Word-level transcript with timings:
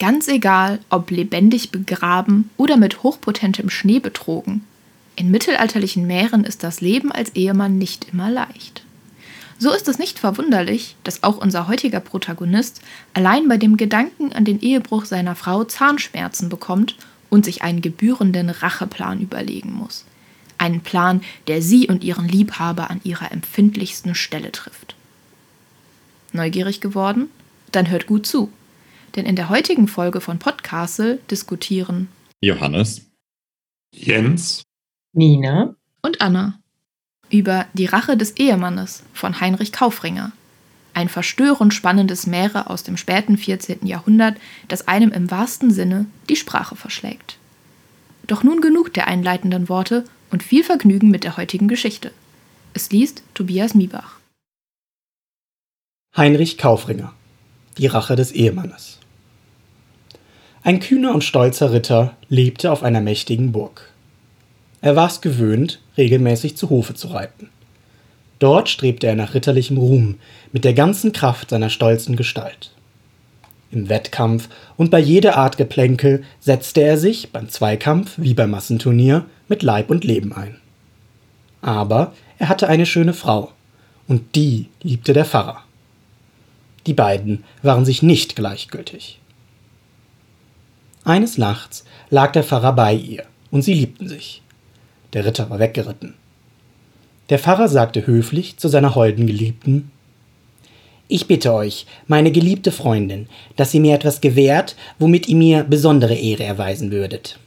Ganz 0.00 0.28
egal, 0.28 0.80
ob 0.88 1.10
lebendig 1.10 1.70
begraben 1.70 2.50
oder 2.56 2.76
mit 2.76 3.02
hochpotentem 3.02 3.70
Schnee 3.70 4.00
betrogen. 4.00 4.66
In 5.16 5.30
mittelalterlichen 5.30 6.06
Meeren 6.06 6.44
ist 6.44 6.62
das 6.62 6.80
Leben 6.80 7.12
als 7.12 7.34
Ehemann 7.34 7.78
nicht 7.78 8.08
immer 8.12 8.30
leicht. 8.30 8.84
So 9.58 9.72
ist 9.72 9.88
es 9.88 9.98
nicht 9.98 10.18
verwunderlich, 10.18 10.96
dass 11.04 11.22
auch 11.22 11.36
unser 11.36 11.68
heutiger 11.68 12.00
Protagonist 12.00 12.80
allein 13.12 13.46
bei 13.46 13.58
dem 13.58 13.76
Gedanken 13.76 14.32
an 14.32 14.46
den 14.46 14.60
Ehebruch 14.60 15.04
seiner 15.04 15.34
Frau 15.34 15.64
Zahnschmerzen 15.64 16.48
bekommt 16.48 16.96
und 17.28 17.44
sich 17.44 17.60
einen 17.60 17.82
gebührenden 17.82 18.48
Racheplan 18.48 19.20
überlegen 19.20 19.72
muss. 19.72 20.06
Einen 20.56 20.80
Plan, 20.80 21.22
der 21.46 21.60
sie 21.60 21.88
und 21.88 22.02
ihren 22.04 22.26
Liebhaber 22.26 22.90
an 22.90 23.02
ihrer 23.04 23.32
empfindlichsten 23.32 24.14
Stelle 24.14 24.50
trifft. 24.50 24.94
Neugierig 26.32 26.80
geworden? 26.80 27.28
Dann 27.70 27.90
hört 27.90 28.06
gut 28.06 28.26
zu. 28.26 28.50
Denn 29.16 29.26
in 29.26 29.36
der 29.36 29.48
heutigen 29.48 29.88
Folge 29.88 30.20
von 30.20 30.38
Podcastle 30.38 31.18
diskutieren 31.30 32.08
Johannes, 32.40 33.02
Jens, 33.94 34.62
Nina 35.12 35.74
und 36.02 36.20
Anna 36.20 36.58
über 37.30 37.66
Die 37.74 37.86
Rache 37.86 38.16
des 38.16 38.36
Ehemannes 38.36 39.02
von 39.12 39.40
Heinrich 39.40 39.72
Kaufringer. 39.72 40.32
Ein 40.94 41.08
verstörend 41.08 41.72
spannendes 41.72 42.26
Märe 42.26 42.68
aus 42.68 42.82
dem 42.82 42.96
späten 42.96 43.36
14. 43.36 43.86
Jahrhundert, 43.86 44.36
das 44.68 44.88
einem 44.88 45.12
im 45.12 45.30
wahrsten 45.30 45.70
Sinne 45.70 46.06
die 46.28 46.36
Sprache 46.36 46.76
verschlägt. 46.76 47.38
Doch 48.26 48.42
nun 48.42 48.60
genug 48.60 48.92
der 48.94 49.06
einleitenden 49.06 49.68
Worte 49.68 50.04
und 50.30 50.42
viel 50.42 50.64
Vergnügen 50.64 51.10
mit 51.10 51.24
der 51.24 51.36
heutigen 51.36 51.68
Geschichte. 51.68 52.12
Es 52.74 52.90
liest 52.90 53.22
Tobias 53.34 53.74
Miebach. 53.74 54.18
Heinrich 56.16 56.58
Kaufringer 56.58 57.12
Die 57.78 57.86
Rache 57.86 58.16
des 58.16 58.32
Ehemannes 58.32 59.00
ein 60.62 60.78
kühner 60.80 61.14
und 61.14 61.24
stolzer 61.24 61.72
Ritter 61.72 62.16
lebte 62.28 62.70
auf 62.70 62.82
einer 62.82 63.00
mächtigen 63.00 63.50
Burg. 63.50 63.89
Er 64.82 64.96
war 64.96 65.08
es 65.08 65.20
gewöhnt, 65.20 65.80
regelmäßig 65.96 66.56
zu 66.56 66.70
Hofe 66.70 66.94
zu 66.94 67.08
reiten. 67.08 67.50
Dort 68.38 68.70
strebte 68.70 69.06
er 69.06 69.14
nach 69.14 69.34
ritterlichem 69.34 69.76
Ruhm 69.76 70.16
mit 70.52 70.64
der 70.64 70.72
ganzen 70.72 71.12
Kraft 71.12 71.50
seiner 71.50 71.68
stolzen 71.68 72.16
Gestalt. 72.16 72.72
Im 73.70 73.88
Wettkampf 73.88 74.48
und 74.76 74.90
bei 74.90 74.98
jeder 74.98 75.36
Art 75.36 75.56
Geplänkel 75.56 76.24
setzte 76.40 76.80
er 76.80 76.96
sich 76.96 77.30
beim 77.30 77.48
Zweikampf 77.48 78.14
wie 78.16 78.34
beim 78.34 78.50
Massenturnier 78.50 79.26
mit 79.48 79.62
Leib 79.62 79.90
und 79.90 80.04
Leben 80.04 80.32
ein. 80.32 80.56
Aber 81.60 82.14
er 82.38 82.48
hatte 82.48 82.68
eine 82.68 82.86
schöne 82.86 83.12
Frau, 83.12 83.52
und 84.08 84.34
die 84.34 84.66
liebte 84.82 85.12
der 85.12 85.26
Pfarrer. 85.26 85.62
Die 86.86 86.94
beiden 86.94 87.44
waren 87.62 87.84
sich 87.84 88.02
nicht 88.02 88.34
gleichgültig. 88.34 89.20
Eines 91.04 91.38
Nachts 91.38 91.84
lag 92.08 92.32
der 92.32 92.42
Pfarrer 92.42 92.72
bei 92.72 92.94
ihr, 92.94 93.24
und 93.50 93.62
sie 93.62 93.74
liebten 93.74 94.08
sich. 94.08 94.42
Der 95.12 95.24
Ritter 95.24 95.50
war 95.50 95.58
weggeritten. 95.58 96.14
Der 97.30 97.38
Pfarrer 97.38 97.68
sagte 97.68 98.06
höflich 98.06 98.56
zu 98.56 98.68
seiner 98.68 98.94
holden 98.94 99.26
Geliebten 99.26 99.90
Ich 101.08 101.26
bitte 101.26 101.52
euch, 101.52 101.86
meine 102.06 102.32
geliebte 102.32 102.72
Freundin, 102.72 103.28
dass 103.56 103.72
ihr 103.74 103.80
mir 103.80 103.94
etwas 103.94 104.20
gewährt, 104.20 104.76
womit 104.98 105.28
ihr 105.28 105.36
mir 105.36 105.64
besondere 105.64 106.14
Ehre 106.14 106.44
erweisen 106.44 106.90
würdet. 106.90 107.38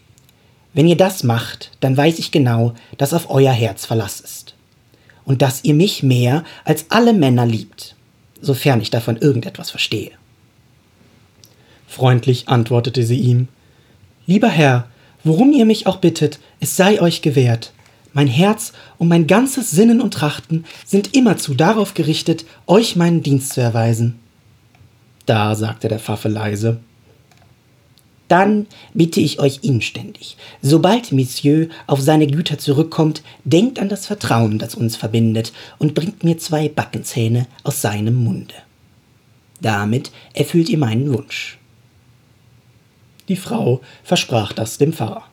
Wenn 0.73 0.87
ihr 0.87 0.97
das 0.97 1.23
macht, 1.23 1.71
dann 1.81 1.95
weiß 1.95 2.19
ich 2.19 2.31
genau, 2.31 2.73
dass 2.97 3.13
auf 3.13 3.29
euer 3.29 3.51
Herz 3.51 3.85
Verlass 3.85 4.19
ist. 4.19 4.55
Und 5.25 5.41
dass 5.41 5.63
ihr 5.63 5.73
mich 5.73 6.03
mehr 6.03 6.43
als 6.65 6.87
alle 6.89 7.13
Männer 7.13 7.45
liebt, 7.45 7.95
sofern 8.41 8.81
ich 8.81 8.89
davon 8.89 9.17
irgendetwas 9.17 9.69
verstehe. 9.69 10.11
Freundlich 11.87 12.49
antwortete 12.49 13.03
sie 13.03 13.19
ihm 13.19 13.47
Lieber 14.25 14.49
Herr, 14.49 14.87
worum 15.23 15.53
ihr 15.53 15.65
mich 15.65 15.87
auch 15.87 15.97
bittet, 15.97 16.39
es 16.59 16.75
sei 16.75 17.01
euch 17.01 17.21
gewährt. 17.21 17.73
Mein 18.13 18.27
Herz 18.27 18.73
und 18.99 19.07
mein 19.07 19.25
ganzes 19.25 19.71
Sinnen 19.71 19.99
und 19.99 20.13
Trachten 20.13 20.65
sind 20.85 21.15
immerzu 21.15 21.55
darauf 21.55 21.95
gerichtet, 21.95 22.45
euch 22.67 22.95
meinen 22.95 23.23
Dienst 23.23 23.53
zu 23.53 23.61
erweisen. 23.61 24.19
Da 25.25 25.55
sagte 25.55 25.87
der 25.87 25.99
Pfaffe 25.99 26.27
leise 26.27 26.79
Dann 28.27 28.67
bitte 28.93 29.19
ich 29.19 29.39
euch 29.39 29.59
inständig, 29.63 30.37
sobald 30.61 31.11
Monsieur 31.11 31.69
auf 31.87 32.01
seine 32.01 32.27
Güter 32.27 32.59
zurückkommt, 32.59 33.23
denkt 33.45 33.79
an 33.79 33.89
das 33.89 34.05
Vertrauen, 34.05 34.59
das 34.59 34.75
uns 34.75 34.95
verbindet, 34.95 35.53
und 35.79 35.95
bringt 35.95 36.23
mir 36.23 36.37
zwei 36.37 36.69
Backenzähne 36.69 37.47
aus 37.63 37.81
seinem 37.81 38.23
Munde. 38.23 38.55
Damit 39.59 40.11
erfüllt 40.33 40.69
ihr 40.69 40.77
meinen 40.77 41.11
Wunsch. 41.11 41.57
Die 43.29 43.35
Frau 43.35 43.81
versprach 44.03 44.51
das 44.53 44.77
dem 44.77 44.93
Pfarrer. 44.93 45.23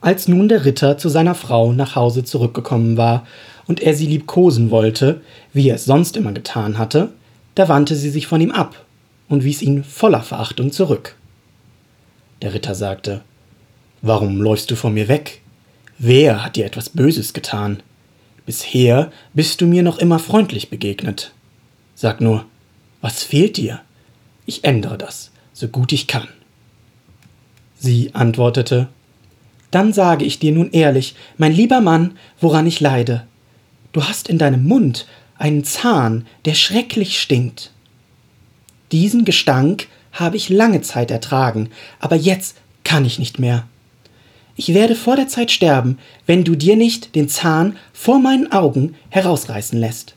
Als 0.00 0.28
nun 0.28 0.48
der 0.48 0.64
Ritter 0.64 0.98
zu 0.98 1.08
seiner 1.08 1.34
Frau 1.34 1.72
nach 1.72 1.96
Hause 1.96 2.24
zurückgekommen 2.24 2.96
war 2.96 3.26
und 3.66 3.80
er 3.80 3.94
sie 3.94 4.06
liebkosen 4.06 4.70
wollte, 4.70 5.22
wie 5.52 5.68
er 5.68 5.76
es 5.76 5.84
sonst 5.84 6.16
immer 6.16 6.32
getan 6.32 6.78
hatte, 6.78 7.10
da 7.54 7.68
wandte 7.68 7.96
sie 7.96 8.10
sich 8.10 8.26
von 8.26 8.40
ihm 8.40 8.50
ab 8.50 8.84
und 9.28 9.44
wies 9.44 9.62
ihn 9.62 9.84
voller 9.84 10.22
Verachtung 10.22 10.72
zurück. 10.72 11.16
Der 12.42 12.52
Ritter 12.52 12.74
sagte 12.74 13.22
Warum 14.02 14.42
läufst 14.42 14.70
du 14.70 14.76
von 14.76 14.92
mir 14.92 15.08
weg? 15.08 15.40
Wer 15.98 16.44
hat 16.44 16.56
dir 16.56 16.66
etwas 16.66 16.90
Böses 16.90 17.32
getan? 17.32 17.82
Bisher 18.44 19.10
bist 19.32 19.62
du 19.62 19.66
mir 19.66 19.82
noch 19.82 19.98
immer 19.98 20.18
freundlich 20.18 20.68
begegnet. 20.68 21.32
Sag 21.94 22.20
nur, 22.20 22.44
was 23.00 23.22
fehlt 23.22 23.56
dir? 23.56 23.80
Ich 24.44 24.64
ändere 24.64 24.98
das 24.98 25.30
so 25.54 25.68
gut 25.68 25.92
ich 25.92 26.06
kann. 26.06 26.28
Sie 27.78 28.10
antwortete 28.12 28.88
Dann 29.70 29.92
sage 29.92 30.24
ich 30.24 30.38
dir 30.38 30.52
nun 30.52 30.70
ehrlich, 30.72 31.14
mein 31.38 31.52
lieber 31.52 31.80
Mann, 31.80 32.18
woran 32.40 32.66
ich 32.66 32.80
leide. 32.80 33.26
Du 33.92 34.04
hast 34.04 34.28
in 34.28 34.36
deinem 34.36 34.64
Mund 34.64 35.06
einen 35.38 35.64
Zahn, 35.64 36.26
der 36.44 36.54
schrecklich 36.54 37.20
stinkt. 37.20 37.70
Diesen 38.92 39.24
Gestank 39.24 39.88
habe 40.12 40.36
ich 40.36 40.48
lange 40.48 40.82
Zeit 40.82 41.10
ertragen, 41.10 41.70
aber 42.00 42.16
jetzt 42.16 42.56
kann 42.82 43.04
ich 43.04 43.18
nicht 43.18 43.38
mehr. 43.38 43.66
Ich 44.56 44.74
werde 44.74 44.94
vor 44.94 45.16
der 45.16 45.26
Zeit 45.26 45.50
sterben, 45.50 45.98
wenn 46.26 46.44
du 46.44 46.54
dir 46.54 46.76
nicht 46.76 47.14
den 47.14 47.28
Zahn 47.28 47.76
vor 47.92 48.20
meinen 48.20 48.52
Augen 48.52 48.94
herausreißen 49.10 49.78
lässt. 49.78 50.14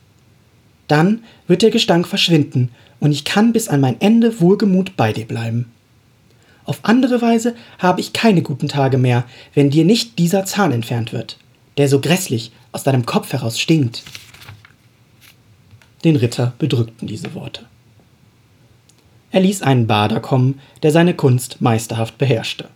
Dann 0.86 1.24
wird 1.46 1.62
der 1.62 1.70
Gestank 1.70 2.06
verschwinden 2.06 2.70
und 3.00 3.12
ich 3.12 3.24
kann 3.24 3.52
bis 3.52 3.68
an 3.68 3.80
mein 3.80 4.00
Ende 4.00 4.40
wohlgemut 4.40 4.96
bei 4.96 5.12
dir 5.12 5.26
bleiben. 5.26 5.70
Auf 6.64 6.80
andere 6.82 7.22
Weise 7.22 7.54
habe 7.78 8.00
ich 8.00 8.12
keine 8.12 8.42
guten 8.42 8.68
Tage 8.68 8.98
mehr, 8.98 9.24
wenn 9.54 9.70
dir 9.70 9.84
nicht 9.84 10.18
dieser 10.18 10.44
Zahn 10.44 10.72
entfernt 10.72 11.12
wird, 11.12 11.38
der 11.78 11.88
so 11.88 12.00
grässlich 12.00 12.52
aus 12.72 12.82
deinem 12.82 13.06
Kopf 13.06 13.32
heraus 13.32 13.58
stinkt. 13.58 14.02
Den 16.04 16.16
Ritter 16.16 16.52
bedrückten 16.58 17.08
diese 17.08 17.34
Worte. 17.34 17.64
Er 19.30 19.40
ließ 19.40 19.62
einen 19.62 19.86
Bader 19.86 20.20
kommen, 20.20 20.60
der 20.82 20.90
seine 20.90 21.14
Kunst 21.14 21.60
meisterhaft 21.60 22.18
beherrschte. 22.18 22.68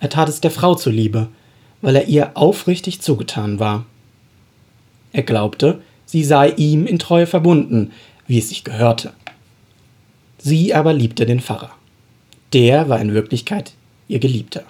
Er 0.00 0.08
tat 0.08 0.28
es 0.28 0.40
der 0.40 0.50
Frau 0.50 0.74
zuliebe, 0.74 1.28
weil 1.80 1.96
er 1.96 2.06
ihr 2.06 2.36
aufrichtig 2.36 3.00
zugetan 3.00 3.58
war. 3.58 3.86
Er 5.12 5.22
glaubte, 5.22 5.80
sie 6.06 6.24
sei 6.24 6.50
ihm 6.50 6.86
in 6.86 6.98
Treue 6.98 7.26
verbunden, 7.26 7.92
wie 8.28 8.38
es 8.38 8.50
sich 8.50 8.62
gehörte. 8.62 9.12
Sie 10.38 10.72
aber 10.72 10.92
liebte 10.92 11.26
den 11.26 11.40
Pfarrer. 11.40 11.70
Der 12.52 12.88
war 12.88 13.00
in 13.00 13.12
Wirklichkeit 13.12 13.72
ihr 14.06 14.20
Geliebter. 14.20 14.62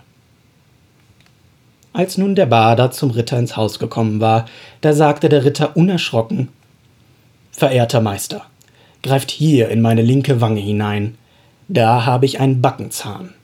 Als 1.93 2.16
nun 2.16 2.34
der 2.34 2.46
Bader 2.46 2.90
zum 2.90 3.10
Ritter 3.10 3.38
ins 3.38 3.56
Haus 3.56 3.78
gekommen 3.78 4.20
war, 4.20 4.46
da 4.81 4.93
sagte 4.93 5.28
der 5.28 5.44
Ritter 5.44 5.76
unerschrocken 5.76 6.49
Verehrter 7.50 8.00
Meister, 8.00 8.46
greift 9.02 9.31
hier 9.31 9.69
in 9.69 9.81
meine 9.81 10.02
linke 10.02 10.40
Wange 10.40 10.60
hinein, 10.60 11.19
da 11.66 12.06
habe 12.06 12.25
ich 12.25 12.40
einen 12.40 12.62
Backenzahn. 12.62 13.34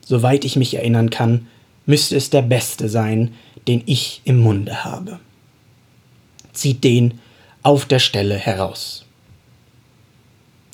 Soweit 0.00 0.44
ich 0.46 0.56
mich 0.56 0.74
erinnern 0.74 1.10
kann, 1.10 1.48
müsste 1.84 2.16
es 2.16 2.30
der 2.30 2.42
beste 2.42 2.88
sein, 2.88 3.34
den 3.66 3.82
ich 3.84 4.22
im 4.24 4.38
Munde 4.38 4.84
habe. 4.84 5.18
Zieht 6.54 6.82
den 6.82 7.20
auf 7.62 7.84
der 7.84 7.98
Stelle 7.98 8.36
heraus. 8.36 9.04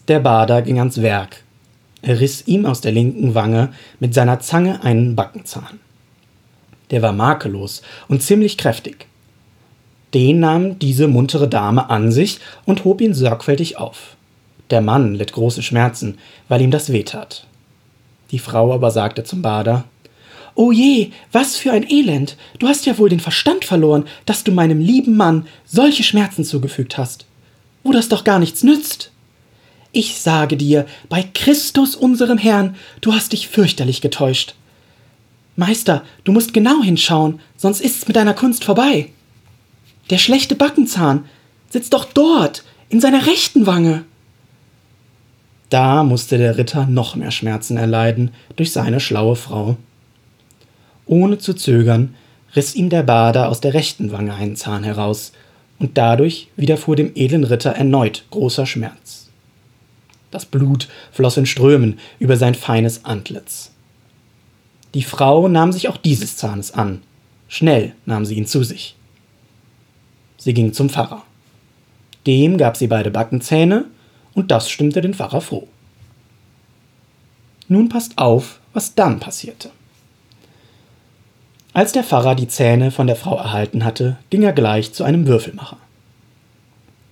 Der 0.09 0.21
Bader 0.21 0.61
ging 0.61 0.79
ans 0.79 1.01
Werk. 1.01 1.43
Er 2.03 2.21
riss 2.21 2.47
ihm 2.47 2.67
aus 2.67 2.83
der 2.83 2.93
linken 2.93 3.35
Wange 3.35 3.73
mit 4.01 4.13
seiner 4.13 4.39
Zange 4.41 4.85
einen 4.85 5.17
Backenzahn. 5.17 5.81
Der 6.91 7.01
war 7.01 7.15
makellos 7.15 7.81
und 8.09 8.23
ziemlich 8.23 8.59
kräftig. 8.59 9.07
Den 10.13 10.41
nahm 10.41 10.79
diese 10.79 11.09
muntere 11.09 11.49
Dame 11.49 11.89
an 11.89 12.13
sich 12.13 12.41
und 12.67 12.85
hob 12.85 13.01
ihn 13.01 13.15
sorgfältig 13.15 13.79
auf. 13.79 14.17
Der 14.69 14.83
Mann 14.83 15.15
litt 15.15 15.33
große 15.33 15.63
Schmerzen, 15.63 16.19
weil 16.49 16.61
ihm 16.61 16.71
das 16.71 16.93
wehtat. 16.93 17.47
Die 18.31 18.39
Frau 18.39 18.75
aber 18.75 18.91
sagte 18.91 19.25
zum 19.25 19.41
Bader 19.41 19.85
O 20.55 20.71
je, 20.71 21.11
was 21.33 21.57
für 21.57 21.73
ein 21.73 21.89
Elend. 21.91 22.37
Du 22.59 22.69
hast 22.69 22.85
ja 22.85 22.99
wohl 22.99 23.09
den 23.09 23.21
Verstand 23.21 23.65
verloren, 23.65 24.05
dass 24.27 24.45
du 24.45 24.53
meinem 24.53 24.81
lieben 24.81 25.17
Mann 25.17 25.47
solche 25.65 26.05
Schmerzen 26.05 26.45
zugefügt 26.45 26.99
hast, 26.99 27.25
wo 27.83 27.91
das 27.91 28.09
doch 28.09 28.23
gar 28.23 28.39
nichts 28.39 28.63
nützt. 28.63 29.11
Ich 29.97 30.21
sage 30.21 30.57
dir, 30.57 30.87
bei 31.09 31.23
Christus 31.23 31.95
unserem 31.95 32.37
Herrn, 32.37 32.75
du 33.01 33.15
hast 33.15 33.33
dich 33.33 33.47
fürchterlich 33.47 34.01
getäuscht. 34.01 34.57
Meister, 35.55 36.03
du 36.25 36.33
musst 36.33 36.53
genau 36.53 36.83
hinschauen, 36.83 37.39
sonst 37.57 37.81
ist's 37.81 38.09
mit 38.09 38.17
deiner 38.17 38.35
Kunst 38.35 38.65
vorbei. 38.65 39.11
Der 40.11 40.19
schlechte 40.19 40.57
Backenzahn 40.57 41.27
sitzt 41.71 41.95
doch 41.95 42.07
dort, 42.07 42.65
in 42.89 43.01
seiner 43.01 43.25
rechten 43.27 43.69
Wange. 43.69 44.05
Da 45.71 46.03
musste 46.03 46.39
der 46.39 46.59
Ritter 46.59 46.87
noch 46.87 47.15
mehr 47.15 47.31
Schmerzen 47.31 47.77
erleiden 47.77 48.33
durch 48.57 48.73
seine 48.73 48.99
schlaue 48.99 49.37
Frau. 49.37 49.77
Ohne 51.07 51.39
zu 51.39 51.55
zögern 51.55 52.17
riss 52.57 52.75
ihm 52.75 52.91
der 52.91 53.05
Bader 53.05 53.49
aus 53.49 53.61
der 53.61 53.75
rechten 53.75 54.11
Wange 54.11 54.35
einen 54.35 54.57
Zahn 54.57 54.83
heraus, 54.83 55.31
und 55.79 55.99
dadurch 55.99 56.49
widerfuhr 56.57 56.97
dem 56.97 57.13
edlen 57.15 57.45
Ritter 57.45 57.71
erneut 57.71 58.25
großer 58.31 58.67
Schmerz. 58.67 59.24
Das 60.35 60.47
Blut 60.47 60.89
floss 61.13 61.37
in 61.37 61.47
Strömen 61.47 62.01
über 62.19 62.37
sein 62.37 62.57
feines 62.57 63.05
Antlitz. 63.05 63.71
Die 64.93 65.05
Frau 65.05 65.47
nahm 65.47 65.71
sich 65.71 65.89
auch 65.89 65.97
dieses 65.97 66.37
Zahnes 66.37 66.73
an. 66.73 67.05
Schnell 67.47 67.93
nahm 68.05 68.27
sie 68.27 68.35
ihn 68.35 68.45
zu 68.45 68.65
sich. 68.65 68.97
Sie 70.37 70.53
ging 70.53 70.73
zum 70.73 70.91
Pfarrer. 70.91 71.23
Dem 72.27 72.59
gab 72.59 72.77
sie 72.77 72.89
beide 72.89 73.13
Backenzähne, 73.13 73.85
und 74.35 74.51
das 74.51 74.69
stimmte 74.69 75.01
den 75.01 75.15
Pfarrer 75.15 75.41
froh. 75.41 75.69
Nun 77.69 77.89
passt 77.89 78.19
auf, 78.19 78.59
was 78.73 78.97
dann 78.97 79.21
passierte. 79.21 79.71
Als 81.75 81.93
der 81.93 82.03
Pfarrer 82.03 82.35
die 82.35 82.49
Zähne 82.49 82.91
von 82.91 83.07
der 83.07 83.15
Frau 83.15 83.37
erhalten 83.37 83.85
hatte, 83.85 84.17
ging 84.31 84.43
er 84.43 84.53
gleich 84.53 84.93
zu 84.93 85.05
einem 85.05 85.29
Würfelmacher. 85.29 85.77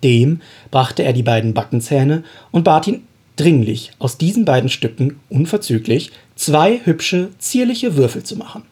Dem 0.02 0.40
brachte 0.72 1.04
er 1.04 1.12
die 1.12 1.22
beiden 1.22 1.54
Backenzähne 1.54 2.24
und 2.50 2.64
bat 2.64 2.88
ihn 2.88 3.06
dringlich, 3.36 3.92
aus 3.98 4.18
diesen 4.18 4.44
beiden 4.44 4.68
Stücken 4.68 5.20
unverzüglich 5.28 6.12
zwei 6.36 6.80
hübsche, 6.84 7.30
zierliche 7.38 7.96
Würfel 7.96 8.22
zu 8.22 8.36
machen, 8.36 8.62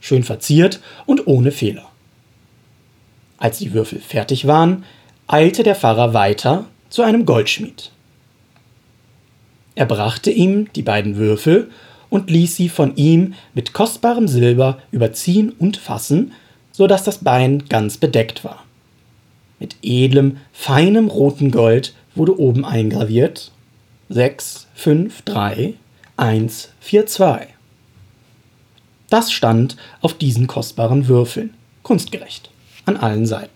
schön 0.00 0.22
verziert 0.22 0.80
und 1.06 1.26
ohne 1.26 1.50
Fehler. 1.50 1.86
Als 3.38 3.58
die 3.58 3.72
Würfel 3.72 4.00
fertig 4.00 4.46
waren, 4.46 4.84
eilte 5.26 5.62
der 5.62 5.74
Pfarrer 5.74 6.14
weiter 6.14 6.66
zu 6.88 7.02
einem 7.02 7.26
Goldschmied. 7.26 7.90
Er 9.74 9.86
brachte 9.86 10.30
ihm 10.30 10.72
die 10.74 10.82
beiden 10.82 11.16
Würfel 11.16 11.70
und 12.10 12.30
ließ 12.30 12.54
sie 12.54 12.68
von 12.68 12.94
ihm 12.96 13.34
mit 13.54 13.72
kostbarem 13.72 14.28
Silber 14.28 14.78
überziehen 14.92 15.52
und 15.58 15.76
fassen, 15.76 16.32
so 16.70 16.86
dass 16.86 17.02
das 17.02 17.18
Bein 17.18 17.64
ganz 17.68 17.96
bedeckt 17.96 18.44
war. 18.44 18.64
Mit 19.58 19.76
edlem, 19.82 20.38
feinem 20.52 21.08
roten 21.08 21.50
Gold 21.50 21.94
wurde 22.14 22.38
oben 22.38 22.64
eingraviert 22.64 23.50
6, 24.08 24.66
5, 24.74 25.22
3, 25.22 25.74
1, 26.16 26.72
4, 26.80 27.06
2. 27.06 27.48
Das 29.10 29.32
stand 29.32 29.76
auf 30.00 30.14
diesen 30.14 30.46
kostbaren 30.46 31.08
Würfeln, 31.08 31.54
kunstgerecht, 31.82 32.50
an 32.84 32.96
allen 32.96 33.26
Seiten. 33.26 33.50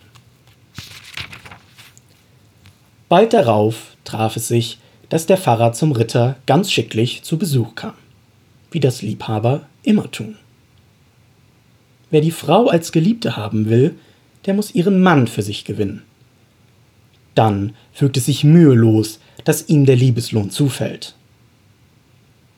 Bald 3.09 3.33
darauf 3.33 3.97
traf 4.05 4.37
es 4.37 4.49
sich, 4.49 4.79
dass 5.09 5.27
der 5.27 5.39
Pfarrer 5.39 5.73
zum 5.73 5.93
Ritter 5.93 6.37
ganz 6.47 6.71
schicklich 6.71 7.23
zu 7.23 7.39
Besuch 7.39 7.75
kam 7.75 7.95
wie 8.71 8.81
das 8.81 9.03
Liebhaber 9.03 9.67
immer 9.83 10.11
tun. 10.11 10.37
Wer 12.11 12.21
die 12.21 12.31
Frau 12.31 12.69
als 12.69 12.93
Geliebte 12.93 13.37
haben 13.37 13.69
will, 13.69 13.97
der 14.47 14.55
muss 14.55 14.75
ihren 14.75 15.03
Mann 15.03 15.27
für 15.27 15.43
sich 15.43 15.65
gewinnen. 15.65 16.03
Dann 17.35 17.75
fügt 17.93 18.17
es 18.17 18.27
sich 18.27 18.45
mühelos, 18.45 19.21
dass 19.49 19.71
ihm 19.71 19.87
der 19.87 19.97
Liebeslohn 19.97 20.51
zufällt. 20.51 21.15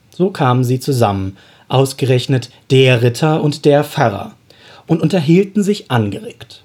So 0.09 0.29
kamen 0.29 0.65
sie 0.65 0.81
zusammen, 0.81 1.37
ausgerechnet 1.69 2.49
der 2.69 3.01
Ritter 3.01 3.41
und 3.41 3.63
der 3.63 3.85
Pfarrer, 3.85 4.35
und 4.87 5.01
unterhielten 5.01 5.63
sich 5.63 5.89
angeregt. 5.89 6.63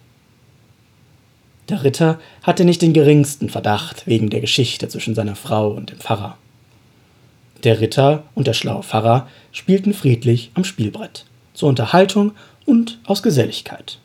Der 1.69 1.84
Ritter 1.84 2.19
hatte 2.43 2.64
nicht 2.64 2.82
den 2.82 2.93
geringsten 2.93 3.49
Verdacht 3.50 4.08
wegen 4.08 4.28
der 4.28 4.40
Geschichte 4.40 4.88
zwischen 4.88 5.14
seiner 5.14 5.37
Frau 5.37 5.70
und 5.70 5.93
dem 5.93 6.00
Pfarrer. 6.00 6.37
Der 7.62 7.81
Ritter 7.81 8.25
und 8.34 8.49
der 8.49 8.55
schlaue 8.55 8.82
Pfarrer 8.82 9.29
spielten 9.52 9.94
friedlich 9.94 10.50
am 10.55 10.64
Spielbrett, 10.64 11.25
zur 11.55 11.69
Unterhaltung 11.69 12.32
und 12.64 12.99
aus 13.05 13.22
Geselligkeit. 13.22 14.00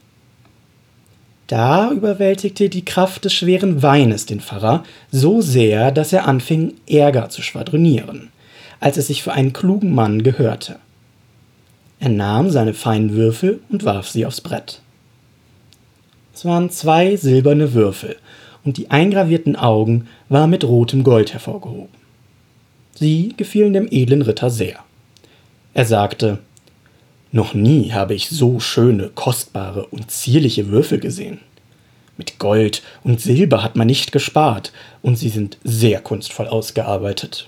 Da 1.51 1.91
überwältigte 1.91 2.69
die 2.69 2.85
Kraft 2.85 3.25
des 3.25 3.33
schweren 3.33 3.83
Weines 3.83 4.25
den 4.25 4.39
Pfarrer 4.39 4.85
so 5.11 5.41
sehr, 5.41 5.91
dass 5.91 6.13
er 6.13 6.25
anfing, 6.25 6.75
Ärger 6.87 7.27
zu 7.27 7.41
schwadronieren, 7.41 8.29
als 8.79 8.95
es 8.95 9.07
sich 9.07 9.21
für 9.21 9.33
einen 9.33 9.51
klugen 9.51 9.93
Mann 9.93 10.23
gehörte. 10.23 10.77
Er 11.99 12.07
nahm 12.07 12.51
seine 12.51 12.73
feinen 12.73 13.15
Würfel 13.15 13.59
und 13.67 13.83
warf 13.83 14.07
sie 14.07 14.25
aufs 14.25 14.39
Brett. 14.39 14.79
Es 16.33 16.45
waren 16.45 16.69
zwei 16.69 17.17
silberne 17.17 17.73
Würfel, 17.73 18.15
und 18.63 18.77
die 18.77 18.89
eingravierten 18.89 19.57
Augen 19.57 20.07
waren 20.29 20.51
mit 20.51 20.63
rotem 20.63 21.03
Gold 21.03 21.33
hervorgehoben. 21.33 21.89
Sie 22.95 23.33
gefielen 23.35 23.73
dem 23.73 23.89
edlen 23.91 24.21
Ritter 24.21 24.49
sehr. 24.49 24.77
Er 25.73 25.83
sagte 25.83 26.39
Noch 27.31 27.53
nie 27.53 27.93
habe 27.93 28.13
ich 28.13 28.29
so 28.29 28.59
schöne, 28.59 29.09
kostbare 29.15 29.85
und 29.85 30.11
zierliche 30.11 30.67
Würfel 30.67 30.99
gesehen. 30.99 31.39
Mit 32.17 32.39
Gold 32.39 32.83
und 33.03 33.21
Silber 33.21 33.63
hat 33.63 33.77
man 33.77 33.87
nicht 33.87 34.11
gespart, 34.11 34.73
und 35.01 35.15
sie 35.15 35.29
sind 35.29 35.57
sehr 35.63 36.01
kunstvoll 36.01 36.47
ausgearbeitet. 36.47 37.47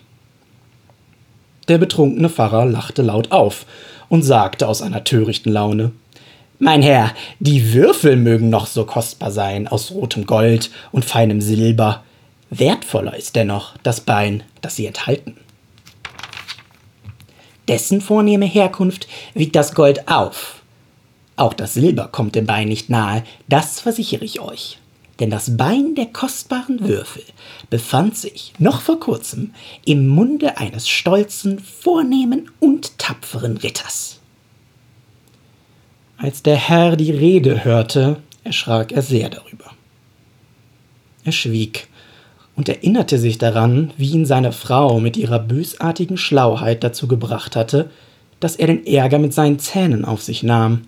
Der 1.68 1.78
betrunkene 1.78 2.30
Pfarrer 2.30 2.66
lachte 2.66 3.02
laut 3.02 3.32
auf 3.32 3.66
und 4.10 4.24
sagte 4.24 4.68
aus 4.68 4.82
einer 4.82 5.04
törichten 5.04 5.52
Laune 5.52 5.92
Mein 6.60 6.82
Herr, 6.82 7.12
die 7.40 7.74
Würfel 7.74 8.16
mögen 8.16 8.50
noch 8.50 8.68
so 8.68 8.86
kostbar 8.86 9.32
sein, 9.32 9.68
aus 9.68 9.92
rotem 9.92 10.26
Gold 10.26 10.72
und 10.92 11.04
feinem 11.04 11.42
Silber, 11.42 12.04
wertvoller 12.50 13.18
ist 13.18 13.36
dennoch 13.36 13.76
das 13.84 14.02
Bein, 14.02 14.44
das 14.62 14.78
sie 14.78 14.86
enthalten. 14.86 15.36
Dessen 17.68 18.02
vornehme 18.02 18.46
Herkunft 18.46 19.08
wiegt 19.34 19.56
das 19.56 19.74
Gold 19.74 20.08
auf. 20.08 20.62
Auch 21.36 21.54
das 21.54 21.74
Silber 21.74 22.10
kommt 22.12 22.36
dem 22.36 22.46
Bein 22.46 22.68
nicht 22.68 22.90
nahe, 22.90 23.24
das 23.48 23.80
versichere 23.80 24.26
ich 24.26 24.40
euch. 24.40 24.80
Denn 25.20 25.30
das 25.30 25.58
Bein 25.58 25.96
der 25.96 26.08
kostbaren 26.08 26.88
Würfel 26.88 27.24
befand 27.70 28.18
sich 28.18 28.54
noch 28.58 28.82
vor 28.82 29.00
kurzem 29.00 29.54
im 29.86 30.08
Munde 30.08 30.58
eines 30.58 30.90
stolzen, 30.90 31.60
vornehmen 31.60 32.50
und 32.60 32.98
tapferen 32.98 33.58
Ritters. 33.58 34.20
Als 36.18 36.42
der 36.42 36.56
Herr 36.56 36.96
die 36.96 37.12
Rede 37.12 37.64
hörte, 37.64 38.22
erschrak 38.44 38.92
er 38.92 39.02
sehr 39.02 39.30
darüber. 39.30 39.72
Er 41.24 41.32
schwieg 41.32 41.88
und 42.56 42.70
erinnerte 42.70 43.18
sich 43.18 43.38
daran, 43.38 43.92
wie 43.98 44.12
ihn 44.12 44.26
seine 44.26 44.52
Frau 44.52 45.00
mit 45.00 45.18
ihrer 45.18 45.40
bösartigen 45.40 46.18
Schlauheit 46.18 46.84
dazu 46.84 47.08
gebracht 47.08 47.56
hatte, 47.56 47.90
dass 48.40 48.56
er 48.56 48.68
den 48.68 48.86
Ärger 48.86 49.20
mit 49.20 49.34
seinen 49.34 49.60
Zähnen 49.60 50.06
auf 50.06 50.22
sich 50.22 50.44
nahm. 50.44 50.82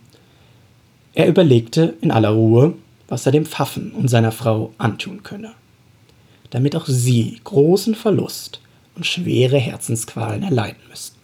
Er 1.13 1.27
überlegte 1.27 1.95
in 2.01 2.11
aller 2.11 2.29
Ruhe, 2.29 2.73
was 3.07 3.25
er 3.25 3.31
dem 3.31 3.45
Pfaffen 3.45 3.91
und 3.91 4.09
seiner 4.09 4.31
Frau 4.31 4.73
antun 4.77 5.23
könne, 5.23 5.53
damit 6.49 6.75
auch 6.75 6.85
sie 6.87 7.39
großen 7.43 7.95
Verlust 7.95 8.59
und 8.95 9.05
schwere 9.05 9.57
Herzensqualen 9.57 10.43
erleiden 10.43 10.81
müssten. 10.89 11.19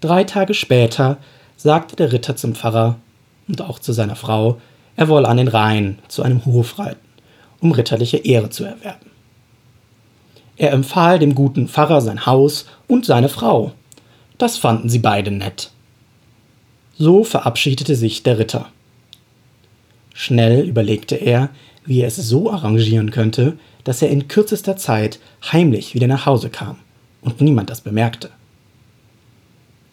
Drei 0.00 0.24
Tage 0.24 0.54
später 0.54 1.18
sagte 1.56 1.96
der 1.96 2.12
Ritter 2.12 2.36
zum 2.36 2.54
Pfarrer 2.54 2.98
und 3.46 3.62
auch 3.62 3.78
zu 3.78 3.92
seiner 3.92 4.16
Frau, 4.16 4.60
er 4.96 5.08
wolle 5.08 5.28
an 5.28 5.36
den 5.38 5.48
Rhein 5.48 5.98
zu 6.08 6.22
einem 6.22 6.44
Hof 6.44 6.78
reiten, 6.78 7.00
um 7.60 7.72
ritterliche 7.72 8.18
Ehre 8.18 8.50
zu 8.50 8.64
erwerben. 8.64 9.10
Er 10.56 10.72
empfahl 10.72 11.18
dem 11.18 11.34
guten 11.34 11.68
Pfarrer 11.68 12.00
sein 12.00 12.26
Haus 12.26 12.66
und 12.86 13.06
seine 13.06 13.28
Frau. 13.28 13.72
Das 14.38 14.58
fanden 14.58 14.88
sie 14.88 14.98
beide 14.98 15.30
nett. 15.30 15.70
So 16.98 17.24
verabschiedete 17.24 17.96
sich 17.96 18.22
der 18.22 18.38
Ritter. 18.38 18.68
Schnell 20.14 20.68
überlegte 20.68 21.16
er, 21.16 21.48
wie 21.84 22.00
er 22.00 22.08
es 22.08 22.16
so 22.16 22.50
arrangieren 22.52 23.10
könnte, 23.10 23.58
dass 23.84 24.02
er 24.02 24.10
in 24.10 24.28
kürzester 24.28 24.76
Zeit 24.76 25.18
heimlich 25.50 25.94
wieder 25.94 26.06
nach 26.06 26.26
Hause 26.26 26.50
kam 26.50 26.76
und 27.22 27.40
niemand 27.40 27.70
das 27.70 27.80
bemerkte. 27.80 28.30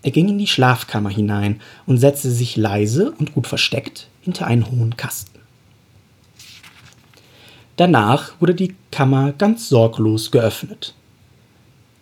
Er 0.04 0.12
ging 0.12 0.30
in 0.30 0.38
die 0.38 0.48
Schlafkammer 0.48 1.10
hinein 1.10 1.62
und 1.86 1.98
setzte 1.98 2.30
sich 2.30 2.56
leise 2.56 3.12
und 3.12 3.34
gut 3.34 3.48
versteckt 3.48 4.08
hinter 4.30 4.46
einen 4.46 4.70
hohen 4.70 4.96
Kasten. 4.96 5.40
Danach 7.78 8.34
wurde 8.40 8.54
die 8.54 8.76
Kammer 8.92 9.32
ganz 9.32 9.70
sorglos 9.70 10.30
geöffnet. 10.30 10.94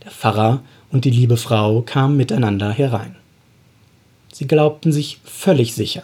Der 0.04 0.12
Pfarrer 0.12 0.62
und 0.92 1.06
die 1.06 1.10
liebe 1.10 1.38
Frau 1.38 1.82
kamen 1.84 2.18
miteinander 2.18 2.72
herein. 2.72 3.16
Sie 4.34 4.46
glaubten 4.46 4.92
sich 4.92 5.20
völlig 5.24 5.74
sicher. 5.74 6.04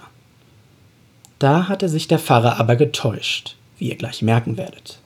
Da 1.39 1.67
hatte 1.67 1.89
sich 1.89 2.07
der 2.07 2.19
Pfarrer 2.19 2.57
aber 2.57 2.77
getäuscht, 2.77 3.57
wie 3.77 3.89
ihr 3.89 3.97
gleich 3.97 4.21
merken 4.21 4.55
werdet. 4.55 4.99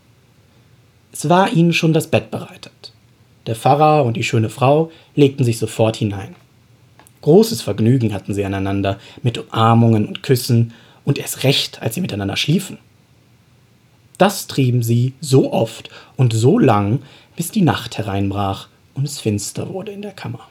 Es 1.12 1.30
war 1.30 1.52
ihnen 1.52 1.74
schon 1.74 1.94
das 1.94 2.08
Bett 2.08 2.30
bereitet. 2.30 2.94
Der 3.48 3.56
Pfarrer 3.56 4.06
und 4.06 4.18
die 4.18 4.24
schöne 4.24 4.50
Frau 4.50 4.92
legten 5.16 5.44
sich 5.44 5.58
sofort 5.58 5.96
hinein. 5.96 6.36
Großes 7.22 7.62
Vergnügen 7.62 8.14
hatten 8.14 8.34
sie 8.34 8.46
aneinander, 8.46 9.00
mit 9.24 9.38
Umarmungen 9.38 10.06
und 10.06 10.22
Küssen, 10.22 10.74
und 11.08 11.18
erst 11.18 11.44
recht, 11.44 11.82
als 11.82 11.96
sie 11.96 12.02
miteinander 12.02 12.36
schliefen. 12.36 12.80
Das 14.18 14.48
trieben 14.48 14.84
sie 14.84 15.14
so 15.22 15.54
oft 15.54 15.90
und 16.18 16.34
so 16.34 16.60
lang, 16.60 17.02
bis 17.38 17.50
die 17.50 17.62
Nacht 17.62 17.98
hereinbrach 17.98 18.68
und 18.94 19.06
es 19.06 19.22
finster 19.22 19.70
wurde 19.70 19.94
in 19.94 20.02
der 20.02 20.12
Kammer. 20.12 20.50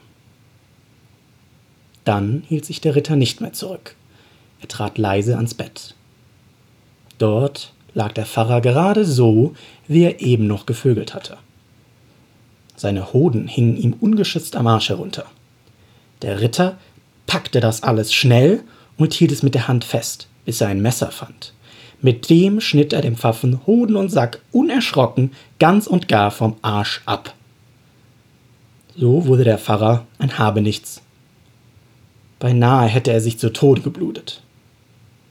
Dann 2.05 2.41
hielt 2.47 2.65
sich 2.65 2.81
der 2.81 2.95
Ritter 2.95 3.15
nicht 3.15 3.39
mehr 3.39 3.53
zurück. 3.53 3.95
Er 4.59 4.67
trat 4.67 4.97
leise 4.97 5.35
ans 5.35 5.53
Bett. 5.53 5.93
Dort 7.19 7.71
lag 7.93 8.13
der 8.13 8.25
Pfarrer 8.25 8.61
gerade 8.61 9.05
so, 9.05 9.53
wie 9.87 10.05
er 10.05 10.21
eben 10.21 10.47
noch 10.47 10.65
gevögelt 10.65 11.13
hatte. 11.13 11.37
Seine 12.75 13.13
Hoden 13.13 13.47
hingen 13.47 13.77
ihm 13.77 13.93
ungeschützt 13.93 14.55
am 14.55 14.65
Arsch 14.65 14.89
herunter. 14.89 15.27
Der 16.23 16.41
Ritter 16.41 16.79
packte 17.27 17.59
das 17.59 17.83
alles 17.83 18.11
schnell 18.11 18.63
und 18.97 19.13
hielt 19.13 19.31
es 19.31 19.43
mit 19.43 19.53
der 19.53 19.67
Hand 19.67 19.83
fest, 19.83 20.27
bis 20.47 20.61
er 20.61 20.69
ein 20.69 20.81
Messer 20.81 21.11
fand. 21.11 21.51
Mit 22.01 22.29
dem 22.29 22.61
schnitt 22.61 22.93
er 22.93 23.01
dem 23.01 23.17
Pfaffen 23.17 23.67
Hoden 23.67 23.97
und 23.97 24.09
Sack 24.09 24.41
unerschrocken 24.53 25.33
ganz 25.59 25.87
und 25.87 26.07
gar 26.07 26.31
vom 26.31 26.55
Arsch 26.61 27.01
ab. 27.05 27.33
So 28.95 29.25
wurde 29.25 29.43
der 29.43 29.57
Pfarrer 29.57 30.07
ein 30.19 30.39
Habenichts. 30.39 31.01
Beinahe 32.39 32.87
hätte 32.87 33.11
er 33.11 33.19
sich 33.19 33.37
zu 33.37 33.51
Tode 33.51 33.81
geblutet. 33.81 34.41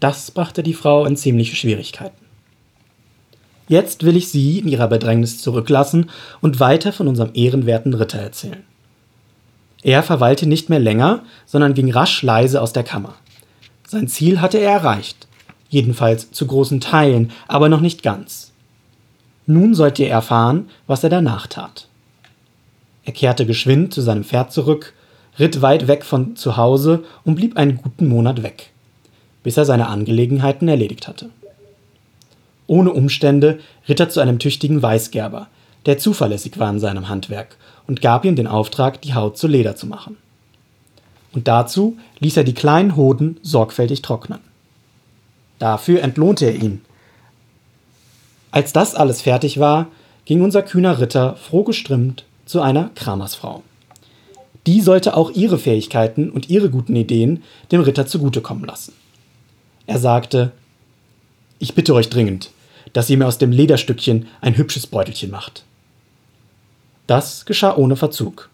Das 0.00 0.30
brachte 0.30 0.62
die 0.62 0.74
Frau 0.74 1.06
in 1.06 1.16
ziemliche 1.16 1.56
Schwierigkeiten. 1.56 2.26
Jetzt 3.68 4.04
will 4.04 4.18
ich 4.18 4.28
Sie 4.28 4.58
in 4.58 4.68
Ihrer 4.68 4.88
Bedrängnis 4.88 5.40
zurücklassen 5.40 6.10
und 6.42 6.60
weiter 6.60 6.92
von 6.92 7.08
unserem 7.08 7.30
ehrenwerten 7.32 7.94
Ritter 7.94 8.18
erzählen. 8.18 8.64
Er 9.82 10.02
verweilte 10.02 10.46
nicht 10.46 10.68
mehr 10.68 10.78
länger, 10.78 11.22
sondern 11.46 11.72
ging 11.72 11.90
rasch 11.90 12.22
leise 12.22 12.60
aus 12.60 12.74
der 12.74 12.84
Kammer. 12.84 13.14
Sein 13.88 14.08
Ziel 14.08 14.40
hatte 14.40 14.58
er 14.58 14.72
erreicht, 14.72 15.28
jedenfalls 15.68 16.32
zu 16.32 16.46
großen 16.46 16.80
Teilen, 16.80 17.30
aber 17.46 17.68
noch 17.68 17.80
nicht 17.80 18.02
ganz. 18.02 18.52
Nun 19.46 19.74
sollt 19.74 20.00
ihr 20.00 20.08
erfahren, 20.08 20.68
was 20.88 21.04
er 21.04 21.10
danach 21.10 21.46
tat. 21.46 21.86
Er 23.04 23.12
kehrte 23.12 23.46
geschwind 23.46 23.94
zu 23.94 24.00
seinem 24.02 24.24
Pferd 24.24 24.52
zurück, 24.52 24.92
ritt 25.38 25.62
weit 25.62 25.86
weg 25.86 26.04
von 26.04 26.34
zu 26.34 26.56
Hause 26.56 27.04
und 27.24 27.36
blieb 27.36 27.56
einen 27.56 27.76
guten 27.76 28.08
Monat 28.08 28.42
weg, 28.42 28.70
bis 29.44 29.56
er 29.56 29.64
seine 29.64 29.86
Angelegenheiten 29.86 30.66
erledigt 30.66 31.06
hatte. 31.06 31.30
Ohne 32.66 32.92
Umstände 32.92 33.60
ritt 33.88 34.00
er 34.00 34.08
zu 34.08 34.18
einem 34.18 34.40
tüchtigen 34.40 34.82
Weißgerber, 34.82 35.46
der 35.86 35.98
zuverlässig 35.98 36.58
war 36.58 36.70
in 36.70 36.80
seinem 36.80 37.08
Handwerk, 37.08 37.56
und 37.86 38.02
gab 38.02 38.24
ihm 38.24 38.34
den 38.34 38.48
Auftrag, 38.48 39.00
die 39.02 39.14
Haut 39.14 39.38
zu 39.38 39.46
Leder 39.46 39.76
zu 39.76 39.86
machen. 39.86 40.16
Und 41.36 41.46
dazu 41.48 41.98
ließ 42.20 42.38
er 42.38 42.44
die 42.44 42.54
kleinen 42.54 42.96
Hoden 42.96 43.36
sorgfältig 43.42 44.00
trocknen. 44.00 44.40
Dafür 45.58 46.02
entlohnte 46.02 46.46
er 46.46 46.54
ihn. 46.54 46.80
Als 48.50 48.72
das 48.72 48.94
alles 48.94 49.20
fertig 49.20 49.60
war, 49.60 49.88
ging 50.24 50.40
unser 50.40 50.62
kühner 50.62 50.98
Ritter 50.98 51.36
frohgestimmt 51.36 52.24
zu 52.46 52.62
einer 52.62 52.90
Kramersfrau. 52.94 53.62
Die 54.66 54.80
sollte 54.80 55.14
auch 55.14 55.30
ihre 55.30 55.58
Fähigkeiten 55.58 56.30
und 56.30 56.48
ihre 56.48 56.70
guten 56.70 56.96
Ideen 56.96 57.42
dem 57.70 57.82
Ritter 57.82 58.06
zugutekommen 58.06 58.64
lassen. 58.64 58.94
Er 59.86 59.98
sagte: 59.98 60.52
Ich 61.58 61.74
bitte 61.74 61.92
euch 61.92 62.08
dringend, 62.08 62.50
dass 62.94 63.10
ihr 63.10 63.18
mir 63.18 63.26
aus 63.26 63.36
dem 63.36 63.52
Lederstückchen 63.52 64.26
ein 64.40 64.56
hübsches 64.56 64.86
Beutelchen 64.86 65.30
macht. 65.30 65.64
Das 67.06 67.44
geschah 67.44 67.76
ohne 67.76 67.96
Verzug. 67.96 68.48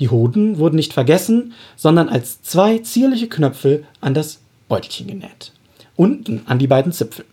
Die 0.00 0.08
Hoden 0.08 0.58
wurden 0.58 0.76
nicht 0.76 0.94
vergessen, 0.94 1.52
sondern 1.76 2.08
als 2.08 2.42
zwei 2.42 2.78
zierliche 2.78 3.28
Knöpfe 3.28 3.84
an 4.00 4.14
das 4.14 4.40
Beutelchen 4.68 5.06
genäht. 5.06 5.52
Unten 5.94 6.42
an 6.46 6.58
die 6.58 6.66
beiden 6.66 6.92
Zipfel. 6.92 7.26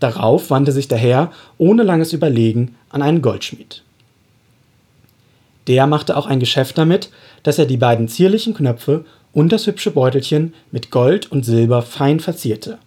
Darauf 0.00 0.50
wandte 0.50 0.72
sich 0.72 0.88
der 0.88 0.98
Herr 0.98 1.30
ohne 1.56 1.84
langes 1.84 2.12
Überlegen 2.12 2.74
an 2.88 3.02
einen 3.02 3.22
Goldschmied. 3.22 3.84
Der 5.68 5.86
machte 5.86 6.16
auch 6.16 6.26
ein 6.26 6.40
Geschäft 6.40 6.78
damit, 6.78 7.10
dass 7.44 7.58
er 7.58 7.66
die 7.66 7.76
beiden 7.76 8.08
zierlichen 8.08 8.54
Knöpfe 8.54 9.04
und 9.32 9.52
das 9.52 9.66
hübsche 9.66 9.92
Beutelchen 9.92 10.54
mit 10.72 10.90
Gold 10.90 11.30
und 11.30 11.44
Silber 11.44 11.82
fein 11.82 12.18
verzierte. 12.18 12.78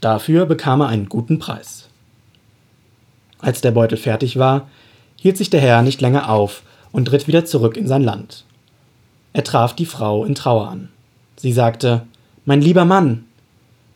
Dafür 0.00 0.46
bekam 0.46 0.80
er 0.80 0.88
einen 0.88 1.08
guten 1.08 1.38
Preis. 1.38 1.88
Als 3.38 3.60
der 3.60 3.72
Beutel 3.72 3.98
fertig 3.98 4.38
war, 4.38 4.70
hielt 5.16 5.36
sich 5.36 5.50
der 5.50 5.60
Herr 5.60 5.82
nicht 5.82 6.00
länger 6.00 6.30
auf 6.30 6.62
und 6.92 7.12
ritt 7.12 7.26
wieder 7.26 7.44
zurück 7.44 7.76
in 7.76 7.86
sein 7.86 8.02
Land. 8.02 8.44
Er 9.32 9.44
traf 9.44 9.74
die 9.74 9.86
Frau 9.86 10.24
in 10.24 10.34
Trauer 10.34 10.68
an. 10.68 10.88
Sie 11.36 11.52
sagte 11.52 12.06
Mein 12.44 12.62
lieber 12.62 12.84
Mann, 12.84 13.24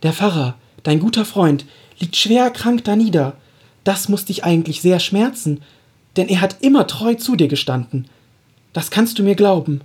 der 0.02 0.12
Pfarrer, 0.12 0.54
dein 0.82 1.00
guter 1.00 1.24
Freund, 1.24 1.64
liegt 1.98 2.16
schwer 2.16 2.44
erkrankt 2.44 2.88
da 2.88 2.96
nieder. 2.96 3.34
Das 3.84 4.08
muss 4.08 4.24
dich 4.24 4.44
eigentlich 4.44 4.82
sehr 4.82 5.00
schmerzen, 5.00 5.62
denn 6.16 6.28
er 6.28 6.40
hat 6.40 6.56
immer 6.60 6.86
treu 6.86 7.14
zu 7.14 7.36
dir 7.36 7.48
gestanden. 7.48 8.06
Das 8.72 8.90
kannst 8.90 9.18
du 9.18 9.22
mir 9.22 9.34
glauben. 9.34 9.80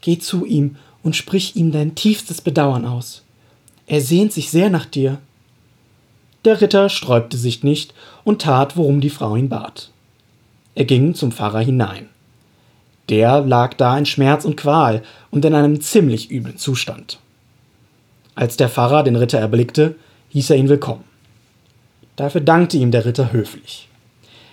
Geh 0.00 0.18
zu 0.18 0.44
ihm 0.44 0.76
und 1.02 1.16
sprich 1.16 1.56
ihm 1.56 1.72
dein 1.72 1.94
tiefstes 1.94 2.40
Bedauern 2.40 2.84
aus. 2.84 3.22
Er 3.86 4.00
sehnt 4.00 4.32
sich 4.32 4.50
sehr 4.50 4.70
nach 4.70 4.86
dir. 4.86 5.18
Der 6.44 6.60
Ritter 6.60 6.88
sträubte 6.88 7.36
sich 7.36 7.62
nicht 7.62 7.94
und 8.24 8.42
tat, 8.42 8.76
worum 8.76 9.00
die 9.00 9.10
Frau 9.10 9.36
ihn 9.36 9.48
bat. 9.48 9.90
Er 10.74 10.84
ging 10.84 11.14
zum 11.14 11.32
Pfarrer 11.32 11.60
hinein. 11.60 12.08
Der 13.08 13.40
lag 13.40 13.74
da 13.74 13.96
in 13.98 14.06
Schmerz 14.06 14.44
und 14.44 14.56
Qual 14.56 15.02
und 15.30 15.44
in 15.44 15.54
einem 15.54 15.80
ziemlich 15.80 16.30
üblen 16.30 16.56
Zustand. 16.56 17.18
Als 18.34 18.56
der 18.56 18.68
Pfarrer 18.68 19.02
den 19.02 19.16
Ritter 19.16 19.38
erblickte, 19.38 19.96
hieß 20.30 20.50
er 20.50 20.56
ihn 20.56 20.68
willkommen. 20.68 21.04
Dafür 22.16 22.40
dankte 22.40 22.76
ihm 22.76 22.90
der 22.90 23.04
Ritter 23.04 23.32
höflich. 23.32 23.88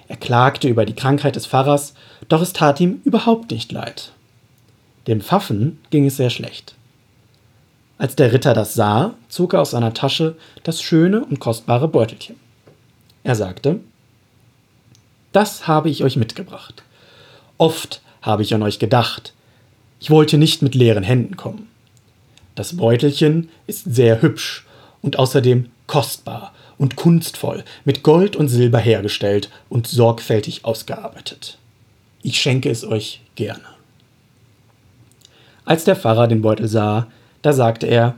Er 0.08 0.18
klagte 0.18 0.68
über 0.68 0.86
die 0.86 0.96
Krankheit 0.96 1.36
des 1.36 1.46
Pfarrers, 1.46 1.94
doch 2.28 2.42
es 2.42 2.54
tat 2.54 2.80
ihm 2.80 3.02
überhaupt 3.04 3.52
nicht 3.52 3.72
leid. 3.72 4.12
Dem 5.08 5.22
Pfaffen 5.22 5.80
ging 5.92 6.06
es 6.06 6.18
sehr 6.18 6.30
schlecht. 6.30 6.76
Als 7.98 8.16
der 8.16 8.34
Ritter 8.34 8.54
das 8.54 8.74
sah, 8.74 9.14
zog 9.28 9.54
er 9.54 9.62
aus 9.62 9.72
seiner 9.72 9.94
Tasche 9.94 10.36
das 10.64 10.82
schöne 10.82 11.24
und 11.24 11.40
kostbare 11.40 11.88
Beutelchen. 11.88 12.36
Er 13.24 13.36
sagte 13.36 13.80
das 15.32 15.68
habe 15.68 15.90
ich 15.90 16.04
euch 16.04 16.18
mitgebracht. 16.18 16.84
Oft 17.58 18.02
habe 18.22 18.44
ich 18.44 18.54
an 18.54 18.64
euch 18.64 18.80
gedacht. 18.80 19.34
Ich 20.00 20.10
wollte 20.10 20.38
nicht 20.38 20.62
mit 20.62 20.76
leeren 20.76 21.04
Händen 21.04 21.38
kommen. 21.38 21.68
Das 22.56 22.78
Beutelchen 22.78 23.50
ist 23.68 23.94
sehr 23.94 24.22
hübsch 24.22 24.66
und 25.02 25.20
außerdem 25.20 25.70
kostbar 25.88 26.54
und 26.78 26.96
kunstvoll, 26.96 27.64
mit 27.86 28.04
Gold 28.04 28.36
und 28.36 28.48
Silber 28.48 28.80
hergestellt 28.80 29.50
und 29.70 29.88
sorgfältig 29.88 30.66
ausgearbeitet. 30.66 31.58
Ich 32.22 32.40
schenke 32.40 32.70
es 32.70 32.86
euch 32.86 33.22
gerne. 33.36 33.62
Als 35.66 35.84
der 35.84 35.96
Pfarrer 35.96 36.28
den 36.28 36.42
Beutel 36.42 36.68
sah, 36.68 37.08
da 37.42 37.54
sagte 37.54 37.86
er 37.88 38.16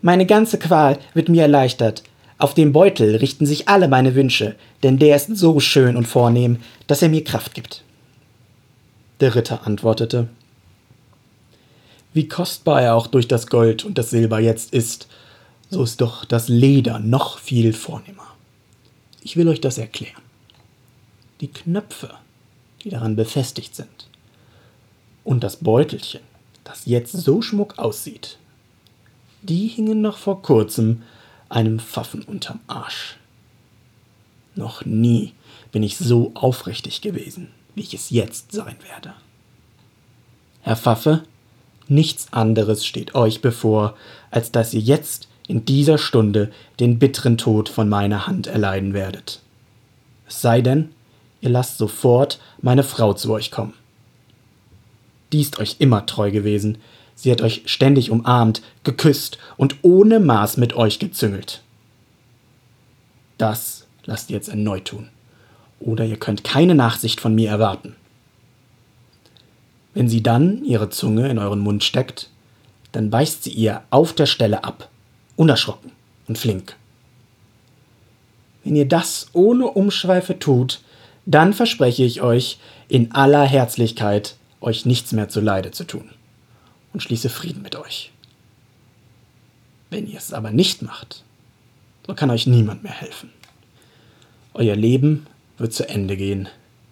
Meine 0.00 0.26
ganze 0.26 0.58
Qual 0.58 0.98
wird 1.14 1.28
mir 1.28 1.42
erleichtert, 1.42 2.02
auf 2.38 2.54
dem 2.54 2.72
Beutel 2.72 3.16
richten 3.16 3.46
sich 3.46 3.68
alle 3.68 3.88
meine 3.88 4.14
Wünsche, 4.14 4.56
denn 4.82 4.98
der 4.98 5.16
ist 5.16 5.36
so 5.36 5.58
schön 5.58 5.96
und 5.96 6.06
vornehm, 6.06 6.58
dass 6.86 7.02
er 7.02 7.08
mir 7.08 7.24
Kraft 7.24 7.54
gibt. 7.54 7.82
Der 9.20 9.34
Ritter 9.34 9.66
antwortete 9.66 10.28
Wie 12.12 12.28
kostbar 12.28 12.82
er 12.82 12.94
auch 12.94 13.06
durch 13.06 13.28
das 13.28 13.46
Gold 13.46 13.84
und 13.84 13.96
das 13.96 14.10
Silber 14.10 14.40
jetzt 14.40 14.74
ist, 14.74 15.08
so 15.70 15.82
ist 15.82 16.00
doch 16.00 16.24
das 16.24 16.48
Leder 16.48 16.98
noch 16.98 17.38
viel 17.38 17.72
vornehmer. 17.72 18.26
Ich 19.22 19.36
will 19.36 19.48
euch 19.48 19.60
das 19.60 19.78
erklären. 19.78 20.22
Die 21.40 21.48
Knöpfe, 21.48 22.10
die 22.82 22.90
daran 22.90 23.16
befestigt 23.16 23.74
sind, 23.74 24.08
und 25.24 25.42
das 25.42 25.56
Beutelchen, 25.56 26.20
das 26.62 26.86
jetzt 26.86 27.12
so 27.12 27.42
schmuck 27.42 27.78
aussieht, 27.78 28.38
die 29.42 29.66
hingen 29.66 30.00
noch 30.00 30.18
vor 30.18 30.42
kurzem 30.42 31.02
einem 31.48 31.80
Pfaffen 31.80 32.22
unterm 32.22 32.60
Arsch. 32.66 33.16
Noch 34.54 34.84
nie 34.84 35.32
bin 35.72 35.82
ich 35.82 35.96
so 35.98 36.32
aufrichtig 36.34 37.00
gewesen, 37.00 37.48
wie 37.76 37.82
ich 37.82 37.94
es 37.94 38.10
jetzt 38.10 38.50
sein 38.50 38.76
werde. 38.88 39.14
Herr 40.62 40.76
Pfaffe, 40.76 41.22
Nichts 41.88 42.32
anderes 42.32 42.84
steht 42.84 43.14
euch 43.14 43.40
bevor, 43.40 43.96
als 44.30 44.50
dass 44.50 44.74
ihr 44.74 44.80
jetzt 44.80 45.28
in 45.46 45.64
dieser 45.64 45.98
Stunde 45.98 46.50
den 46.80 46.98
bitteren 46.98 47.38
Tod 47.38 47.68
von 47.68 47.88
meiner 47.88 48.26
Hand 48.26 48.48
erleiden 48.48 48.92
werdet. 48.92 49.40
Es 50.26 50.40
sei 50.40 50.60
denn, 50.60 50.90
ihr 51.40 51.50
lasst 51.50 51.78
sofort 51.78 52.40
meine 52.60 52.82
Frau 52.82 53.12
zu 53.12 53.32
euch 53.32 53.52
kommen. 53.52 53.74
Die 55.32 55.40
ist 55.40 55.60
euch 55.60 55.76
immer 55.78 56.06
treu 56.06 56.32
gewesen, 56.32 56.78
sie 57.14 57.30
hat 57.30 57.40
euch 57.40 57.62
ständig 57.66 58.10
umarmt, 58.10 58.62
geküsst 58.82 59.38
und 59.56 59.76
ohne 59.82 60.18
Maß 60.18 60.56
mit 60.56 60.74
euch 60.74 60.98
gezüngelt. 60.98 61.62
Das 63.38 63.86
lasst 64.04 64.30
ihr 64.30 64.36
jetzt 64.36 64.48
erneut 64.48 64.86
tun, 64.86 65.08
oder 65.80 66.04
ihr 66.04 66.18
könnt 66.18 66.44
keine 66.44 66.74
Nachsicht 66.74 67.20
von 67.20 67.34
mir 67.34 67.50
erwarten. 67.50 67.96
Wenn 69.94 70.08
sie 70.08 70.22
dann 70.22 70.64
ihre 70.64 70.90
Zunge 70.90 71.28
in 71.28 71.38
euren 71.38 71.60
Mund 71.60 71.82
steckt, 71.82 72.30
dann 72.92 73.10
beißt 73.10 73.44
sie 73.44 73.52
ihr 73.52 73.82
auf 73.90 74.12
der 74.12 74.26
Stelle 74.26 74.64
ab, 74.64 74.88
unerschrocken 75.36 75.92
und 76.28 76.38
flink. 76.38 76.76
Wenn 78.64 78.76
ihr 78.76 78.86
das 78.86 79.28
ohne 79.32 79.66
Umschweife 79.66 80.38
tut, 80.38 80.80
dann 81.24 81.52
verspreche 81.52 82.04
ich 82.04 82.20
euch 82.20 82.58
in 82.88 83.12
aller 83.12 83.44
Herzlichkeit, 83.44 84.36
euch 84.60 84.86
nichts 84.86 85.12
mehr 85.12 85.28
zuleide 85.28 85.70
zu 85.70 85.84
tun 85.84 86.10
und 86.92 87.00
schließe 87.00 87.28
Frieden 87.28 87.62
mit 87.62 87.76
euch. 87.76 88.12
Wenn 89.90 90.06
ihr 90.06 90.18
es 90.18 90.32
aber 90.32 90.50
nicht 90.50 90.82
macht, 90.82 91.22
so 92.06 92.14
kann 92.14 92.30
euch 92.30 92.46
niemand 92.46 92.82
mehr 92.82 92.92
helfen. 92.92 93.30
Euer 94.54 94.76
Leben 94.76 95.26
wird 95.58 95.72
zu 95.72 95.88
Ende 95.88 96.16
gehen. 96.16 96.48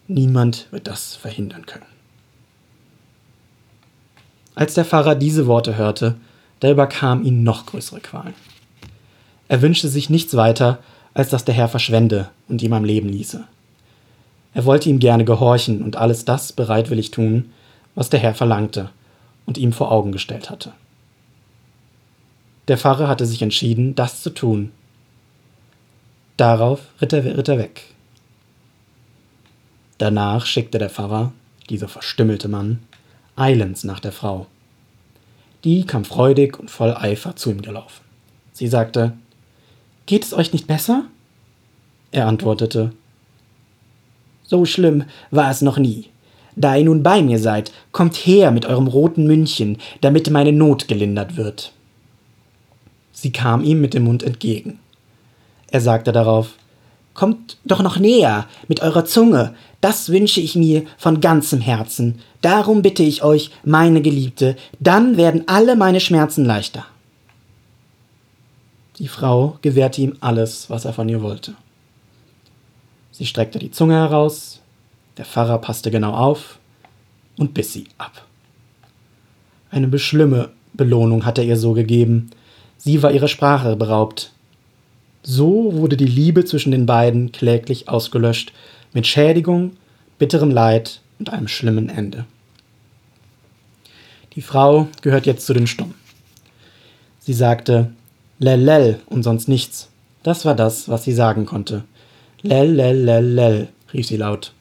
Niemand 0.07 0.69
wird 0.71 0.87
das 0.87 1.17
verhindern 1.17 1.67
können. 1.67 1.87
Als 4.55 4.75
der 4.75 4.85
Pfarrer 4.85 5.15
diese 5.15 5.47
Worte 5.47 5.77
hörte, 5.77 6.17
da 6.61 6.71
überkam 6.71 7.25
ihn 7.25 7.43
noch 7.43 7.67
größere 7.67 8.01
Qualen. 8.01 8.35
Er 9.49 9.63
wünschte 9.63 9.89
sich 9.89 10.11
nichts 10.11 10.35
weiter, 10.35 10.79
als 11.13 11.31
dass 11.31 11.45
der 11.45 11.55
Herr 11.55 11.69
verschwende 11.69 12.31
und 12.49 12.63
ihm 12.63 12.73
am 12.73 12.85
Leben 12.85 13.09
ließe. 13.09 13.45
Er 14.55 14.65
wollte 14.65 14.89
ihm 14.89 15.01
gerne 15.01 15.25
gehorchen 15.25 15.83
und 15.83 15.97
alles 15.97 16.25
das 16.25 16.53
bereitwillig 16.53 17.11
tun, 17.11 17.51
was 17.95 18.11
der 18.11 18.21
Herr 18.21 18.35
verlangte 18.35 18.91
und 19.47 19.59
ihm 19.59 19.73
vor 19.73 19.91
Augen 19.91 20.13
gestellt 20.13 20.51
hatte. 20.51 20.73
Der 22.69 22.79
Pfarrer 22.79 23.09
hatte 23.09 23.27
sich 23.27 23.43
entschieden, 23.43 23.95
das 23.95 24.23
zu 24.23 24.31
tun. 24.31 24.73
Darauf 26.37 26.81
ritt 27.01 27.13
er, 27.13 27.25
ritt 27.25 27.49
er 27.49 27.59
weg. 27.59 27.94
Danach 30.05 30.45
schickte 30.45 30.77
der 30.77 30.91
Pfarrer, 30.91 31.33
dieser 31.71 31.89
verstümmelte 31.89 32.47
Mann, 32.47 32.81
eilends 33.37 33.85
nach 33.85 34.01
der 34.01 34.13
Frau. 34.13 34.45
Die 35.65 35.87
kam 35.87 36.05
freudig 36.05 36.61
und 36.61 36.71
voll 36.71 36.93
Eifer 36.95 37.37
zu 37.37 37.51
ihm 37.51 37.63
gelaufen. 37.63 38.03
Sie 38.53 38.67
sagte, 38.67 39.15
Geht 40.05 40.25
es 40.25 40.35
euch 40.35 40.53
nicht 40.53 40.67
besser? 40.67 41.07
Er 42.13 42.27
antwortete, 42.27 42.93
So 44.43 44.67
schlimm 44.67 45.05
war 45.31 45.51
es 45.51 45.63
noch 45.63 45.79
nie. 45.79 46.11
Da 46.55 46.77
ihr 46.77 46.85
nun 46.85 47.03
bei 47.03 47.23
mir 47.23 47.39
seid, 47.39 47.73
kommt 47.91 48.15
her 48.15 48.51
mit 48.51 48.67
eurem 48.67 48.89
roten 48.89 49.27
Mündchen, 49.27 49.79
damit 50.03 50.29
meine 50.29 50.53
Not 50.53 50.87
gelindert 50.87 51.39
wird. 51.39 51.73
Sie 53.13 53.33
kam 53.33 53.65
ihm 53.65 53.81
mit 53.81 53.95
dem 53.95 54.05
Mund 54.05 54.23
entgegen. 54.23 54.81
Er 55.69 55.81
sagte 55.81 56.13
darauf, 56.13 56.57
Kommt 57.15 57.59
doch 57.65 57.81
noch 57.81 57.99
näher 57.99 58.47
mit 58.69 58.81
eurer 58.81 59.05
Zunge, 59.05 59.55
das 59.81 60.09
wünsche 60.09 60.41
ich 60.41 60.57
mir 60.57 60.85
von 60.99 61.21
ganzem 61.21 61.61
Herzen. 61.61 62.21
Darum 62.41 62.83
bitte 62.83 63.03
ich 63.03 63.23
euch, 63.23 63.51
meine 63.65 64.03
Geliebte, 64.03 64.57
dann 64.81 65.17
werden 65.17 65.45
alle 65.47 65.77
meine 65.77 66.01
Schmerzen 66.01 66.45
leichter. 66.45 66.85
Die 68.99 69.09
Frau 69.09 69.59
gewährte 69.63 70.01
ihm 70.01 70.17
alles, 70.21 70.71
was 70.71 70.85
er 70.85 70.93
von 70.93 71.09
ihr 71.09 71.23
wollte. 71.23 71.55
Sie 73.11 73.27
streckte 73.27 73.59
die 73.59 73.71
Zunge 73.71 73.95
heraus, 73.95 74.61
der 75.17 75.25
Pfarrer 75.25 75.59
passte 75.59 75.91
genau 75.91 76.13
auf 76.13 76.59
und 77.37 77.55
biss 77.55 77.73
sie 77.73 77.87
ab. 77.99 78.25
Eine 79.71 79.99
schlimme 79.99 80.51
Belohnung 80.73 81.25
hatte 81.25 81.43
er 81.43 81.49
ihr 81.49 81.57
so 81.57 81.73
gegeben. 81.73 82.31
Sie 82.77 83.03
war 83.03 83.13
ihrer 83.13 83.29
Sprache 83.29 83.77
beraubt. 83.77 84.33
So 85.27 85.73
wurde 85.73 85.97
die 85.97 86.05
Liebe 86.05 86.45
zwischen 86.45 86.71
den 86.71 86.85
beiden 86.85 87.33
kläglich 87.33 87.89
ausgelöscht, 87.89 88.53
mit 88.93 89.07
Schädigung, 89.07 89.73
bitterem 90.19 90.51
Leid 90.51 91.01
und 91.19 91.31
einem 91.31 91.49
schlimmen 91.49 91.89
Ende. 91.89 92.27
Die 94.35 94.43
Frau 94.43 94.89
gehört 95.01 95.25
jetzt 95.25 95.47
zu 95.47 95.55
den 95.55 95.67
Stummen. 95.67 95.95
Sie 97.21 97.33
sagte 97.33 97.91
Lel, 98.39 98.61
lel 98.61 99.01
und 99.07 99.23
sonst 99.23 99.49
nichts. 99.49 99.89
Das 100.23 100.45
war 100.45 100.55
das, 100.55 100.91
was 100.91 101.05
sie 101.05 101.15
sagen 101.15 101.47
konnte. 101.47 101.85
Lel, 102.43 102.73
lel, 102.73 102.97
lel, 103.05 103.25
lel, 103.25 103.69
rief 103.95 104.07
sie 104.07 104.19
laut. 104.19 104.53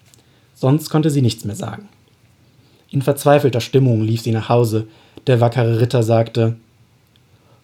Sonst 0.56 0.90
konnte 0.90 1.10
sie 1.10 1.22
nichts 1.22 1.44
mehr 1.44 1.58
sagen. 1.58 1.90
In 2.90 3.02
verzweifelter 3.02 3.60
Stimmung 3.60 4.02
lief 4.02 4.22
sie 4.22 4.32
nach 4.32 4.48
Hause. 4.48 4.88
Der 5.28 5.42
wackere 5.42 5.82
Ritter 5.82 6.04
sagte 6.04 6.56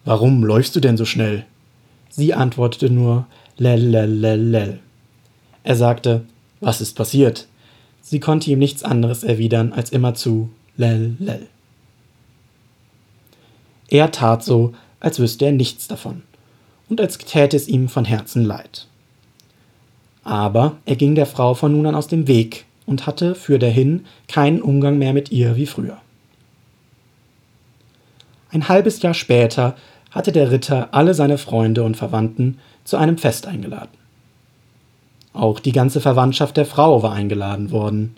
Warum 0.04 0.44
läufst 0.44 0.76
du 0.76 0.82
denn 0.82 0.98
so 0.98 1.06
schnell? 1.06 1.46
Sie 2.10 2.34
antwortete 2.34 2.89
nur 2.89 3.28
Lel, 3.58 3.88
lel, 3.88 4.10
lel, 4.10 4.41
lel. 4.41 4.80
Er 5.63 5.76
sagte 5.76 6.26
Was 6.60 6.82
ist 6.82 6.95
passiert? 6.95 7.48
Sie 8.02 8.19
konnte 8.19 8.50
ihm 8.50 8.60
nichts 8.60 8.84
anderes 8.84 9.24
erwidern 9.24 9.74
als 9.74 9.91
immerzu 9.91 10.50
Lel, 10.78 11.15
lel. 11.19 11.48
Er 13.89 14.12
tat 14.12 14.43
so, 14.43 14.74
als 15.00 15.19
wüsste 15.19 15.45
er 15.45 15.52
nichts 15.52 15.88
davon 15.88 16.24
und 16.89 17.00
als 17.00 17.17
täte 17.17 17.56
es 17.56 17.67
ihm 17.67 17.88
von 17.88 18.06
Herzen 18.06 18.43
leid. 18.43 18.88
Aber 20.24 20.78
er 20.86 20.95
ging 20.95 21.15
der 21.15 21.26
Frau 21.26 21.54
von 21.54 21.72
nun 21.72 21.86
an 21.86 21.95
aus 21.95 22.08
dem 22.08 22.28
Weg 22.28 22.65
und 22.86 23.06
hatte 23.08 23.36
für 23.36 23.60
dahin 23.60 24.06
keinen 24.28 24.62
Umgang 24.62 24.98
mehr 24.98 25.13
mit 25.13 25.32
ihr 25.32 25.56
wie 25.56 25.65
früher. 25.65 25.98
Ein 28.52 28.67
halbes 28.67 29.02
Jahr 29.02 29.13
später 29.13 29.76
hatte 30.12 30.32
der 30.32 30.52
Ritter 30.52 30.89
alle 30.91 31.13
seine 31.13 31.38
Freunde 31.38 31.84
und 31.84 31.98
Verwandten 31.98 32.60
zu 32.84 32.98
einem 32.98 33.17
Fest 33.17 33.48
eingeladen. 33.48 33.98
Auch 35.34 35.60
die 35.60 35.72
ganze 35.72 36.02
Verwandtschaft 36.02 36.58
der 36.58 36.65
Frau 36.65 37.04
war 37.04 37.13
eingeladen 37.13 37.72
worden. 37.72 38.15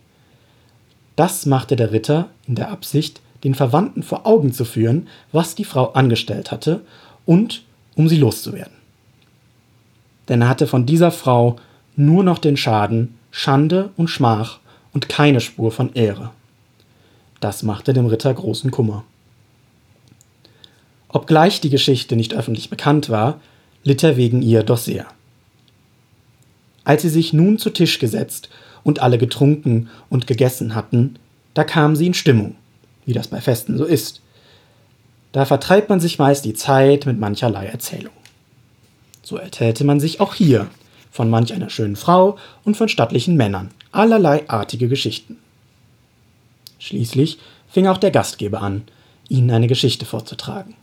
Das 1.16 1.46
machte 1.46 1.76
der 1.76 1.92
Ritter 1.92 2.30
in 2.48 2.56
der 2.56 2.72
Absicht, 2.72 3.22
den 3.44 3.56
Verwandten 3.56 4.04
vor 4.04 4.26
Augen 4.26 4.54
zu 4.54 4.66
führen, 4.66 5.08
was 5.32 5.56
die 5.56 5.66
Frau 5.66 5.92
angestellt 5.92 6.52
hatte 6.52 6.82
und 7.26 7.64
um 7.96 8.08
sie 8.08 8.18
loszuwerden. 8.18 8.74
Denn 10.30 10.42
er 10.42 10.50
hatte 10.50 10.68
von 10.68 10.86
dieser 10.86 11.12
Frau 11.12 11.58
nur 11.96 12.24
noch 12.24 12.38
den 12.38 12.56
Schaden, 12.56 13.18
Schande 13.32 13.90
und 13.98 14.08
Schmach 14.08 14.60
und 14.94 15.10
keine 15.10 15.42
Spur 15.42 15.72
von 15.72 15.94
Ehre. 15.94 16.32
Das 17.40 17.64
machte 17.64 17.94
dem 17.94 18.06
Ritter 18.06 18.34
großen 18.34 18.72
Kummer. 18.72 19.04
Obgleich 21.14 21.62
die 21.62 21.70
Geschichte 21.70 22.16
nicht 22.16 22.34
öffentlich 22.34 22.70
bekannt 22.70 23.10
war, 23.10 23.40
litt 23.84 24.04
er 24.04 24.18
wegen 24.18 24.42
ihr 24.42 24.64
doch 24.64 24.78
sehr. 24.78 25.06
Als 26.84 27.02
sie 27.04 27.10
sich 27.10 27.34
nun 27.34 27.58
zu 27.58 27.70
Tisch 27.70 28.00
gesetzt 28.00 28.50
und 28.84 29.00
alle 29.00 29.18
getrunken 29.18 29.90
und 30.10 30.28
gegessen 30.28 30.74
hatten, 30.74 31.18
da 31.54 31.64
kam 31.64 31.96
sie 31.96 32.08
in 32.08 32.14
Stimmung, 32.14 32.56
wie 33.06 33.14
das 33.14 33.28
bei 33.28 33.42
Festen 33.42 33.78
so 33.78 33.86
ist. 33.86 34.22
Da 35.32 35.46
vertreibt 35.46 35.90
man 35.90 36.00
sich 36.00 36.18
meist 36.18 36.46
die 36.46 36.54
Zeit 36.54 37.06
mit 37.06 37.20
mancherlei 37.20 37.66
Erzählung. 37.66 38.14
So 39.22 39.38
erzählte 39.38 39.84
man 39.84 40.00
sich 40.00 40.20
auch 40.20 40.34
hier 40.34 40.68
von 41.12 41.30
manch 41.30 41.54
einer 41.54 41.70
schönen 41.70 41.98
Frau 41.98 42.38
und 42.64 42.78
von 42.78 42.90
stattlichen 42.90 43.36
Männern, 43.36 43.70
allerlei 43.92 44.48
artige 44.50 44.88
Geschichten. 44.88 45.38
Schließlich 46.80 47.38
fing 47.70 47.88
auch 47.88 47.98
der 47.98 48.12
Gastgeber 48.12 48.62
an, 48.62 48.84
ihnen 49.30 49.52
eine 49.52 49.68
Geschichte 49.68 50.06
vorzutragen, 50.06 50.74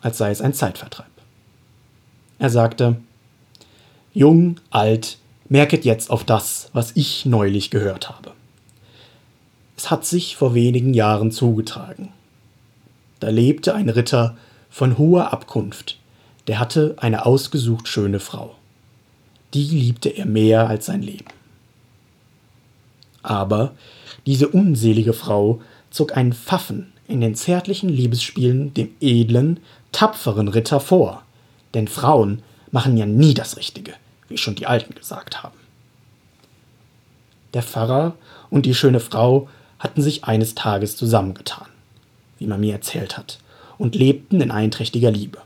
als 0.00 0.18
sei 0.18 0.30
es 0.30 0.40
ein 0.40 0.54
Zeitvertreib. 0.54 1.10
Er 2.38 2.50
sagte, 2.50 2.96
Jung, 4.12 4.56
alt, 4.70 5.18
merket 5.48 5.84
jetzt 5.84 6.10
auf 6.10 6.24
das, 6.24 6.70
was 6.72 6.92
ich 6.96 7.26
neulich 7.26 7.70
gehört 7.70 8.08
habe. 8.08 8.32
Es 9.76 9.90
hat 9.90 10.04
sich 10.04 10.36
vor 10.36 10.54
wenigen 10.54 10.94
Jahren 10.94 11.30
zugetragen. 11.30 12.10
Da 13.18 13.28
lebte 13.28 13.74
ein 13.74 13.88
Ritter 13.88 14.36
von 14.70 14.98
hoher 14.98 15.32
Abkunft, 15.32 15.98
der 16.46 16.58
hatte 16.58 16.96
eine 16.98 17.26
ausgesucht 17.26 17.88
schöne 17.88 18.20
Frau. 18.20 18.54
Die 19.52 19.64
liebte 19.64 20.08
er 20.08 20.26
mehr 20.26 20.68
als 20.68 20.86
sein 20.86 21.02
Leben. 21.02 21.26
Aber 23.22 23.74
diese 24.26 24.48
unselige 24.48 25.12
Frau 25.12 25.60
zog 25.90 26.16
einen 26.16 26.32
Pfaffen 26.32 26.92
in 27.08 27.20
den 27.20 27.34
zärtlichen 27.34 27.88
Liebesspielen 27.88 28.72
dem 28.74 28.90
edlen, 29.00 29.60
tapferen 29.92 30.48
Ritter 30.48 30.80
vor, 30.80 31.22
denn 31.74 31.88
Frauen 31.88 32.42
machen 32.70 32.96
ja 32.96 33.06
nie 33.06 33.34
das 33.34 33.56
Richtige, 33.56 33.94
wie 34.28 34.38
schon 34.38 34.54
die 34.54 34.66
Alten 34.66 34.94
gesagt 34.94 35.42
haben. 35.42 35.58
Der 37.54 37.62
Pfarrer 37.62 38.14
und 38.48 38.66
die 38.66 38.74
schöne 38.74 39.00
Frau 39.00 39.48
hatten 39.78 40.02
sich 40.02 40.24
eines 40.24 40.54
Tages 40.54 40.96
zusammengetan. 40.96 41.66
wie 42.38 42.46
man 42.46 42.60
mir 42.60 42.72
erzählt 42.72 43.18
hat, 43.18 43.38
und 43.76 43.94
lebten 43.94 44.40
in 44.40 44.50
einträchtiger 44.50 45.10
Liebe. 45.10 45.38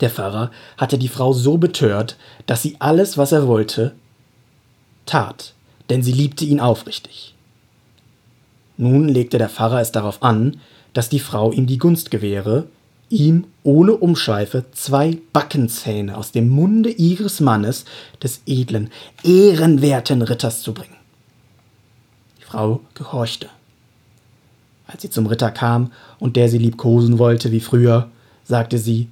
Der 0.00 0.10
Pfarrer 0.10 0.50
hatte 0.76 0.98
die 0.98 1.08
Frau 1.08 1.32
so 1.32 1.58
betört, 1.58 2.16
dass 2.46 2.62
sie 2.62 2.76
alles, 2.80 3.16
was 3.16 3.32
er 3.32 3.46
wollte, 3.46 3.94
tat, 5.06 5.54
denn 5.90 6.02
sie 6.02 6.12
liebte 6.12 6.44
ihn 6.44 6.60
aufrichtig. 6.60 7.34
Nun 8.76 9.08
legte 9.08 9.38
der 9.38 9.48
Pfarrer 9.48 9.80
es 9.80 9.92
darauf 9.92 10.22
an, 10.22 10.60
dass 10.92 11.08
die 11.08 11.20
Frau 11.20 11.52
ihm 11.52 11.66
die 11.66 11.78
Gunst 11.78 12.10
gewähre, 12.10 12.66
ihm 13.10 13.46
ohne 13.62 13.92
Umschweife 13.92 14.64
zwei 14.72 15.18
Backenzähne 15.32 16.16
aus 16.16 16.32
dem 16.32 16.48
Munde 16.48 16.90
ihres 16.90 17.40
Mannes, 17.40 17.84
des 18.22 18.42
edlen, 18.46 18.90
ehrenwerten 19.22 20.22
Ritters 20.22 20.62
zu 20.62 20.74
bringen. 20.74 20.96
Die 22.38 22.44
Frau 22.44 22.80
gehorchte. 22.94 23.48
Als 24.86 25.02
sie 25.02 25.10
zum 25.10 25.26
Ritter 25.26 25.50
kam 25.50 25.92
und 26.18 26.36
der 26.36 26.48
sie 26.48 26.58
liebkosen 26.58 27.18
wollte 27.18 27.52
wie 27.52 27.60
früher, 27.60 28.10
sagte 28.44 28.78
sie, 28.78 29.08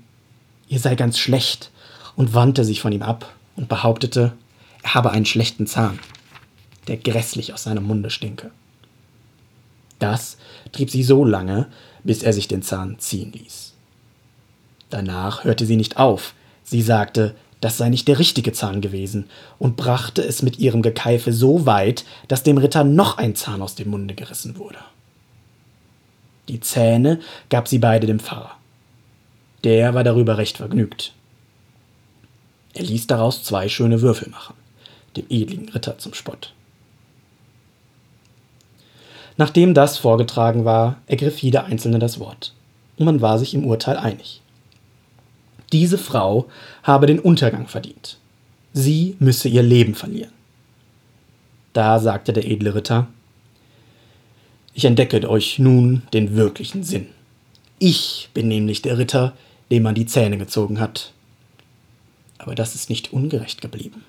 ihr 0.68 0.80
sei 0.80 0.94
ganz 0.94 1.18
schlecht 1.18 1.70
und 2.16 2.35
wandte 2.35 2.64
sich 2.64 2.80
von 2.80 2.92
ihm 2.92 3.02
ab 3.02 3.35
und 3.56 3.68
behauptete, 3.68 4.32
er 4.82 4.94
habe 4.94 5.11
einen 5.11 5.26
schlechten 5.26 5.66
Zahn, 5.66 5.98
der 6.88 6.96
grässlich 6.96 7.52
aus 7.52 7.64
seinem 7.64 7.85
Munde 7.85 8.11
stinke. 8.11 8.50
Das 9.98 10.37
trieb 10.72 10.90
sie 10.90 11.02
so 11.02 11.24
lange, 11.24 11.66
bis 12.04 12.22
er 12.22 12.32
sich 12.32 12.48
den 12.48 12.62
Zahn 12.62 12.98
ziehen 12.98 13.32
ließ. 13.32 13.75
Danach 14.90 15.44
hörte 15.44 15.66
sie 15.66 15.77
nicht 15.77 15.96
auf, 15.96 16.35
sie 16.62 16.83
sagte, 16.83 17.35
das 17.61 17.79
sei 17.79 17.88
nicht 17.88 18.07
der 18.07 18.18
richtige 18.18 18.53
Zahn 18.53 18.81
gewesen 18.81 19.29
und 19.59 19.77
brachte 19.77 20.22
es 20.22 20.42
mit 20.42 20.59
ihrem 20.59 20.83
Gekeife 20.83 21.33
so 21.33 21.66
weit, 21.66 22.05
dass 22.29 22.42
dem 22.42 22.59
Ritter 22.59 22.85
noch 22.85 23.18
ein 23.18 23.35
Zahn 23.35 23.62
aus 23.62 23.75
dem 23.75 23.90
Munde 23.90 24.14
gerissen 24.14 24.59
wurde. 24.59 24.79
Die 26.49 26.61
Zähne 26.61 27.20
gab 27.49 27.66
sie 27.66 27.79
beide 27.79 28.07
dem 28.07 28.20
Pfarrer. 28.20 28.53
Der 29.64 29.94
war 29.94 30.05
darüber 30.05 30.38
recht 30.38 30.59
vergnügt. 30.59 31.12
Er 32.75 32.85
ließ 32.85 33.07
daraus 33.07 33.42
zwei 33.42 33.68
schöne 33.68 34.03
Würfel 34.03 34.29
machen, 34.29 34.55
dem 35.16 35.25
edlen 35.29 35.68
Ritter 35.70 35.99
zum 35.99 36.14
Spott. 36.14 36.53
Nachdem 39.38 39.75
das 39.75 39.99
vorgetragen 39.99 40.64
war, 40.64 40.99
ergriff 41.07 41.38
jeder 41.38 41.64
Einzelne 41.64 41.99
das 41.99 42.20
Wort, 42.20 42.53
und 42.96 43.07
man 43.07 43.20
war 43.20 43.38
sich 43.38 43.55
im 43.55 43.66
Urteil 43.66 43.96
einig. 43.96 44.40
Diese 45.72 45.98
Frau 45.98 46.46
habe 46.83 47.07
den 47.07 47.18
Untergang 47.18 47.66
verdient. 47.66 48.18
Sie 48.72 49.16
müsse 49.18 49.48
ihr 49.48 49.62
Leben 49.62 49.94
verlieren. 49.94 50.33
Da 51.72 51.98
sagte 51.98 52.33
der 52.33 52.46
edle 52.46 52.74
Ritter, 52.74 53.09
ich 54.74 54.85
entdecke 54.85 55.29
euch 55.29 55.59
nun 55.59 56.02
den 56.12 56.37
wirklichen 56.37 56.85
Sinn. 56.85 57.09
Ich 57.79 58.29
bin 58.35 58.48
nämlich 58.48 58.83
der 58.83 58.98
Ritter, 58.98 59.33
dem 59.70 59.83
man 59.83 59.94
die 59.94 60.07
Zähne 60.07 60.38
gezogen 60.38 60.81
hat. 60.81 61.12
Aber 62.38 62.55
das 62.55 62.74
ist 62.74 62.90
nicht 62.90 63.12
ungerecht 63.12 63.61
geblieben. 63.61 64.05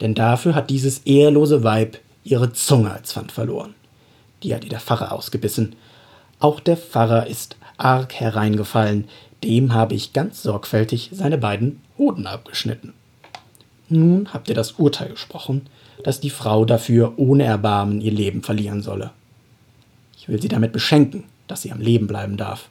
Denn 0.00 0.14
dafür 0.14 0.54
hat 0.54 0.70
dieses 0.70 0.98
ehrlose 1.00 1.62
Weib 1.62 1.98
ihre 2.24 2.52
Zunge 2.52 2.92
als 2.92 3.12
Pfand 3.12 3.32
verloren. 3.32 3.74
Die 4.42 4.54
hat 4.54 4.64
ihr 4.64 4.70
der 4.70 4.80
Pfarrer 4.80 5.12
ausgebissen. 5.12 5.76
Auch 6.38 6.60
der 6.60 6.76
Pfarrer 6.76 7.26
ist 7.26 7.56
arg 7.78 8.14
hereingefallen, 8.14 9.08
dem 9.46 9.72
habe 9.72 9.94
ich 9.94 10.12
ganz 10.12 10.42
sorgfältig 10.42 11.10
seine 11.12 11.38
beiden 11.38 11.80
Hoden 11.96 12.26
abgeschnitten. 12.26 12.92
Nun 13.88 14.32
habt 14.34 14.48
ihr 14.48 14.54
das 14.56 14.72
Urteil 14.72 15.10
gesprochen, 15.10 15.62
dass 16.02 16.20
die 16.20 16.30
Frau 16.30 16.64
dafür 16.64 17.14
ohne 17.16 17.44
Erbarmen 17.44 18.00
ihr 18.00 18.10
Leben 18.10 18.42
verlieren 18.42 18.82
solle. 18.82 19.12
Ich 20.18 20.28
will 20.28 20.42
sie 20.42 20.48
damit 20.48 20.72
beschenken, 20.72 21.24
dass 21.46 21.62
sie 21.62 21.70
am 21.70 21.80
Leben 21.80 22.08
bleiben 22.08 22.36
darf 22.36 22.68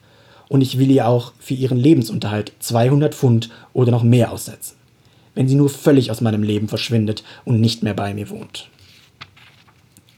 und 0.49 0.61
ich 0.61 0.77
will 0.77 0.91
ihr 0.91 1.07
auch 1.07 1.31
für 1.39 1.53
ihren 1.53 1.77
Lebensunterhalt 1.77 2.51
200 2.59 3.15
Pfund 3.15 3.49
oder 3.73 3.91
noch 3.91 4.03
mehr 4.03 4.31
aussetzen, 4.31 4.75
wenn 5.33 5.47
sie 5.47 5.55
nur 5.55 5.69
völlig 5.69 6.11
aus 6.11 6.19
meinem 6.19 6.43
Leben 6.43 6.67
verschwindet 6.67 7.23
und 7.45 7.61
nicht 7.61 7.83
mehr 7.83 7.93
bei 7.93 8.13
mir 8.13 8.29
wohnt. 8.29 8.69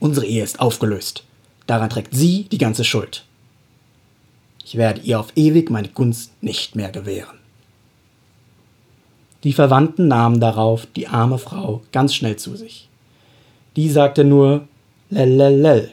Unsere 0.00 0.26
Ehe 0.26 0.42
ist 0.42 0.58
aufgelöst. 0.60 1.22
Daran 1.68 1.90
trägt 1.90 2.14
sie 2.14 2.44
die 2.50 2.58
ganze 2.58 2.82
Schuld. 2.82 3.24
Ich 4.68 4.76
werde 4.76 5.00
ihr 5.00 5.18
auf 5.18 5.32
ewig 5.34 5.70
meine 5.70 5.88
Gunst 5.88 6.42
nicht 6.42 6.76
mehr 6.76 6.92
gewähren. 6.92 7.38
Die 9.42 9.54
Verwandten 9.54 10.08
nahmen 10.08 10.40
darauf 10.40 10.84
die 10.84 11.08
arme 11.08 11.38
Frau 11.38 11.82
ganz 11.90 12.14
schnell 12.14 12.36
zu 12.36 12.54
sich. 12.54 12.90
Die 13.76 13.88
sagte 13.88 14.24
nur 14.24 14.68
Lellellell. 15.08 15.90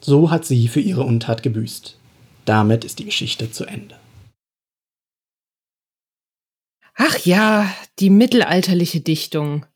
So 0.00 0.30
hat 0.30 0.46
sie 0.46 0.66
für 0.68 0.80
ihre 0.80 1.02
Untat 1.02 1.42
gebüßt. 1.42 1.98
Damit 2.46 2.86
ist 2.86 3.00
die 3.00 3.04
Geschichte 3.04 3.52
zu 3.52 3.66
Ende. 3.66 3.98
Ach 6.94 7.18
ja, 7.18 7.70
die 7.98 8.08
mittelalterliche 8.08 9.02
Dichtung. 9.02 9.66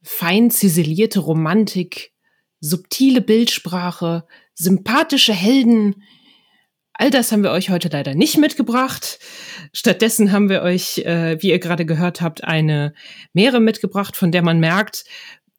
Fein 0.00 0.50
ziselierte 0.50 1.20
Romantik, 1.20 2.14
subtile 2.60 3.20
Bildsprache, 3.20 4.26
sympathische 4.54 5.34
Helden. 5.34 6.02
All 6.98 7.10
das 7.10 7.30
haben 7.30 7.42
wir 7.42 7.50
euch 7.50 7.68
heute 7.68 7.88
leider 7.92 8.14
nicht 8.14 8.38
mitgebracht. 8.38 9.18
Stattdessen 9.72 10.32
haben 10.32 10.48
wir 10.48 10.62
euch, 10.62 10.98
äh, 10.98 11.36
wie 11.42 11.50
ihr 11.50 11.58
gerade 11.58 11.84
gehört 11.84 12.22
habt, 12.22 12.42
eine 12.42 12.94
Meere 13.34 13.60
mitgebracht, 13.60 14.16
von 14.16 14.32
der 14.32 14.42
man 14.42 14.60
merkt, 14.60 15.04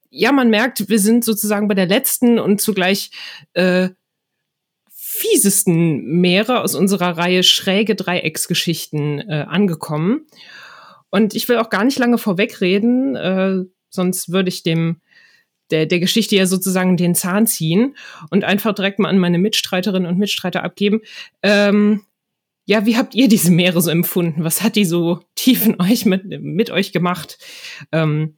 ja, 0.09 0.31
man 0.31 0.49
merkt, 0.49 0.89
wir 0.89 0.99
sind 0.99 1.23
sozusagen 1.23 1.67
bei 1.67 1.75
der 1.75 1.85
letzten 1.85 2.39
und 2.39 2.59
zugleich 2.59 3.11
äh, 3.53 3.89
fiesesten 4.89 6.19
Meere 6.19 6.61
aus 6.61 6.73
unserer 6.73 7.17
Reihe 7.17 7.43
schräge 7.43 7.95
Dreiecksgeschichten 7.95 9.19
äh, 9.29 9.45
angekommen. 9.47 10.25
Und 11.09 11.35
ich 11.35 11.47
will 11.49 11.57
auch 11.57 11.69
gar 11.69 11.83
nicht 11.83 11.99
lange 11.99 12.17
vorwegreden, 12.17 13.15
äh, 13.15 13.63
sonst 13.89 14.31
würde 14.31 14.49
ich 14.49 14.63
dem 14.63 15.01
der, 15.71 15.85
der 15.85 15.99
Geschichte 15.99 16.35
ja 16.35 16.45
sozusagen 16.45 16.97
den 16.97 17.15
Zahn 17.15 17.47
ziehen 17.47 17.95
und 18.29 18.43
einfach 18.43 18.73
direkt 18.73 18.99
mal 18.99 19.09
an 19.09 19.17
meine 19.17 19.37
Mitstreiterinnen 19.37 20.09
und 20.09 20.17
Mitstreiter 20.17 20.63
abgeben. 20.63 21.01
Ähm, 21.43 22.03
ja, 22.65 22.85
wie 22.85 22.97
habt 22.97 23.15
ihr 23.15 23.29
diese 23.29 23.51
Meere 23.51 23.81
so 23.81 23.89
empfunden? 23.89 24.43
Was 24.43 24.61
hat 24.61 24.75
die 24.75 24.85
so 24.85 25.21
tief 25.35 25.65
in 25.65 25.79
euch 25.79 26.05
mit, 26.05 26.25
mit 26.41 26.69
euch 26.69 26.91
gemacht? 26.91 27.37
Ähm, 27.91 28.35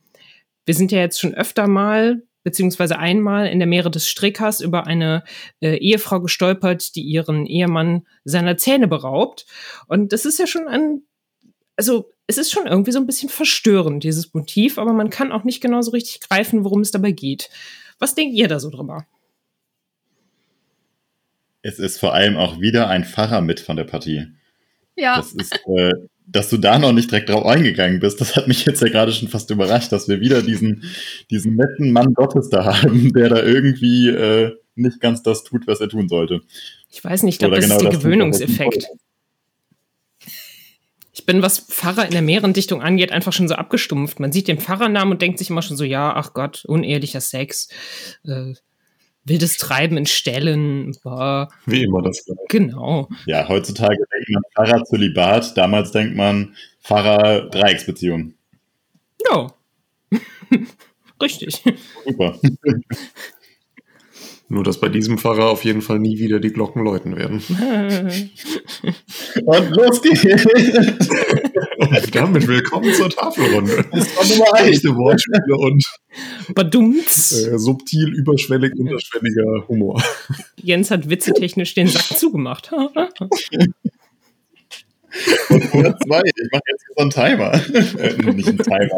wir 0.65 0.75
sind 0.75 0.91
ja 0.91 0.99
jetzt 0.99 1.19
schon 1.19 1.33
öfter 1.33 1.67
mal 1.67 2.21
beziehungsweise 2.43 2.97
einmal 2.99 3.47
in 3.47 3.59
der 3.59 3.67
Meere 3.67 3.91
des 3.91 4.07
Strickers 4.07 4.61
über 4.61 4.87
eine 4.87 5.23
äh, 5.61 5.75
Ehefrau 5.77 6.21
gestolpert, 6.21 6.95
die 6.95 7.01
ihren 7.01 7.45
Ehemann 7.45 8.05
seiner 8.23 8.57
Zähne 8.57 8.87
beraubt. 8.87 9.45
Und 9.87 10.13
das 10.13 10.25
ist 10.25 10.39
ja 10.39 10.47
schon 10.47 10.67
ein, 10.67 11.01
also 11.75 12.11
es 12.29 12.37
ist 12.37 12.51
schon 12.51 12.67
irgendwie 12.67 12.91
so 12.91 12.99
ein 12.99 13.07
bisschen 13.07 13.27
verstörend, 13.27 14.03
dieses 14.03 14.35
Motiv, 14.35 14.77
aber 14.77 14.93
man 14.93 15.09
kann 15.09 15.31
auch 15.31 15.43
nicht 15.43 15.61
genau 15.61 15.81
so 15.81 15.89
richtig 15.89 16.19
greifen, 16.21 16.63
worum 16.63 16.81
es 16.81 16.91
dabei 16.91 17.11
geht. 17.11 17.49
Was 17.97 18.13
denkt 18.13 18.35
ihr 18.35 18.47
da 18.47 18.59
so 18.59 18.69
drüber? 18.69 19.07
Es 21.63 21.79
ist 21.79 21.99
vor 21.99 22.13
allem 22.13 22.37
auch 22.37 22.61
wieder 22.61 22.87
ein 22.87 23.03
Pfarrer 23.03 23.41
mit 23.41 23.59
von 23.59 23.77
der 23.77 23.85
Partie. 23.85 24.27
Ja. 24.95 25.17
Das 25.17 25.33
ist, 25.33 25.59
äh, 25.75 25.91
dass 26.27 26.51
du 26.51 26.57
da 26.57 26.77
noch 26.77 26.93
nicht 26.93 27.09
direkt 27.09 27.29
drauf 27.29 27.47
eingegangen 27.47 27.99
bist, 27.99 28.21
das 28.21 28.35
hat 28.35 28.47
mich 28.47 28.63
jetzt 28.63 28.83
ja 28.83 28.89
gerade 28.89 29.11
schon 29.11 29.27
fast 29.27 29.49
überrascht, 29.49 29.91
dass 29.91 30.07
wir 30.07 30.19
wieder 30.19 30.43
diesen, 30.43 30.83
diesen 31.31 31.55
netten 31.55 31.91
Mann 31.91 32.13
Gottes 32.13 32.49
da 32.49 32.63
haben, 32.83 33.11
der 33.11 33.29
da 33.29 33.41
irgendwie 33.41 34.09
äh, 34.09 34.55
nicht 34.75 35.01
ganz 35.01 35.23
das 35.23 35.43
tut, 35.43 35.65
was 35.65 35.81
er 35.81 35.89
tun 35.89 36.07
sollte. 36.07 36.41
Ich 36.91 37.03
weiß 37.03 37.23
nicht, 37.23 37.35
ich 37.35 37.39
glaube, 37.39 37.55
das 37.55 37.65
genau 37.65 37.77
ist 37.77 37.85
der 37.85 37.91
Gewöhnungseffekt. 37.91 38.83
Ich 38.83 39.08
bin, 41.29 41.43
was 41.43 41.59
Pfarrer 41.59 42.05
in 42.05 42.11
der 42.11 42.23
Meerendichtung 42.23 42.81
angeht, 42.81 43.11
einfach 43.11 43.33
schon 43.33 43.47
so 43.47 43.53
abgestumpft. 43.53 44.19
Man 44.19 44.31
sieht 44.31 44.47
den 44.47 44.57
Pfarrernamen 44.57 45.11
und 45.11 45.21
denkt 45.21 45.37
sich 45.37 45.51
immer 45.51 45.61
schon 45.61 45.77
so, 45.77 45.83
ja, 45.83 46.11
ach 46.15 46.33
Gott, 46.33 46.65
unehrlicher 46.65 47.21
Sex. 47.21 47.69
Äh, 48.25 48.55
wildes 49.25 49.57
Treiben 49.57 49.95
in 49.95 50.07
Ställen. 50.07 50.97
Boah. 51.03 51.49
Wie 51.67 51.83
immer 51.83 52.01
das 52.01 52.25
gleiche. 52.25 52.41
Genau. 52.49 53.09
Ja, 53.27 53.47
heutzutage 53.47 53.95
denkt 54.11 54.29
man 54.31 54.41
Pfarrer 54.55 54.83
Zölibat, 54.85 55.55
damals 55.55 55.91
denkt 55.91 56.15
man 56.15 56.55
Pfarrer 56.81 57.47
Dreiecksbeziehung. 57.51 58.33
Ja. 59.29 59.53
Richtig. 61.21 61.61
Super. 62.05 62.39
Nur, 64.51 64.63
dass 64.63 64.79
bei 64.79 64.89
diesem 64.89 65.19
Pfarrer 65.19 65.47
auf 65.47 65.63
jeden 65.63 65.83
Fall 65.83 65.99
nie 65.99 66.17
wieder 66.17 66.39
die 66.39 66.51
Glocken 66.51 66.83
läuten 66.83 67.15
werden. 67.15 67.37
Und 69.45 69.69
los 69.69 70.01
geht's! 70.01 70.25
Und 71.77 72.15
damit 72.15 72.47
willkommen 72.47 72.91
zur 72.95 73.11
Tafelrunde. 73.11 73.85
Das 73.91 74.17
war 74.17 74.25
Nummer 74.25 74.53
eins. 74.55 74.69
Echte 74.69 74.95
Wortspiele 74.95 75.55
und 75.55 75.83
Badumts. 76.55 77.31
äh, 77.47 77.59
subtil, 77.59 78.09
überschwellig, 78.09 78.73
unterschwelliger 78.75 79.67
Humor. 79.67 80.03
Jens 80.57 80.89
hat 80.89 81.07
witzetechnisch 81.09 81.75
den 81.75 81.87
Sack 81.87 82.17
zugemacht. 82.17 82.71
Und 82.73 82.89
Nummer 85.73 85.97
zwei, 85.99 86.21
ich 86.25 86.51
mache 86.51 86.63
jetzt 86.71 86.85
so 86.95 87.01
einen 87.01 87.11
Timer. 87.11 87.53
äh, 87.53 88.33
nicht 88.33 88.49
einen 88.49 88.57
Timer. 88.57 88.97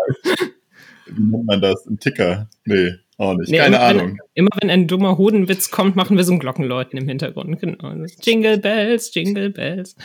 Wie 1.08 1.22
nennt 1.22 1.46
man 1.46 1.62
das? 1.62 1.86
Ein 1.86 2.00
Ticker? 2.00 2.50
Nee. 2.64 2.92
Auch 3.22 3.36
nicht, 3.36 3.52
Nee, 3.52 3.58
keine 3.60 3.76
immer, 3.76 3.86
Ahnung. 3.86 4.08
Wenn, 4.10 4.18
immer 4.34 4.50
wenn 4.60 4.70
ein 4.72 4.88
dummer 4.88 5.16
Hodenwitz 5.20 5.70
kommt, 5.70 5.96
machen 5.96 6.18
wir 6.18 6.24
so 6.24 6.34
ein 6.34 6.40
Glockenläuten 6.40 6.98
im 6.98 7.08
Hintergrund. 7.08 7.60
Genau. 7.60 7.94
Jingle 8.20 8.58
Bells, 8.58 9.14
Jingle 9.14 9.52
Bells. 9.52 9.96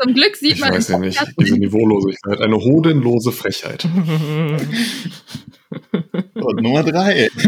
Zum 0.00 0.14
Glück 0.14 0.36
sieht 0.36 0.54
Ich 0.54 0.60
man. 0.60 0.72
weiß 0.72 0.88
ja 0.88 0.98
nicht, 0.98 1.22
diese 1.38 1.58
Niveaulosigkeit, 1.58 2.40
eine 2.40 2.56
hodenlose 2.56 3.30
Frechheit. 3.30 3.84
Und 6.34 6.62
Nummer 6.62 6.82
drei. 6.82 7.28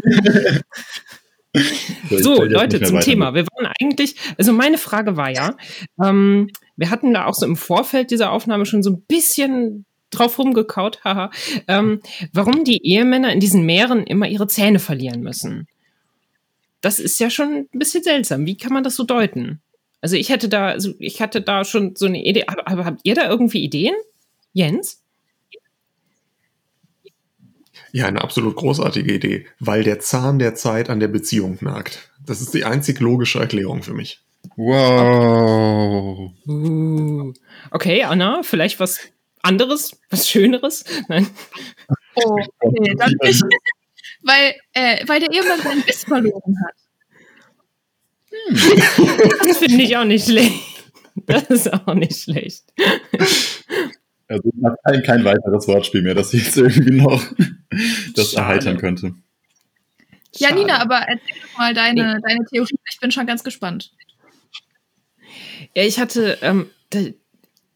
So, 2.11 2.45
Leute, 2.45 2.83
zum 2.83 3.01
Thema. 3.01 3.33
Wir 3.33 3.47
waren 3.47 3.73
eigentlich, 3.81 4.15
also 4.37 4.53
meine 4.53 4.77
Frage 4.77 5.17
war 5.17 5.31
ja, 5.31 5.57
ähm, 6.05 6.51
wir 6.77 6.91
hatten 6.91 7.15
da 7.15 7.25
auch 7.25 7.33
so 7.33 7.47
im 7.47 7.57
Vorfeld 7.57 8.11
dieser 8.11 8.31
Aufnahme 8.31 8.67
schon 8.67 8.83
so 8.83 8.91
ein 8.91 9.01
bisschen 9.09 9.87
drauf 10.19 10.39
rumgekaut, 10.39 11.05
haha, 11.05 11.31
ähm, 11.69 12.01
warum 12.33 12.65
die 12.65 12.85
Ehemänner 12.85 13.33
in 13.33 13.41
diesen 13.41 13.65
Meeren 13.65 14.05
immer 14.05 14.29
ihre 14.29 14.47
Zähne 14.47 14.79
verlieren 14.79 15.23
müssen. 15.23 15.69
Das 16.81 16.99
ist 16.99 17.19
ja 17.19 17.31
schon 17.31 17.67
ein 17.73 17.79
bisschen 17.79 18.03
seltsam. 18.03 18.47
Wie 18.47 18.57
kann 18.57 18.73
man 18.73 18.85
das 18.85 18.97
so 18.97 19.05
deuten? 19.05 19.61
Also 20.01 20.17
ich 20.17 20.29
hätte 20.29 20.49
da, 20.49 20.69
also 20.69 20.95
ich 20.99 21.21
hatte 21.21 21.41
da 21.41 21.65
schon 21.65 21.97
so 21.97 22.07
eine 22.07 22.23
Idee, 22.23 22.45
aber, 22.47 22.69
aber 22.69 22.85
habt 22.85 23.01
ihr 23.03 23.15
da 23.15 23.29
irgendwie 23.29 23.65
Ideen? 23.65 23.95
Jens? 24.53 25.03
Ja, 27.93 28.07
eine 28.07 28.21
absolut 28.21 28.57
großartige 28.57 29.15
Idee, 29.15 29.47
weil 29.59 29.83
der 29.83 30.01
Zahn 30.01 30.39
der 30.39 30.55
Zeit 30.55 30.91
an 30.91 31.01
der 31.01 31.09
Beziehung 31.09 31.59
nagt. 31.61 32.11
Das 32.25 32.41
ist 32.41 32.53
die 32.53 32.65
einzig 32.65 33.01
logische 33.01 33.39
Erklärung 33.39 33.83
für 33.83 33.95
mich. 33.95 34.21
Wow. 34.57 36.31
Uh. 36.47 37.33
Okay, 37.71 38.05
Anna, 38.05 38.43
vielleicht 38.43 38.81
was 38.81 39.01
anderes, 39.47 39.99
was 40.11 40.29
Schöneres? 40.29 40.85
Nein. 41.09 41.27
Oh, 42.15 42.39
nee, 42.71 42.95
das 42.97 43.13
nicht. 43.23 43.45
Weil, 44.23 44.55
äh, 44.73 45.07
weil 45.07 45.21
der 45.21 45.33
Ehemann 45.33 45.61
seinen 45.61 45.83
Biss 45.83 46.05
verloren 46.05 46.57
hat. 46.65 46.75
Das 49.47 49.59
finde 49.59 49.83
ich 49.83 49.97
auch 49.97 50.05
nicht 50.05 50.27
schlecht. 50.27 50.53
Das 51.27 51.45
ist 51.45 51.73
auch 51.73 51.95
nicht 51.95 52.21
schlecht. 52.21 52.65
Also 54.29 54.51
ich 54.55 54.65
habe 54.65 54.77
kein, 54.85 55.03
kein 55.03 55.25
weiteres 55.25 55.69
Wortspiel 55.69 56.03
mehr, 56.03 56.15
das 56.15 56.33
jetzt 56.33 56.57
irgendwie 56.57 56.91
noch 56.91 57.25
das 58.15 58.33
Schade. 58.33 58.43
erheitern 58.43 58.77
könnte. 58.77 59.15
Ja, 60.35 60.49
Schade. 60.49 60.61
Nina, 60.61 60.79
aber 60.83 60.97
erzähl 60.97 61.41
doch 61.41 61.59
mal 61.59 61.73
deine, 61.73 62.21
deine 62.27 62.45
Theorie. 62.47 62.79
Ich 62.91 63.01
bin 63.01 63.13
schon 63.13 63.27
ganz 63.27 63.45
gespannt. 63.45 63.93
Ja, 65.75 65.85
ich 65.85 65.99
hatte, 65.99 66.39
ähm, 66.43 66.71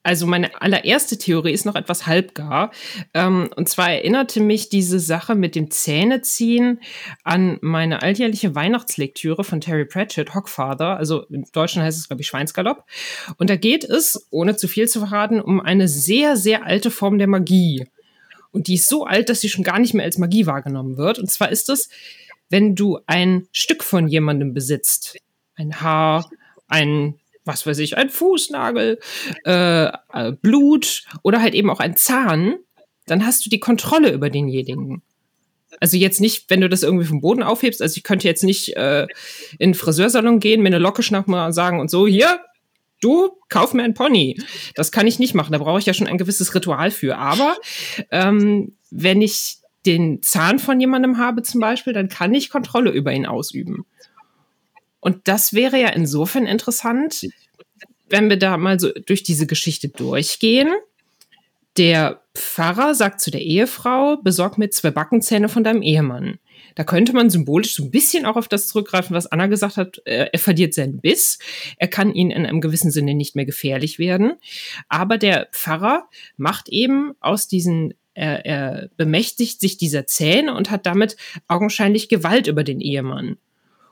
also 0.03 0.27
meine 0.27 0.61
allererste 0.63 1.19
Theorie 1.19 1.53
ist 1.53 1.67
noch 1.67 1.75
etwas 1.75 2.07
halbgar. 2.07 2.73
Ähm, 3.13 3.51
und 3.55 3.69
zwar 3.69 3.91
erinnerte 3.91 4.41
mich 4.41 4.71
diese 4.71 4.99
Sache 4.99 5.35
mit 5.35 5.55
dem 5.55 5.71
Zähneziehen 5.71 6.81
an 7.23 7.59
meine 7.61 8.03
alljährliche 8.03 8.55
Weihnachtslektüre 8.55 9.45
von 9.45 9.61
Terry 9.61 9.85
Pratchett, 9.85 10.35
Hockfather. 10.35 10.97
Also 10.97 11.25
im 11.27 11.45
Deutschen 11.53 11.83
heißt 11.83 11.99
es, 11.99 12.09
glaube 12.09 12.23
ich, 12.23 12.29
Schweinsgalopp. 12.29 12.85
Und 13.37 13.51
da 13.51 13.57
geht 13.57 13.85
es, 13.85 14.27
ohne 14.31 14.57
zu 14.57 14.69
viel 14.69 14.89
zu 14.89 15.01
verraten, 15.01 15.41
um 15.41 15.61
eine 15.61 15.87
sehr, 15.87 16.37
sehr 16.37 16.65
alte 16.65 16.91
Form 16.91 17.19
der 17.19 17.29
Magie. 17.29 17.87
Und 18.53 18.69
die 18.69 18.75
ist 18.75 18.89
so 18.89 19.05
alt, 19.05 19.29
dass 19.29 19.41
sie 19.41 19.49
schon 19.49 19.65
gar 19.65 19.79
nicht 19.79 19.95
mehr 19.95 20.05
als 20.05 20.19
Magie 20.19 20.47
wahrgenommen 20.47 20.97
wird. 20.97 21.19
Und 21.19 21.31
zwar 21.31 21.51
ist 21.51 21.69
es, 21.69 21.91
wenn 22.49 22.75
du 22.75 22.99
ein 23.07 23.47
Stück 23.53 23.85
von 23.85 24.09
jemandem 24.09 24.55
besitzt. 24.55 25.19
Ein 25.55 25.81
Haar, 25.81 26.29
ein, 26.69 27.17
was 27.45 27.67
weiß 27.67 27.79
ich, 27.79 27.97
ein 27.97 28.11
Fußnagel, 28.11 28.99
äh, 29.45 29.87
äh, 29.87 30.33
Blut 30.41 31.05
oder 31.23 31.41
halt 31.41 31.55
eben 31.55 31.71
auch 31.71 31.81
ein 31.81 31.97
Zahn, 31.97 32.57
dann 33.07 33.27
hast 33.27 33.45
du 33.45 33.51
die 33.51 33.61
Kontrolle 33.61 34.13
über 34.13 34.31
denjenigen. 34.31 35.03
Also 35.81 35.97
jetzt 35.97 36.21
nicht, 36.21 36.51
wenn 36.51 36.61
du 36.61 36.69
das 36.69 36.83
irgendwie 36.83 37.07
vom 37.07 37.21
Boden 37.21 37.43
aufhebst. 37.43 37.81
Also 37.81 37.97
ich 37.97 38.03
könnte 38.03 38.29
jetzt 38.29 38.45
nicht 38.45 38.77
äh, 38.77 39.03
in 39.59 39.71
den 39.71 39.75
Friseursalon 39.75 40.41
gehen, 40.41 40.63
mir 40.63 40.69
eine 40.69 40.79
Locke 40.79 41.03
schnappen 41.03 41.33
und 41.33 41.53
sagen 41.53 41.81
und 41.81 41.91
so, 41.91 42.07
hier, 42.07 42.41
du, 43.01 43.31
kauf 43.49 43.73
mir 43.73 43.83
ein 43.83 43.95
Pony. 43.95 44.41
Das 44.75 44.93
kann 44.93 45.07
ich 45.07 45.19
nicht 45.19 45.35
machen. 45.35 45.53
Da 45.53 45.59
brauche 45.59 45.79
ich 45.79 45.87
ja 45.87 45.95
schon 45.95 46.07
ein 46.07 46.19
gewisses 46.19 46.55
Ritual 46.55 46.91
für. 46.91 47.17
Aber 47.17 47.57
ähm, 48.11 48.77
wenn 48.91 49.23
ich 49.23 49.59
den 49.87 50.23
Zahn 50.23 50.59
von 50.59 50.79
jemandem 50.79 51.19
habe 51.19 51.43
zum 51.43 51.61
Beispiel, 51.61 51.93
dann 51.93 52.09
kann 52.09 52.35
ich 52.35 52.51
Kontrolle 52.51 52.91
über 52.91 53.13
ihn 53.13 53.27
ausüben. 53.27 53.87
Und 55.01 55.29
das 55.29 55.53
wäre 55.53 55.81
ja 55.81 55.89
insofern 55.89 56.47
interessant, 56.47 57.27
wenn 58.09 58.29
wir 58.29 58.39
da 58.39 58.57
mal 58.57 58.79
so 58.79 58.91
durch 58.93 59.23
diese 59.23 59.47
Geschichte 59.47 59.89
durchgehen. 59.89 60.69
Der 61.77 62.21
Pfarrer 62.35 62.95
sagt 62.95 63.21
zu 63.21 63.31
der 63.31 63.43
Ehefrau, 63.43 64.17
besorg 64.17 64.59
mir 64.59 64.71
zwei 64.71 64.91
Backenzähne 64.91 65.49
von 65.49 65.65
deinem 65.65 65.83
Ehemann. 65.83 66.39
Da 66.75 66.85
könnte 66.85 67.13
man 67.13 67.31
symbolisch 67.31 67.75
so 67.75 67.85
ein 67.85 67.91
bisschen 67.91 68.27
auch 68.27 68.37
auf 68.37 68.49
das 68.49 68.69
zurückgreifen, 68.69 69.15
was 69.15 69.27
Anna 69.27 69.47
gesagt 69.47 69.77
hat. 69.77 70.01
Äh, 70.05 70.29
Er 70.33 70.39
verliert 70.39 70.75
seinen 70.75 71.01
Biss. 71.01 71.39
Er 71.77 71.89
kann 71.89 72.15
ihnen 72.15 72.31
in 72.31 72.47
einem 72.47 72.61
gewissen 72.61 72.91
Sinne 72.91 73.15
nicht 73.15 73.37
mehr 73.37 73.45
gefährlich 73.45 73.99
werden. 73.99 74.35
Aber 74.89 75.19
der 75.19 75.49
Pfarrer 75.53 76.09
macht 76.37 76.69
eben 76.69 77.13
aus 77.21 77.49
diesen, 77.49 77.95
er, 78.15 78.45
er 78.47 78.91
bemächtigt 78.97 79.61
sich 79.61 79.79
dieser 79.79 80.07
Zähne 80.07 80.55
und 80.55 80.71
hat 80.71 80.87
damit 80.87 81.17
augenscheinlich 81.49 82.09
Gewalt 82.09 82.47
über 82.47 82.65
den 82.65 82.81
Ehemann. 82.81 83.37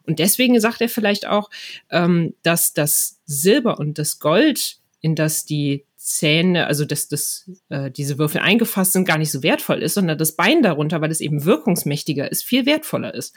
Und 0.08 0.18
deswegen 0.18 0.58
sagt 0.58 0.80
er 0.80 0.88
vielleicht 0.88 1.26
auch, 1.26 1.50
ähm, 1.90 2.34
dass 2.42 2.72
das 2.72 3.20
Silber 3.26 3.78
und 3.78 3.98
das 3.98 4.18
Gold, 4.18 4.78
in 5.02 5.14
das 5.14 5.44
die 5.44 5.84
Zähne, 5.96 6.66
also 6.66 6.86
dass 6.86 7.08
das, 7.08 7.50
äh, 7.68 7.90
diese 7.90 8.16
Würfel 8.16 8.40
eingefasst 8.40 8.94
sind, 8.94 9.06
gar 9.06 9.18
nicht 9.18 9.30
so 9.30 9.42
wertvoll 9.42 9.82
ist, 9.82 9.94
sondern 9.94 10.16
das 10.16 10.32
Bein 10.32 10.62
darunter, 10.62 11.02
weil 11.02 11.10
es 11.10 11.20
eben 11.20 11.44
wirkungsmächtiger 11.44 12.32
ist, 12.32 12.42
viel 12.42 12.64
wertvoller 12.64 13.14
ist. 13.14 13.34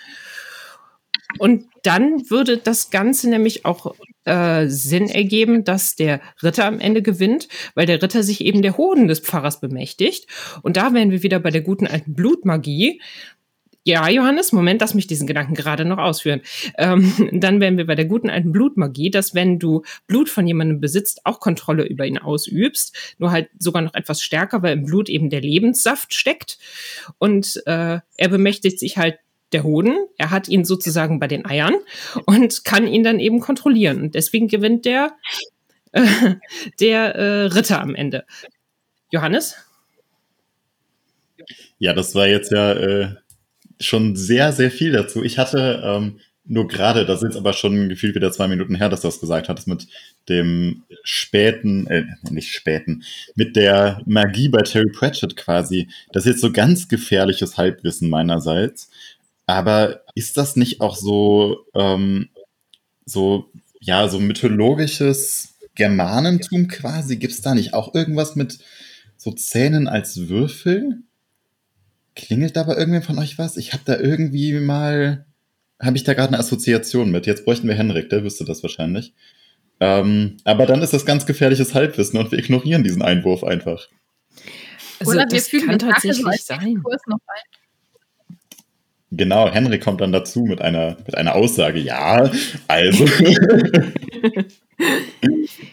Und 1.39 1.65
dann 1.83 2.29
würde 2.29 2.57
das 2.57 2.89
Ganze 2.89 3.29
nämlich 3.29 3.65
auch 3.65 3.93
äh, 4.23 4.67
Sinn 4.67 5.09
ergeben, 5.09 5.65
dass 5.65 5.95
der 5.95 6.21
Ritter 6.41 6.65
am 6.65 6.79
Ende 6.79 7.01
gewinnt, 7.01 7.49
weil 7.75 7.85
der 7.85 8.01
Ritter 8.01 8.23
sich 8.23 8.41
eben 8.41 8.61
der 8.61 8.77
Hoden 8.77 9.09
des 9.09 9.19
Pfarrers 9.19 9.59
bemächtigt. 9.59 10.27
Und 10.61 10.77
da 10.77 10.93
wären 10.93 11.11
wir 11.11 11.23
wieder 11.23 11.39
bei 11.39 11.49
der 11.49 11.61
guten 11.61 11.87
alten 11.87 12.13
Blutmagie. 12.13 13.01
Ja, 13.83 14.07
Johannes, 14.09 14.51
Moment, 14.51 14.79
lass 14.81 14.93
mich 14.93 15.07
diesen 15.07 15.25
Gedanken 15.25 15.55
gerade 15.55 15.85
noch 15.85 15.97
ausführen. 15.97 16.41
Ähm, 16.77 17.29
dann 17.33 17.59
wären 17.59 17.77
wir 17.77 17.87
bei 17.87 17.95
der 17.95 18.05
guten 18.05 18.29
alten 18.29 18.51
Blutmagie, 18.51 19.09
dass 19.09 19.33
wenn 19.33 19.57
du 19.57 19.81
Blut 20.05 20.29
von 20.29 20.45
jemandem 20.45 20.79
besitzt, 20.79 21.25
auch 21.25 21.39
Kontrolle 21.39 21.83
über 21.83 22.05
ihn 22.05 22.19
ausübst, 22.19 22.95
nur 23.17 23.31
halt 23.31 23.49
sogar 23.57 23.81
noch 23.81 23.95
etwas 23.95 24.21
stärker, 24.21 24.61
weil 24.61 24.73
im 24.73 24.85
Blut 24.85 25.09
eben 25.09 25.31
der 25.31 25.41
Lebenssaft 25.41 26.13
steckt. 26.13 26.59
Und 27.17 27.61
äh, 27.65 27.99
er 28.17 28.29
bemächtigt 28.29 28.79
sich 28.79 28.97
halt 28.97 29.17
der 29.51 29.63
Hoden, 29.63 29.97
er 30.17 30.29
hat 30.29 30.47
ihn 30.47 30.63
sozusagen 30.63 31.19
bei 31.19 31.27
den 31.27 31.45
Eiern 31.45 31.73
und 32.25 32.63
kann 32.63 32.87
ihn 32.87 33.03
dann 33.03 33.19
eben 33.19 33.39
kontrollieren. 33.39 34.01
Und 34.01 34.15
deswegen 34.15 34.47
gewinnt 34.47 34.85
der, 34.85 35.13
äh, 35.91 36.35
der 36.79 37.15
äh, 37.15 37.45
Ritter 37.47 37.81
am 37.81 37.95
Ende. 37.95 38.25
Johannes? 39.09 39.55
Ja, 41.79 41.93
das 41.93 42.13
war 42.13 42.27
jetzt 42.27 42.51
ja 42.51 42.73
äh, 42.73 43.15
schon 43.81 44.15
sehr, 44.15 44.53
sehr 44.53 44.71
viel 44.71 44.91
dazu. 44.91 45.23
Ich 45.23 45.37
hatte 45.37 45.81
ähm, 45.83 46.19
nur 46.45 46.67
gerade, 46.67 47.05
das 47.05 47.21
ist 47.21 47.29
jetzt 47.29 47.37
aber 47.37 47.53
schon 47.53 47.89
gefühlt 47.89 48.15
wieder 48.15 48.31
zwei 48.31 48.47
Minuten 48.47 48.75
her, 48.75 48.89
dass 48.89 49.01
du 49.01 49.07
das 49.07 49.19
gesagt 49.19 49.47
hattest, 49.47 49.67
mit 49.67 49.87
dem 50.27 50.83
späten, 51.03 51.87
äh, 51.87 52.05
nicht 52.29 52.53
späten, 52.53 53.03
mit 53.35 53.55
der 53.55 54.01
Magie 54.05 54.49
bei 54.49 54.61
Terry 54.61 54.89
Pratchett 54.91 55.35
quasi. 55.37 55.87
Das 56.11 56.25
ist 56.25 56.31
jetzt 56.31 56.41
so 56.41 56.51
ganz 56.51 56.87
gefährliches 56.87 57.57
Halbwissen 57.57 58.09
meinerseits. 58.09 58.89
Aber 59.45 60.01
ist 60.15 60.37
das 60.37 60.55
nicht 60.55 60.81
auch 60.81 60.95
so, 60.95 61.65
ähm, 61.75 62.29
so, 63.05 63.51
ja, 63.79 64.07
so 64.07 64.19
mythologisches 64.19 65.55
Germanentum 65.75 66.67
quasi? 66.67 67.17
Gibt 67.17 67.33
es 67.33 67.41
da 67.41 67.53
nicht 67.53 67.73
auch 67.73 67.93
irgendwas 67.93 68.35
mit 68.35 68.59
so 69.17 69.31
Zähnen 69.31 69.87
als 69.87 70.27
Würfel? 70.27 71.03
Klingelt 72.15 72.55
da 72.55 72.63
bei 72.63 72.75
irgendwem 72.75 73.03
von 73.03 73.19
euch 73.19 73.37
was? 73.37 73.57
Ich 73.57 73.73
habe 73.73 73.83
da 73.85 73.97
irgendwie 73.97 74.53
mal, 74.59 75.25
habe 75.79 75.97
ich 75.97 76.03
da 76.03 76.13
gerade 76.13 76.29
eine 76.29 76.39
Assoziation 76.39 77.11
mit. 77.11 77.25
Jetzt 77.25 77.45
bräuchten 77.45 77.67
wir 77.67 77.75
Henrik, 77.75 78.09
der 78.09 78.23
wüsste 78.23 78.45
das 78.45 78.63
wahrscheinlich. 78.63 79.13
Ähm, 79.79 80.37
aber 80.43 80.65
dann 80.65 80.81
ist 80.81 80.93
das 80.93 81.05
ganz 81.05 81.25
gefährliches 81.25 81.73
Halbwissen 81.73 82.19
und 82.19 82.31
wir 82.31 82.39
ignorieren 82.39 82.83
diesen 82.83 83.01
Einwurf 83.01 83.43
einfach. 83.43 83.87
Also, 84.99 85.11
Oder 85.11 85.21
wir 85.21 85.37
das 85.37 85.47
fügen 85.47 85.67
kann 85.67 85.79
tatsächlich 85.79 86.43
sein. 86.43 86.81
Kurs 86.83 87.01
noch 87.07 87.19
ein. 87.27 88.37
Genau, 89.13 89.49
Henrik 89.49 89.83
kommt 89.83 90.01
dann 90.01 90.11
dazu 90.11 90.43
mit 90.43 90.61
einer, 90.61 90.97
mit 91.05 91.15
einer 91.15 91.35
Aussage. 91.35 91.79
Ja, 91.79 92.29
also. 92.67 93.05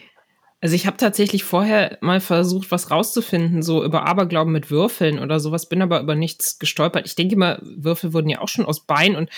Also 0.61 0.75
ich 0.75 0.85
habe 0.85 0.97
tatsächlich 0.97 1.45
vorher 1.45 1.97
mal 2.01 2.19
versucht, 2.19 2.69
was 2.71 2.91
rauszufinden, 2.91 3.63
so 3.63 3.83
über 3.83 4.05
Aberglauben 4.05 4.51
mit 4.51 4.69
Würfeln 4.69 5.17
oder 5.19 5.39
sowas, 5.39 5.69
bin 5.69 5.81
aber 5.81 6.01
über 6.01 6.15
nichts 6.15 6.59
gestolpert. 6.59 7.05
Ich 7.05 7.15
denke 7.15 7.37
mal, 7.37 7.61
Würfel 7.63 8.11
wurden 8.11 8.27
ja 8.27 8.41
auch 8.41 8.49
schon 8.49 8.65
aus 8.65 8.85
Bein 8.85 9.15
und 9.15 9.29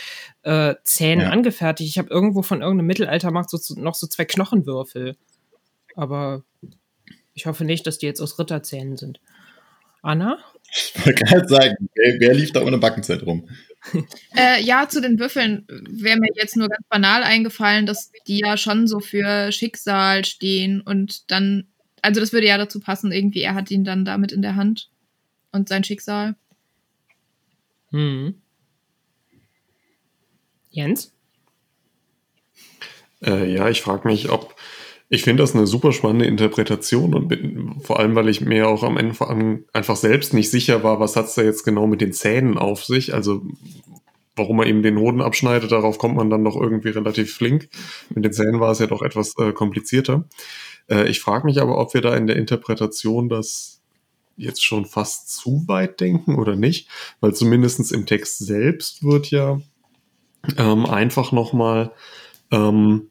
äh, 0.42 0.74
Zähnen 0.84 1.26
Ja. 1.26 1.30
angefertigt. 1.30 1.90
Ich 1.90 2.00
habe 2.00 2.10
irgendwo 2.10 2.42
von 2.42 2.62
irgendeinem 2.62 2.88
Mittelaltermarkt 2.88 3.52
so, 3.52 3.58
so, 3.58 3.80
noch 3.80 3.94
so 3.94 4.08
zwei 4.08 4.26
Knochenwürfel. 4.26 5.16
Aber 5.96 6.44
ich 7.36 7.46
hoffe 7.46 7.66
nicht, 7.66 7.86
dass 7.86 8.00
die 8.00 8.08
jetzt 8.08 8.22
aus 8.22 8.40
Ritterzähnen 8.40 8.98
sind. 8.98 9.20
Anna? 10.02 10.40
Ich 10.72 10.94
wollte 11.06 11.24
gerade 11.24 11.48
sagen, 11.48 11.76
wer, 11.94 12.20
wer 12.20 12.34
lief 12.34 12.52
da 12.52 12.64
ohne 12.64 12.80
Backenzeit 12.80 13.24
rum? 13.24 13.48
Äh, 14.36 14.62
ja, 14.64 14.88
zu 14.88 15.02
den 15.02 15.20
Würfeln 15.20 15.66
wäre 15.68 16.20
mir 16.20 16.30
jetzt 16.36 16.56
nur 16.56 16.70
ganz 16.70 16.88
banal 16.88 17.24
eingefallen, 17.24 17.86
dass 17.86 18.12
die 18.28 18.40
ja 18.40 18.56
schon 18.56 18.88
so 18.88 19.00
für 19.00 19.52
Schicksal 19.52 20.24
stehen 20.24 20.82
und 20.82 21.32
dann, 21.32 21.68
also 22.02 22.20
das 22.20 22.32
würde 22.32 22.48
ja 22.48 22.58
dazu 22.58 22.80
passen, 22.80 23.12
irgendwie, 23.12 23.42
er 23.42 23.56
hat 23.56 23.72
ihn 23.72 23.84
dann 23.84 24.06
damit 24.06 24.32
in 24.32 24.42
der 24.42 24.56
Hand 24.56 24.90
und 25.52 25.68
sein 25.68 25.84
Schicksal. 25.84 26.36
Hm. 27.90 28.36
Jens? 30.70 31.14
Äh, 33.22 33.54
ja, 33.54 33.70
ich 33.70 33.82
frage 33.82 34.08
mich, 34.08 34.30
ob 34.30 34.56
ich 35.14 35.24
finde 35.24 35.44
das 35.44 35.54
eine 35.54 35.68
super 35.68 35.92
spannende 35.92 36.26
Interpretation 36.26 37.14
und 37.14 37.28
bin, 37.28 37.76
vor 37.82 38.00
allem, 38.00 38.16
weil 38.16 38.30
ich 38.30 38.40
mir 38.40 38.70
auch 38.70 38.82
am 38.82 38.96
Ende 38.96 39.66
einfach 39.74 39.98
selbst 39.98 40.34
nicht 40.34 40.50
sicher 40.50 40.84
war, 40.84 41.02
was 41.02 41.18
hat 41.18 41.26
es 41.26 41.36
da 41.36 41.42
jetzt 41.42 41.66
genau 41.66 41.86
mit 41.86 42.00
den 42.00 42.14
Zähnen 42.14 42.58
auf 42.58 42.86
sich. 42.86 43.14
Also 43.14 43.42
warum 44.38 44.60
er 44.60 44.68
eben 44.68 44.84
den 44.84 44.98
Hoden 44.98 45.20
abschneidet, 45.20 45.74
darauf 45.74 45.98
kommt 45.98 46.16
man 46.16 46.30
dann 46.30 46.46
doch 46.46 46.56
irgendwie 46.56 46.92
relativ 46.92 47.34
flink. 47.34 47.68
Mit 48.10 48.24
den 48.24 48.32
Zähnen 48.32 48.62
war 48.62 48.72
es 48.72 48.80
ja 48.80 48.88
doch 48.88 49.02
etwas 49.02 49.38
äh, 49.38 49.52
komplizierter. 49.52 50.24
Äh, 50.90 51.10
ich 51.10 51.20
frage 51.20 51.46
mich 51.46 51.60
aber, 51.60 51.78
ob 51.78 51.94
wir 51.94 52.00
da 52.00 52.16
in 52.16 52.26
der 52.26 52.38
Interpretation 52.38 53.28
das 53.28 53.82
jetzt 54.38 54.64
schon 54.64 54.86
fast 54.86 55.30
zu 55.30 55.66
weit 55.68 56.00
denken 56.00 56.36
oder 56.36 56.56
nicht, 56.56 56.88
weil 57.20 57.34
zumindest 57.34 57.92
im 57.92 58.06
Text 58.06 58.38
selbst 58.38 59.04
wird 59.04 59.30
ja 59.30 59.60
ähm, 60.58 60.86
einfach 60.86 61.34
nochmal 61.34 61.92
ähm, 62.50 63.11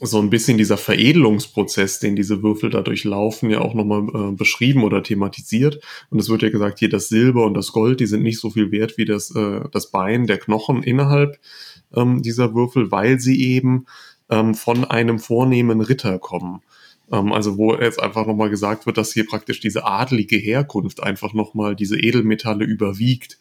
so 0.00 0.18
ein 0.20 0.30
bisschen 0.30 0.58
dieser 0.58 0.76
Veredelungsprozess, 0.76 2.00
den 2.00 2.16
diese 2.16 2.42
Würfel 2.42 2.70
da 2.70 2.82
durchlaufen, 2.82 3.50
ja 3.50 3.60
auch 3.60 3.74
nochmal 3.74 4.06
äh, 4.12 4.32
beschrieben 4.32 4.84
oder 4.84 5.02
thematisiert. 5.02 5.80
Und 6.10 6.18
es 6.18 6.28
wird 6.28 6.42
ja 6.42 6.50
gesagt, 6.50 6.78
hier 6.78 6.88
das 6.88 7.08
Silber 7.08 7.44
und 7.46 7.54
das 7.54 7.72
Gold, 7.72 8.00
die 8.00 8.06
sind 8.06 8.22
nicht 8.22 8.40
so 8.40 8.50
viel 8.50 8.70
wert 8.72 8.98
wie 8.98 9.04
das, 9.04 9.34
äh, 9.34 9.60
das 9.70 9.90
Bein, 9.90 10.26
der 10.26 10.38
Knochen 10.38 10.82
innerhalb 10.82 11.38
ähm, 11.94 12.22
dieser 12.22 12.54
Würfel, 12.54 12.90
weil 12.90 13.20
sie 13.20 13.42
eben 13.42 13.86
ähm, 14.28 14.54
von 14.54 14.84
einem 14.84 15.18
vornehmen 15.18 15.80
Ritter 15.80 16.18
kommen. 16.18 16.62
Ähm, 17.12 17.32
also 17.32 17.56
wo 17.56 17.74
jetzt 17.74 18.02
einfach 18.02 18.26
nochmal 18.26 18.50
gesagt 18.50 18.86
wird, 18.86 18.98
dass 18.98 19.12
hier 19.12 19.26
praktisch 19.26 19.60
diese 19.60 19.84
adlige 19.84 20.36
Herkunft 20.36 21.02
einfach 21.02 21.32
nochmal 21.32 21.76
diese 21.76 21.98
Edelmetalle 21.98 22.64
überwiegt. 22.64 23.38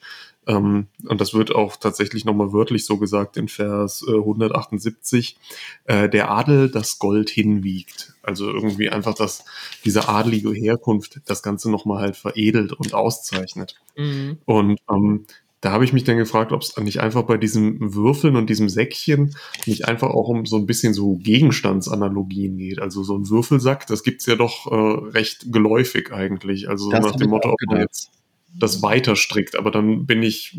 Ähm, 0.48 0.88
und 1.08 1.22
das 1.22 1.34
wird 1.34 1.54
auch 1.56 1.76
tatsächlich 1.76 2.26
nochmal 2.26 2.54
wörtlich 2.54 2.86
so 2.86 2.98
gesagt 2.98 3.38
in 3.38 3.48
Vers 3.48 4.06
äh, 4.08 4.16
178, 4.16 5.38
äh, 5.86 6.08
der 6.08 6.30
Adel 6.30 6.70
das 6.70 7.00
Gold 7.00 7.30
hinwiegt. 7.30 8.14
Also 8.22 8.52
irgendwie 8.52 8.90
einfach, 8.90 9.16
dass 9.16 9.44
diese 9.84 10.08
adlige 10.08 10.52
Herkunft 10.52 11.22
das 11.26 11.42
Ganze 11.42 11.72
nochmal 11.72 12.02
halt 12.02 12.16
veredelt 12.16 12.74
und 12.74 12.94
auszeichnet. 12.94 13.76
Mhm. 13.96 14.38
Und 14.46 14.80
ähm, 14.92 15.26
da 15.66 15.72
habe 15.72 15.84
ich 15.84 15.94
mich 15.94 16.04
dann 16.04 16.18
gefragt, 16.18 16.52
ob 16.52 16.62
es 16.62 16.78
nicht 16.78 17.00
einfach 17.00 17.24
bei 17.24 17.38
diesem 17.38 17.96
Würfeln 17.96 18.36
und 18.36 18.52
diesem 18.52 18.70
Säckchen 18.70 19.36
nicht 19.66 19.88
einfach 19.88 20.12
auch 20.12 20.28
um 20.28 20.46
so 20.46 20.58
ein 20.58 20.68
bisschen 20.68 20.94
so 20.94 21.16
Gegenstandsanalogien 21.16 22.56
geht. 22.56 22.80
Also 22.80 23.02
so 23.02 23.18
ein 23.18 23.32
Würfelsack, 23.32 23.88
das 23.88 24.04
gibt's 24.04 24.28
ja 24.28 24.36
doch 24.36 24.72
äh, 24.72 25.10
recht 25.10 25.52
geläufig 25.52 26.14
eigentlich. 26.14 26.70
Also 26.70 26.92
Das 26.92 27.04
nach 27.04 27.16
dem 27.16 27.32
Motto, 27.32 27.50
ob 27.50 27.58
man 27.66 27.80
jetzt 27.80 28.12
das 28.54 28.84
weiter 28.84 29.16
strickt. 29.16 29.56
Aber 29.56 29.72
dann 29.72 30.06
bin 30.06 30.22
ich 30.22 30.56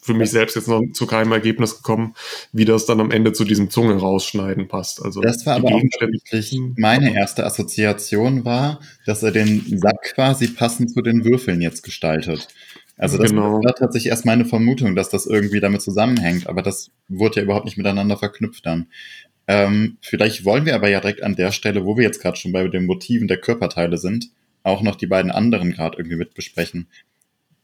für 0.00 0.14
mich 0.14 0.30
selbst 0.30 0.56
jetzt 0.56 0.68
noch 0.68 0.82
zu 0.94 1.06
keinem 1.06 1.32
Ergebnis 1.32 1.76
gekommen, 1.76 2.14
wie 2.52 2.64
das 2.64 2.86
dann 2.86 3.00
am 3.00 3.10
Ende 3.10 3.34
zu 3.34 3.44
diesem 3.44 3.68
Zunge 3.68 3.96
rausschneiden 3.96 4.66
passt. 4.66 5.02
Also 5.02 5.20
Das 5.20 5.44
war 5.44 5.56
aber 5.56 5.74
auch 5.74 5.82
tatsächlich 5.98 6.58
meine 6.76 7.14
erste 7.14 7.44
Assoziation 7.44 8.46
war, 8.46 8.80
dass 9.04 9.22
er 9.22 9.30
den 9.30 9.78
Sack 9.78 10.14
quasi 10.14 10.48
passend 10.48 10.90
zu 10.90 11.02
den 11.02 11.26
Würfeln 11.26 11.60
jetzt 11.60 11.82
gestaltet. 11.82 12.48
Also 12.96 13.18
das 13.18 13.30
Genau. 13.30 13.62
war 13.62 13.74
tatsächlich 13.74 14.10
erst 14.10 14.24
meine 14.24 14.44
Vermutung, 14.44 14.94
dass 14.94 15.08
das 15.08 15.26
irgendwie 15.26 15.60
damit 15.60 15.82
zusammenhängt, 15.82 16.48
aber 16.48 16.62
das 16.62 16.90
wurde 17.08 17.36
ja 17.36 17.42
überhaupt 17.42 17.64
nicht 17.64 17.76
miteinander 17.76 18.16
verknüpft 18.16 18.64
dann. 18.66 18.86
Ähm, 19.48 19.98
vielleicht 20.00 20.44
wollen 20.44 20.64
wir 20.64 20.74
aber 20.74 20.88
ja 20.88 21.00
direkt 21.00 21.22
an 21.22 21.34
der 21.36 21.52
Stelle, 21.52 21.84
wo 21.84 21.96
wir 21.96 22.04
jetzt 22.04 22.22
gerade 22.22 22.36
schon 22.36 22.52
bei 22.52 22.66
den 22.68 22.86
Motiven 22.86 23.28
der 23.28 23.36
Körperteile 23.38 23.98
sind, 23.98 24.30
auch 24.62 24.80
noch 24.82 24.94
die 24.96 25.06
beiden 25.06 25.30
anderen 25.30 25.72
gerade 25.72 25.98
irgendwie 25.98 26.16
mit 26.16 26.34
besprechen. 26.34 26.86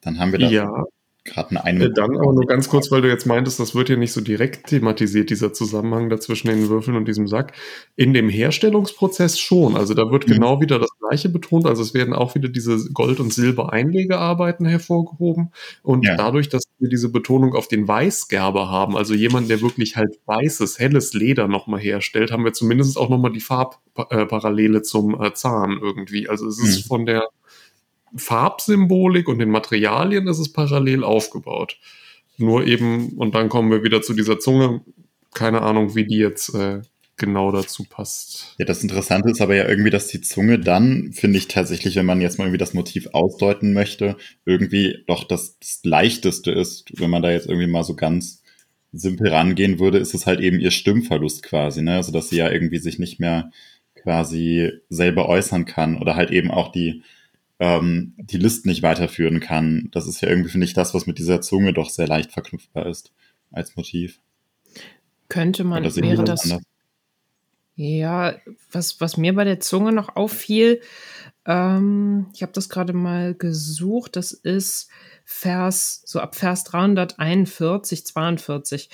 Dann 0.03 0.19
haben 0.19 0.33
wir 0.33 0.41
da 0.41 0.49
Ja, 0.51 0.85
gerade 1.25 1.51
eine 1.51 1.65
eine. 1.65 1.85
Äh, 1.87 1.93
Dann 1.95 2.17
aber 2.17 2.33
nur 2.35 2.47
ganz 2.47 2.69
kurz, 2.69 2.91
weil 2.91 3.01
du 3.03 3.09
jetzt 3.09 3.27
meintest, 3.27 3.61
das 3.61 3.75
wird 3.75 3.87
hier 3.89 3.97
nicht 3.97 4.13
so 4.13 4.21
direkt 4.21 4.67
thematisiert, 4.67 5.31
dieser 5.31 5.53
Zusammenhang 5.53 6.11
da 6.11 6.19
zwischen 6.21 6.49
den 6.49 6.69
Würfeln 6.69 6.97
und 6.97 7.07
diesem 7.07 7.29
Sack. 7.29 7.53
In 7.97 8.13
dem 8.15 8.29
Herstellungsprozess 8.29 9.39
schon. 9.39 9.77
Also 9.77 9.95
da 9.95 10.11
wird 10.11 10.27
Mhm. 10.27 10.33
genau 10.33 10.61
wieder 10.61 10.79
das 10.79 10.91
Gleiche 11.11 11.29
betont. 11.29 11.67
Also 11.67 11.83
es 11.83 11.93
werden 11.93 12.15
auch 12.15 12.35
wieder 12.37 12.49
diese 12.49 12.91
Gold- 12.93 13.19
und 13.21 13.33
Silber-Einlegearbeiten 13.33 14.65
hervorgehoben. 14.67 15.53
Und 15.83 16.07
Ja. 16.07 16.17
dadurch, 16.17 16.49
dass 16.49 16.63
wir 16.79 16.89
diese 16.89 17.09
Betonung 17.11 17.55
auf 17.55 17.67
den 17.69 17.87
Weißgerber 17.89 18.71
haben, 18.71 18.97
also 18.97 19.15
jemand, 19.15 19.51
der 19.51 19.61
wirklich 19.61 19.97
halt 19.97 20.19
weißes, 20.27 20.79
helles 20.79 21.13
Leder 21.13 21.49
nochmal 21.49 21.81
herstellt, 21.81 22.31
haben 22.31 22.45
wir 22.45 22.53
zumindest 22.53 22.97
auch 22.97 23.09
nochmal 23.09 23.33
die 23.33 23.41
Farbparallele 23.41 24.83
zum 24.83 25.21
äh, 25.21 25.35
Zahn 25.35 25.79
irgendwie. 25.83 26.29
Also 26.29 26.47
es 26.47 26.59
ist 26.63 26.85
Mhm. 26.85 26.89
von 26.89 27.07
der 27.07 27.25
Farbsymbolik 28.17 29.29
und 29.29 29.39
den 29.39 29.51
Materialien 29.51 30.27
ist 30.27 30.39
es 30.39 30.53
parallel 30.53 31.05
aufgebaut. 31.05 31.79
Nur 32.39 32.67
eben, 32.67 33.11
und 33.19 33.35
dann 33.35 33.49
kommen 33.49 33.71
wir 33.71 33.83
wieder 33.85 34.03
zu 34.03 34.15
dieser 34.15 34.39
Zunge. 34.39 34.81
Keine 35.35 35.63
Ahnung, 35.63 35.95
wie 35.95 36.07
die 36.07 36.17
jetzt 36.17 36.55
äh, 36.55 36.81
genau 37.21 37.53
dazu 37.53 37.85
passt. 37.85 38.57
Ja, 38.59 38.65
das 38.65 38.83
Interessante 38.83 39.31
ist 39.31 39.41
aber 39.41 39.55
ja 39.55 39.69
irgendwie, 39.69 39.91
dass 39.91 40.09
die 40.09 40.21
Zunge 40.23 40.59
dann, 40.59 41.13
finde 41.13 41.39
ich 41.39 41.47
tatsächlich, 41.47 41.95
wenn 41.95 42.07
man 42.07 42.21
jetzt 42.21 42.39
mal 42.39 42.47
irgendwie 42.47 42.59
das 42.59 42.75
Motiv 42.75 43.09
ausdeuten 43.13 43.73
möchte, 43.73 44.17
irgendwie 44.45 45.05
doch 45.07 45.23
das, 45.23 45.59
das 45.61 45.81
Leichteste 45.85 46.51
ist, 46.51 46.99
wenn 46.99 47.11
man 47.11 47.23
da 47.23 47.31
jetzt 47.31 47.47
irgendwie 47.47 47.69
mal 47.69 47.85
so 47.85 47.95
ganz 47.95 48.43
simpel 48.93 49.29
rangehen 49.29 49.79
würde, 49.79 49.99
ist 49.99 50.15
es 50.15 50.27
halt 50.27 50.41
eben 50.41 50.59
ihr 50.59 50.73
Stimmverlust 50.73 51.45
quasi, 51.45 51.83
ne? 51.83 51.97
Also, 51.97 52.11
dass 52.11 52.31
sie 52.31 52.39
ja 52.39 52.51
irgendwie 52.51 52.79
sich 52.79 52.99
nicht 52.99 53.21
mehr 53.21 53.53
quasi 53.95 54.73
selber 54.89 55.29
äußern 55.29 55.67
kann 55.67 55.99
oder 55.99 56.17
halt 56.17 56.31
eben 56.31 56.51
auch 56.51 56.73
die, 56.73 57.03
ähm, 57.61 58.15
die 58.17 58.39
List 58.39 58.65
nicht 58.65 58.83
weiterführen 58.83 59.41
kann. 59.41 59.89
Das 59.93 60.09
ist 60.09 60.23
ja 60.23 60.29
irgendwie, 60.29 60.51
finde 60.51 60.65
ich, 60.65 60.73
das, 60.73 60.95
was 60.95 61.07
mit 61.07 61.19
dieser 61.19 61.43
Zunge 61.43 61.75
doch 61.75 61.91
sehr 61.91 62.09
leicht 62.09 62.33
verknüpfbar 62.33 62.87
ist 62.87 63.13
als 63.53 63.77
Motiv. 63.77 64.21
Könnte 65.29 65.63
man, 65.63 65.85
wäre 65.85 66.25
das? 66.25 66.57
Ja, 67.83 68.35
was, 68.71 69.01
was 69.01 69.17
mir 69.17 69.35
bei 69.35 69.45
der 69.45 69.59
Zunge 69.59 69.91
noch 69.91 70.15
auffiel, 70.15 70.83
ähm, 71.47 72.27
ich 72.35 72.43
habe 72.43 72.53
das 72.53 72.69
gerade 72.69 72.93
mal 72.93 73.33
gesucht, 73.35 74.17
das 74.17 74.33
ist 74.33 74.91
Vers, 75.25 76.03
so 76.05 76.21
ab 76.21 76.35
Vers 76.35 76.65
341, 76.65 78.05
42. 78.05 78.91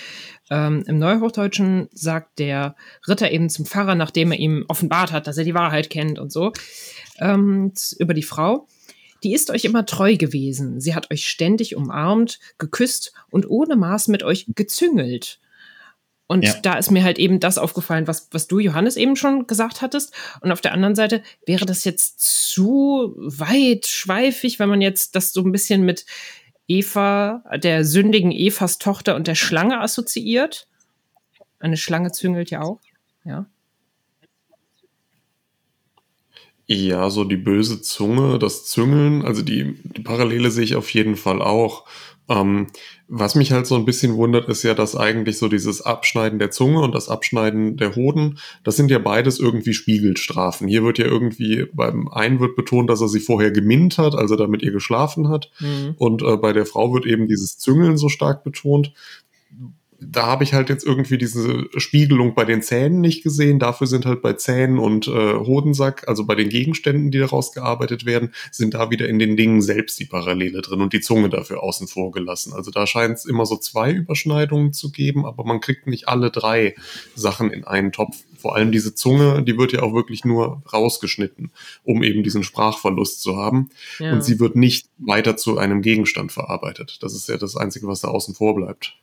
Ähm, 0.51 0.85
Im 0.87 0.99
Neuhochdeutschen 1.01 1.89
sagt 1.95 2.39
der 2.39 2.77
Ritter 3.09 3.33
eben 3.33 3.51
zum 3.51 3.67
Pfarrer, 3.67 3.97
nachdem 3.97 4.31
er 4.31 4.39
ihm 4.39 4.65
offenbart 4.69 5.11
hat, 5.11 5.27
dass 5.27 5.37
er 5.37 5.43
die 5.45 5.55
Wahrheit 5.55 5.91
kennt 5.91 6.21
und 6.21 6.31
so, 6.31 6.53
ähm, 7.19 7.73
über 7.99 8.15
die 8.15 8.23
Frau. 8.23 8.69
Die 9.25 9.35
ist 9.35 9.51
euch 9.51 9.65
immer 9.65 9.85
treu 9.85 10.17
gewesen. 10.17 10.81
Sie 10.81 10.95
hat 10.95 11.11
euch 11.11 11.27
ständig 11.27 11.75
umarmt, 11.75 12.39
geküsst 12.59 13.15
und 13.31 13.51
ohne 13.51 13.75
Maß 13.75 14.07
mit 14.07 14.23
euch 14.23 14.47
gezüngelt. 14.55 15.41
Und 16.29 16.45
Ja. 16.45 16.55
da 16.61 16.75
ist 16.75 16.91
mir 16.91 17.05
halt 17.05 17.19
eben 17.19 17.39
das 17.39 17.57
aufgefallen, 17.57 18.07
was, 18.09 18.29
was 18.33 18.49
du, 18.49 18.59
Johannes, 18.59 18.97
eben 18.97 19.15
schon 19.17 19.47
gesagt 19.47 19.81
hattest. 19.81 20.13
Und 20.41 20.51
auf 20.51 20.61
der 20.61 20.73
anderen 20.73 20.97
Seite 20.97 21.23
wäre 21.47 21.67
das 21.67 21.85
jetzt 21.85 22.21
zu 22.51 23.15
weit 23.17 23.87
schweifig, 23.87 24.59
wenn 24.59 24.69
man 24.69 24.81
jetzt 24.81 25.15
das 25.15 25.33
so 25.33 25.43
ein 25.43 25.53
bisschen 25.53 25.83
mit 25.85 26.05
Eva, 26.67 27.45
der 27.57 27.85
sündigen 27.85 28.33
Evas 28.33 28.79
Tochter 28.79 29.15
und 29.15 29.29
der 29.29 29.37
Schlange 29.37 29.81
assoziiert. 29.81 30.67
Eine 31.61 31.77
Schlange 31.77 32.11
züngelt 32.11 32.51
ja 32.51 32.63
auch. 32.63 32.81
Ja. 33.25 33.47
Ja, 36.69 37.11
so 37.11 37.23
die 37.23 37.37
böse 37.37 37.81
Zunge, 37.81 38.41
das 38.41 38.67
Züngeln, 38.67 39.25
also 39.25 39.43
die, 39.43 39.77
die 39.85 40.01
Parallele 40.03 40.51
sehe 40.51 40.65
ich 40.65 40.75
auf 40.75 40.91
jeden 40.93 41.15
Fall 41.15 41.41
auch. 41.41 41.87
Ähm, 42.29 42.67
was 43.09 43.37
mich 43.37 43.53
halt 43.53 43.67
so 43.67 43.77
ein 43.77 43.85
bisschen 43.85 44.17
wundert, 44.17 44.49
ist 44.49 44.65
ja, 44.65 44.75
dass 44.75 44.97
eigentlich 44.97 45.39
so 45.39 45.49
dieses 45.49 45.83
Abschneiden 45.83 46.39
der 46.39 46.51
Zunge 46.51 46.81
und 46.81 46.95
das 46.95 47.09
Abschneiden 47.09 47.77
der 47.77 47.95
Hoden, 47.95 48.39
das 48.65 48.77
sind 48.77 48.91
ja 48.91 48.99
beides 48.99 49.39
irgendwie 49.39 49.75
Spiegelstrafen. 49.75 50.67
Hier 50.67 50.83
wird 50.83 50.99
ja 50.99 51.07
irgendwie, 51.07 51.67
beim 51.73 52.09
einen 52.09 52.41
wird 52.41 52.57
betont, 52.57 52.91
dass 52.91 53.01
er 53.01 53.09
sie 53.09 53.21
vorher 53.21 53.53
geminnt 53.53 53.99
hat, 53.99 54.17
also 54.17 54.35
damit 54.35 54.63
ihr 54.63 54.73
geschlafen 54.73 55.29
hat. 55.29 55.51
Mhm. 55.61 55.95
Und 55.99 56.23
äh, 56.23 56.37
bei 56.37 56.53
der 56.53 56.67
Frau 56.67 56.93
wird 56.93 57.07
eben 57.07 57.29
dieses 57.29 57.59
Züngeln 57.59 57.97
so 57.97 58.09
stark 58.09 58.43
betont. 58.43 58.93
Da 59.99 60.27
habe 60.27 60.45
ich 60.45 60.53
halt 60.53 60.69
jetzt 60.69 60.85
irgendwie 60.85 61.19
diese 61.19 61.69
Spiegelung 61.77 62.35
bei 62.35 62.45
den 62.45 62.63
Zähnen 62.63 63.01
nicht 63.01 63.23
gesehen. 63.23 63.59
Dafür 63.59 63.87
sind 63.87 64.05
halt 64.05 64.21
bei 64.21 64.35
Zähnen 64.35 64.79
und 64.79 65.09
äh, 65.09 65.35
Hodensack, 65.35 66.07
also 66.09 66.27
bei 66.27 66.35
den 66.35 66.49
Gegenständen, 66.49 67.11
die 67.11 67.19
daraus 67.19 67.53
gearbeitet 67.53 68.05
werden, 68.05 68.33
sind 68.51 68.75
da 68.75 68.91
wieder 68.91 69.09
in 69.09 69.19
den 69.19 69.37
Dingen 69.37 69.63
selbst 69.63 69.99
die 69.99 70.05
Parallele 70.05 70.61
drin 70.61 70.81
und 70.81 70.93
die 70.93 71.01
Zunge 71.01 71.31
dafür 71.31 71.63
außen 71.63 71.89
vor 71.89 72.13
gelassen. 72.13 72.53
Also 72.53 72.71
da 72.71 72.87
scheint 72.87 73.17
es 73.17 73.25
immer 73.25 73.47
so 73.47 73.57
zwei 73.57 73.93
Überschneidungen 73.93 74.73
zu 74.73 74.91
geben, 74.91 75.25
aber 75.25 75.45
man 75.45 75.61
kriegt 75.61 75.87
nicht 75.87 76.09
alle 76.09 76.31
drei 76.31 76.75
Sachen 77.15 77.51
in 77.51 77.65
einen 77.65 77.93
Topf. 77.93 78.17
Vor 78.37 78.55
allem 78.55 78.73
diese 78.73 78.95
Zunge, 78.95 79.43
die 79.43 79.57
wird 79.57 79.73
ja 79.73 79.83
auch 79.83 79.95
wirklich 79.95 80.25
nur 80.25 80.63
rausgeschnitten, 80.73 81.53
um 81.85 82.03
eben 82.03 82.23
diesen 82.23 82.43
Sprachverlust 82.43 83.23
zu 83.23 83.37
haben. 83.37 83.71
Ja. 83.99 84.13
Und 84.13 84.23
sie 84.23 84.39
wird 84.41 84.57
nicht 84.57 84.89
weiter 84.99 85.37
zu 85.37 85.59
einem 85.59 85.81
Gegenstand 85.81 86.33
verarbeitet. 86.33 86.99
Das 87.01 87.15
ist 87.15 87.29
ja 87.29 87.39
das 87.39 87.57
Einzige, 87.57 87.87
was 87.87 88.01
da 88.01 88.09
außen 88.09 88.35
vor 88.35 88.55
bleibt. 88.55 88.95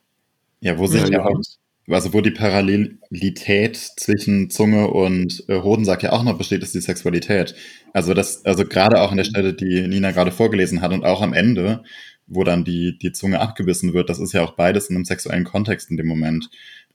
Ja, 0.64 0.78
wo 0.78 0.88
sich 0.88 1.10
ja, 1.10 1.26
auch, 1.26 1.42
also 1.90 2.14
wo 2.14 2.22
die 2.22 2.32
Parallelität 2.32 3.76
zwischen 3.76 4.50
Zunge 4.50 4.88
und 4.88 5.44
äh, 5.50 5.62
Hodensack 5.62 6.04
ja 6.04 6.14
auch 6.14 6.24
noch 6.24 6.38
besteht, 6.38 6.64
ist 6.64 6.74
die 6.74 6.80
Sexualität. 6.80 7.54
Also 7.92 8.14
das, 8.14 8.46
also 8.46 8.64
gerade 8.64 9.02
auch 9.02 9.12
an 9.12 9.18
der 9.18 9.26
Stelle, 9.26 9.54
die 9.54 9.86
Nina 9.90 10.12
gerade 10.12 10.32
vorgelesen 10.32 10.82
hat 10.82 10.94
und 10.94 11.04
auch 11.04 11.22
am 11.22 11.34
Ende, 11.34 11.84
wo 12.28 12.46
dann 12.46 12.64
die, 12.64 12.98
die 12.98 13.12
Zunge 13.12 13.42
abgebissen 13.42 13.94
wird, 13.94 14.10
das 14.10 14.20
ist 14.20 14.32
ja 14.32 14.42
auch 14.42 14.54
beides 14.54 14.90
in 14.90 14.96
einem 14.96 15.04
sexuellen 15.04 15.44
Kontext 15.44 15.92
in 15.92 15.98
dem 15.98 16.08
Moment. 16.08 16.50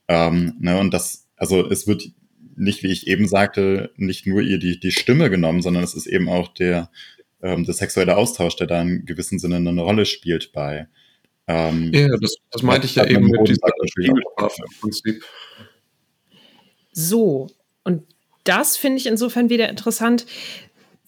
Ähm, 0.07 0.55
ne, 0.59 0.79
und 0.79 0.91
das, 0.91 1.27
also 1.37 1.69
es 1.69 1.85
wird 1.85 2.09
nicht, 2.55 2.81
wie 2.81 2.91
ich 2.91 3.05
eben 3.05 3.27
sagte, 3.27 3.91
nicht 3.97 4.25
nur 4.25 4.41
ihr 4.41 4.57
die, 4.57 4.79
die 4.79 4.91
Stimme 4.91 5.29
genommen, 5.29 5.61
sondern 5.61 5.83
es 5.83 5.93
ist 5.93 6.07
eben 6.07 6.27
auch 6.27 6.47
der, 6.47 6.89
ähm, 7.43 7.65
der 7.65 7.75
sexuelle 7.75 8.17
Austausch, 8.17 8.55
der 8.55 8.65
da 8.65 8.81
in 8.81 9.05
gewissem 9.05 9.37
Sinne 9.37 9.57
eine 9.57 9.79
Rolle 9.79 10.05
spielt 10.05 10.53
bei, 10.53 10.87
ähm, 11.49 11.91
ja, 11.91 12.07
das, 12.21 12.35
das 12.51 12.61
meinte 12.61 12.85
ich 12.85 12.93
ja 12.93 13.05
eben 13.07 13.25
mit 13.25 13.47
dieser 13.47 13.67
Spiegelstrafe 13.87 14.61
im 14.61 14.79
Prinzip. 14.81 15.25
So, 16.91 17.47
und 17.83 18.03
das 18.43 18.77
finde 18.77 18.99
ich 18.99 19.07
insofern 19.07 19.49
wieder 19.49 19.67
interessant, 19.67 20.27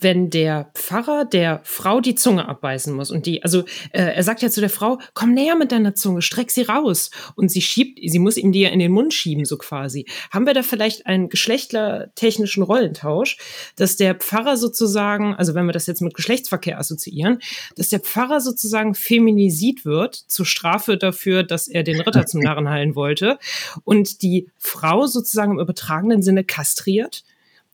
wenn 0.02 0.30
der 0.30 0.72
Pfarrer 0.74 1.26
der 1.26 1.62
Frau 1.64 2.02
die 2.02 2.16
Zunge 2.16 2.47
abbeißen 2.47 2.93
muss 2.93 3.12
und 3.12 3.26
die, 3.26 3.43
also 3.43 3.62
äh, 3.91 4.02
er 4.02 4.24
sagt 4.24 4.41
ja 4.41 4.49
zu 4.49 4.60
der 4.60 4.70
Frau, 4.70 4.99
komm 5.14 5.34
näher 5.34 5.56
mit 5.56 5.72
deiner 5.72 5.95
Zunge, 5.95 6.22
streck 6.22 6.52
sie 6.52 6.64
raus 6.64 7.12
und 7.36 7.49
sie 7.49 7.62
schiebt, 7.62 7.99
sie 8.04 8.20
muss 8.20 8.38
ihm 8.38 8.52
die 8.52 8.62
ja 8.62 8.70
in 8.70 8.80
den 8.80 8.91
Mund 8.91 9.14
schieben 9.14 9.45
so 9.45 9.58
quasi. 9.58 10.06
Haben 10.32 10.45
wir 10.45 10.54
da 10.54 10.64
vielleicht 10.64 11.06
einen 11.06 11.30
geschlechtertechnischen 11.30 12.64
Rollentausch, 12.64 13.38
dass 13.76 13.95
der 13.95 14.16
Pfarrer 14.16 14.58
sozusagen, 14.58 15.36
also 15.36 15.54
wenn 15.54 15.66
wir 15.66 15.74
das 15.74 15.88
jetzt 15.88 16.02
mit 16.02 16.14
Geschlechtsverkehr 16.14 16.80
assoziieren, 16.80 17.39
dass 17.76 17.89
der 17.89 17.99
Pfarrer 17.99 18.41
sozusagen 18.41 18.95
feminisiert 18.95 19.86
wird 19.86 20.16
zur 20.16 20.45
Strafe 20.45 20.97
dafür, 20.97 21.43
dass 21.43 21.68
er 21.68 21.84
den 21.84 22.02
Ritter 22.02 22.26
zum 22.26 22.41
Narren 22.41 22.70
heilen 22.70 22.95
wollte 22.95 23.38
und 23.84 24.22
die 24.22 24.49
Frau 24.58 25.06
sozusagen 25.06 25.54
im 25.54 25.60
übertragenen 25.60 26.24
Sinne 26.24 26.43
kastriert 26.43 27.24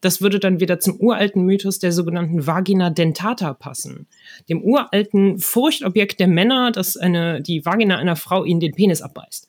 das 0.02 0.22
würde 0.22 0.40
dann 0.40 0.60
wieder 0.60 0.80
zum 0.80 1.00
uralten 1.00 1.44
Mythos 1.44 1.80
der 1.80 1.92
sogenannten 1.92 2.46
Vagina 2.46 2.90
dentata 2.90 3.54
passen. 3.54 4.08
Dem 4.48 4.62
uralten 4.62 5.40
Furchtobjekt 5.40 6.20
der 6.20 6.28
Männer, 6.28 6.72
dass 6.72 6.98
eine, 6.98 7.42
die 7.42 7.66
Vagina 7.66 7.98
einer 7.98 8.16
Frau 8.16 8.44
ihnen 8.44 8.60
den 8.60 8.76
Penis 8.76 9.02
abbeißt. 9.02 9.48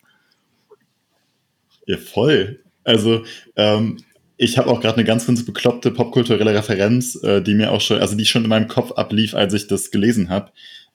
Ja, 1.86 1.96
voll. 1.98 2.60
Also, 2.84 3.24
ähm, 3.56 3.98
ich 4.36 4.56
habe 4.56 4.70
auch 4.70 4.80
gerade 4.80 4.96
eine 4.96 5.04
ganz, 5.04 5.26
ganz 5.26 5.44
bekloppte 5.44 5.90
popkulturelle 5.90 6.54
Referenz, 6.54 7.20
äh, 7.22 7.42
die 7.42 7.54
mir 7.54 7.72
auch 7.72 7.80
schon, 7.80 7.98
also 7.98 8.16
die 8.16 8.24
schon 8.24 8.44
in 8.44 8.48
meinem 8.48 8.68
Kopf 8.68 8.92
ablief, 8.92 9.34
als 9.34 9.52
ich 9.52 9.66
das 9.66 9.90
gelesen 9.90 10.30
habe. 10.30 10.52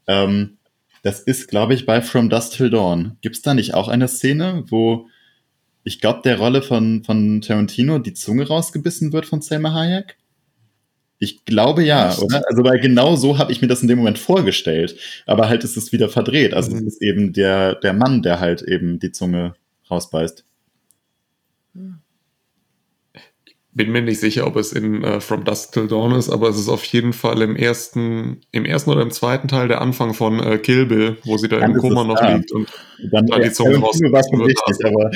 Ähm, 0.07 0.57
das 1.03 1.19
ist, 1.19 1.49
glaube 1.49 1.73
ich, 1.73 1.85
bei 1.85 2.01
From 2.01 2.29
Dust 2.29 2.55
Till 2.55 2.69
Dawn. 2.69 3.17
Gibt 3.21 3.35
es 3.35 3.41
da 3.41 3.53
nicht 3.53 3.73
auch 3.73 3.89
eine 3.89 4.07
Szene, 4.07 4.63
wo 4.69 5.07
ich 5.83 5.99
glaube, 5.99 6.21
der 6.23 6.37
Rolle 6.37 6.61
von, 6.61 7.03
von 7.03 7.41
Tarantino 7.41 7.99
die 7.99 8.13
Zunge 8.13 8.47
rausgebissen 8.47 9.11
wird 9.13 9.25
von 9.25 9.41
Selma 9.41 9.73
Hayek? 9.73 10.17
Ich 11.19 11.45
glaube 11.45 11.83
ja, 11.83 12.13
oder? 12.17 12.43
Also, 12.49 12.63
weil 12.63 12.79
genau 12.79 13.15
so 13.15 13.37
habe 13.37 13.51
ich 13.51 13.61
mir 13.61 13.67
das 13.67 13.81
in 13.81 13.87
dem 13.87 13.97
Moment 13.97 14.19
vorgestellt. 14.19 14.97
Aber 15.25 15.47
halt 15.47 15.63
ist 15.63 15.77
es 15.77 15.93
wieder 15.93 16.09
verdreht. 16.09 16.53
Also, 16.53 16.71
mhm. 16.71 16.87
es 16.87 16.95
ist 16.95 17.01
eben 17.01 17.31
der, 17.33 17.75
der 17.75 17.93
Mann, 17.93 18.21
der 18.21 18.39
halt 18.39 18.61
eben 18.61 18.99
die 18.99 19.11
Zunge 19.11 19.55
rausbeißt. 19.89 20.43
Bin 23.75 23.91
mir 23.91 24.01
nicht 24.01 24.19
sicher, 24.19 24.45
ob 24.45 24.55
es 24.55 24.71
in 24.71 25.03
uh, 25.03 25.19
From 25.19 25.45
Dusk 25.45 25.71
Till 25.71 25.87
Dawn 25.87 26.13
ist, 26.13 26.29
aber 26.29 26.49
es 26.49 26.59
ist 26.59 26.69
auf 26.69 26.83
jeden 26.85 27.13
Fall 27.13 27.41
im 27.41 27.55
ersten, 27.55 28.41
im 28.51 28.65
ersten 28.65 28.91
oder 28.91 29.01
im 29.01 29.09
zweiten 29.09 29.47
Teil 29.47 29.67
der 29.67 29.81
Anfang 29.81 30.13
von 30.13 30.39
uh, 30.39 30.57
Kill 30.59 30.85
Bill, 30.85 31.17
wo 31.23 31.37
sie 31.37 31.47
da 31.47 31.59
Dann 31.59 31.71
im 31.71 31.77
Koma 31.77 32.03
noch 32.03 32.19
da. 32.19 32.35
liegt 32.35 32.51
und 32.51 32.69
dann, 33.11 33.25
da 33.25 33.39
die 33.39 33.51
Zunge 33.51 33.77
rausbeißt. 33.77 34.85
Aber 34.85 35.09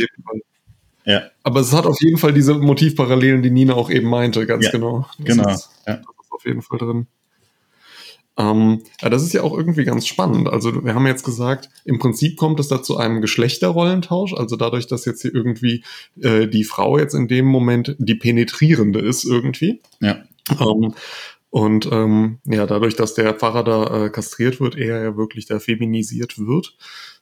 ja. 1.08 1.24
Aber 1.44 1.62
es 1.62 1.74
hat 1.74 1.86
auf 1.86 2.02
jeden 2.02 2.18
Fall 2.18 2.34
diese 2.34 2.54
Motivparallelen, 2.54 3.42
die 3.42 3.50
Nina 3.50 3.74
auch 3.74 3.90
eben 3.90 4.10
meinte, 4.10 4.46
ganz 4.46 4.66
ja, 4.66 4.72
genau. 4.72 5.08
Das 5.18 5.26
genau. 5.26 5.50
Ist, 5.50 5.70
ja. 5.88 5.94
Das 5.96 6.26
ist 6.26 6.32
auf 6.32 6.46
jeden 6.46 6.62
Fall 6.62 6.78
drin. 6.78 7.08
Ähm, 8.38 8.84
ja, 9.02 9.10
das 9.10 9.24
ist 9.24 9.34
ja 9.34 9.42
auch 9.42 9.58
irgendwie 9.58 9.86
ganz 9.86 10.06
spannend. 10.06 10.50
Also 10.50 10.84
wir 10.84 10.94
haben 10.94 11.08
jetzt 11.08 11.24
gesagt, 11.24 11.70
im 11.86 11.98
Prinzip 11.98 12.38
kommt 12.38 12.60
es 12.60 12.68
da 12.68 12.84
zu 12.84 12.98
einem 12.98 13.22
Geschlechterrollentausch. 13.22 14.34
Also 14.34 14.58
dadurch, 14.58 14.86
dass 14.86 15.06
jetzt 15.06 15.22
hier 15.22 15.34
irgendwie 15.34 15.84
äh, 16.22 16.48
die 16.48 16.66
Frau 16.66 17.00
jetzt 17.00 17.16
in 17.16 17.28
dem 17.28 17.46
Moment 17.46 17.96
die 17.98 18.16
penetrierende 18.16 19.00
ist 19.00 19.24
irgendwie. 19.24 19.82
Ja. 20.02 20.24
Ähm, 20.60 20.94
und 21.50 21.90
ähm, 21.92 22.40
ja, 22.46 22.68
dadurch, 22.68 22.96
dass 22.96 23.14
der 23.14 23.34
Pfarrer 23.34 23.64
da 23.64 24.06
äh, 24.06 24.10
kastriert 24.10 24.60
wird, 24.60 24.76
er 24.76 25.04
ja 25.04 25.18
wirklich 25.18 25.46
da 25.46 25.60
feminisiert 25.60 26.38
wird. 26.38 26.76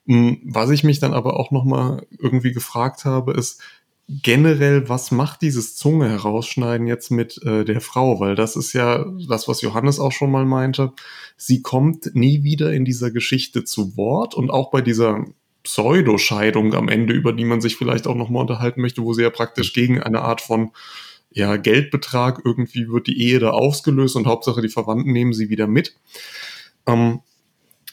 Hm, 0.07 0.39
was 0.43 0.69
ich 0.69 0.83
mich 0.83 0.99
dann 0.99 1.13
aber 1.13 1.39
auch 1.39 1.51
nochmal 1.51 2.05
irgendwie 2.19 2.51
gefragt 2.51 3.05
habe, 3.05 3.33
ist, 3.33 3.61
generell, 4.07 4.87
was 4.87 5.11
macht 5.11 5.41
dieses 5.41 5.75
Zunge 5.75 6.09
herausschneiden 6.09 6.87
jetzt 6.87 7.09
mit 7.09 7.41
äh, 7.43 7.65
der 7.65 7.81
Frau? 7.81 8.19
Weil 8.19 8.35
das 8.35 8.55
ist 8.55 8.73
ja 8.73 9.05
das, 9.27 9.47
was 9.47 9.61
Johannes 9.61 9.99
auch 9.99 10.11
schon 10.11 10.31
mal 10.31 10.45
meinte. 10.45 10.93
Sie 11.37 11.61
kommt 11.61 12.15
nie 12.15 12.43
wieder 12.43 12.71
in 12.71 12.85
dieser 12.85 13.11
Geschichte 13.11 13.63
zu 13.63 13.97
Wort 13.97 14.35
und 14.35 14.51
auch 14.51 14.69
bei 14.69 14.81
dieser 14.81 15.25
Pseudoscheidung 15.63 16.75
am 16.75 16.87
Ende, 16.87 17.13
über 17.13 17.33
die 17.33 17.45
man 17.45 17.61
sich 17.61 17.75
vielleicht 17.75 18.05
auch 18.05 18.15
nochmal 18.15 18.41
unterhalten 18.41 18.81
möchte, 18.81 19.01
wo 19.01 19.13
sie 19.13 19.23
ja 19.23 19.31
praktisch 19.31 19.73
gegen 19.73 20.01
eine 20.01 20.21
Art 20.21 20.41
von 20.41 20.71
ja, 21.31 21.57
Geldbetrag 21.57 22.41
irgendwie 22.45 22.87
wird 22.87 23.07
die 23.07 23.19
Ehe 23.21 23.39
da 23.39 23.49
ausgelöst 23.49 24.15
und 24.15 24.27
Hauptsache 24.27 24.61
die 24.61 24.69
Verwandten 24.69 25.11
nehmen 25.11 25.33
sie 25.33 25.49
wieder 25.49 25.67
mit. 25.67 25.95
Ähm, 26.85 27.21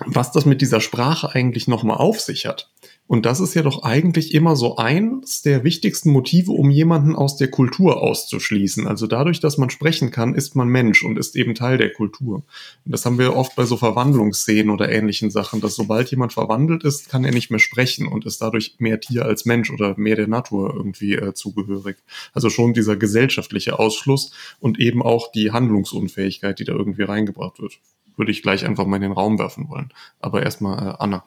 was 0.07 0.32
das 0.32 0.46
mit 0.46 0.61
dieser 0.61 0.80
Sprache 0.80 1.34
eigentlich 1.34 1.68
nochmal 1.68 1.98
auf 1.98 2.20
sich 2.20 2.46
hat. 2.46 2.70
Und 3.12 3.26
das 3.26 3.40
ist 3.40 3.53
ja 3.55 3.62
doch 3.62 3.82
eigentlich 3.82 4.32
immer 4.32 4.57
so 4.57 4.76
eins 4.76 5.42
der 5.42 5.64
wichtigsten 5.64 6.11
Motive, 6.11 6.53
um 6.53 6.70
jemanden 6.70 7.14
aus 7.14 7.36
der 7.36 7.50
Kultur 7.50 8.00
auszuschließen. 8.00 8.86
Also 8.86 9.07
dadurch, 9.07 9.38
dass 9.38 9.59
man 9.59 9.68
sprechen 9.68 10.11
kann, 10.11 10.34
ist 10.34 10.57
man 10.57 10.68
Mensch 10.68 11.03
und 11.03 11.18
ist 11.18 11.36
eben 11.36 11.55
Teil 11.55 11.76
der 11.76 11.92
Kultur. 11.92 12.36
Und 12.36 12.92
das 12.92 13.05
haben 13.05 13.18
wir 13.18 13.36
oft 13.36 13.55
bei 13.55 13.66
so 13.66 13.76
Verwandlungsszenen 13.76 14.70
oder 14.70 14.90
ähnlichen 14.90 15.30
Sachen, 15.30 15.61
dass 15.61 15.74
sobald 15.74 16.11
jemand 16.11 16.32
verwandelt 16.32 16.84
ist, 16.84 17.11
kann 17.11 17.24
er 17.24 17.32
nicht 17.32 17.50
mehr 17.50 17.61
sprechen 17.61 18.07
und 18.07 18.24
ist 18.24 18.40
dadurch 18.40 18.76
mehr 18.78 18.98
Tier 19.00 19.26
als 19.26 19.44
Mensch 19.44 19.70
oder 19.70 19.94
mehr 19.98 20.16
der 20.16 20.28
Natur 20.28 20.72
irgendwie 20.74 21.14
äh, 21.14 21.34
zugehörig. 21.34 21.98
Also 22.32 22.48
schon 22.48 22.72
dieser 22.72 22.96
gesellschaftliche 22.96 23.78
Ausschluss 23.78 24.32
und 24.59 24.80
eben 24.80 25.03
auch 25.03 25.30
die 25.32 25.50
Handlungsunfähigkeit, 25.50 26.59
die 26.59 26.64
da 26.64 26.72
irgendwie 26.72 27.03
reingebracht 27.03 27.61
wird 27.61 27.78
würde 28.16 28.30
ich 28.30 28.42
gleich 28.42 28.64
einfach 28.64 28.86
mal 28.86 28.96
in 28.96 29.02
den 29.02 29.12
Raum 29.12 29.38
werfen 29.38 29.68
wollen. 29.68 29.92
Aber 30.20 30.42
erstmal 30.42 30.86
äh, 30.86 30.94
Anna. 30.98 31.24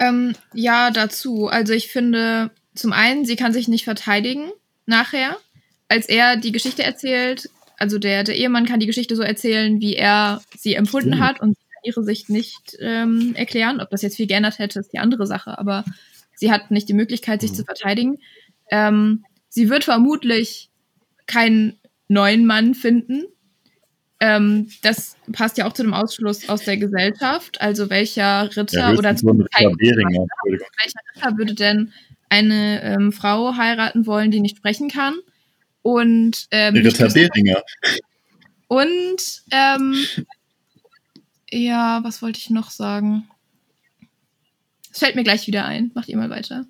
Ähm, 0.00 0.34
ja, 0.54 0.90
dazu. 0.90 1.48
Also 1.48 1.72
ich 1.72 1.88
finde, 1.88 2.50
zum 2.74 2.92
einen, 2.92 3.24
sie 3.24 3.36
kann 3.36 3.52
sich 3.52 3.68
nicht 3.68 3.84
verteidigen 3.84 4.50
nachher. 4.86 5.36
Als 5.88 6.08
er 6.08 6.36
die 6.36 6.52
Geschichte 6.52 6.82
erzählt, 6.82 7.50
also 7.78 7.98
der, 7.98 8.24
der 8.24 8.36
Ehemann 8.36 8.66
kann 8.66 8.80
die 8.80 8.86
Geschichte 8.86 9.16
so 9.16 9.22
erzählen, 9.22 9.80
wie 9.80 9.94
er 9.94 10.42
sie 10.56 10.74
empfunden 10.74 11.16
mhm. 11.16 11.20
hat 11.20 11.40
und 11.40 11.56
ihre 11.82 12.02
Sicht 12.04 12.28
nicht 12.28 12.76
ähm, 12.80 13.34
erklären. 13.34 13.80
Ob 13.80 13.90
das 13.90 14.02
jetzt 14.02 14.16
viel 14.16 14.26
geändert 14.26 14.58
hätte, 14.58 14.80
ist 14.80 14.92
die 14.92 14.98
andere 14.98 15.26
Sache. 15.26 15.58
Aber 15.58 15.84
sie 16.34 16.50
hat 16.50 16.70
nicht 16.70 16.88
die 16.88 16.94
Möglichkeit, 16.94 17.40
sich 17.40 17.52
mhm. 17.52 17.56
zu 17.56 17.64
verteidigen. 17.64 18.18
Ähm, 18.70 19.24
sie 19.48 19.70
wird 19.70 19.84
vermutlich 19.84 20.70
keinen 21.26 21.78
neuen 22.08 22.46
Mann 22.46 22.74
finden, 22.74 23.24
ähm, 24.20 24.68
das 24.82 25.16
passt 25.32 25.58
ja 25.58 25.66
auch 25.66 25.72
zu 25.72 25.82
dem 25.82 25.94
Ausschluss 25.94 26.48
aus 26.48 26.64
der 26.64 26.76
Gesellschaft. 26.76 27.60
Also 27.60 27.88
welcher 27.88 28.44
Ritter 28.56 28.90
ja, 28.90 28.92
oder 28.92 29.16
so 29.16 29.28
welcher 29.28 29.46
Ritter 31.14 31.38
würde 31.38 31.54
denn 31.54 31.92
eine 32.28 32.82
ähm, 32.82 33.12
Frau 33.12 33.56
heiraten 33.56 34.06
wollen, 34.06 34.30
die 34.30 34.40
nicht 34.40 34.56
sprechen 34.56 34.88
kann? 34.88 35.14
Und 35.82 36.48
ähm, 36.50 36.74
Ritter 36.74 37.08
Beringer. 37.08 37.62
Und 38.66 39.42
ähm, 39.52 39.94
ja, 41.50 42.02
was 42.02 42.20
wollte 42.20 42.38
ich 42.38 42.50
noch 42.50 42.70
sagen? 42.70 43.28
Es 44.92 44.98
fällt 44.98 45.14
mir 45.14 45.24
gleich 45.24 45.46
wieder 45.46 45.64
ein. 45.64 45.92
Macht 45.94 46.08
ihr 46.08 46.16
mal 46.16 46.30
weiter. 46.30 46.66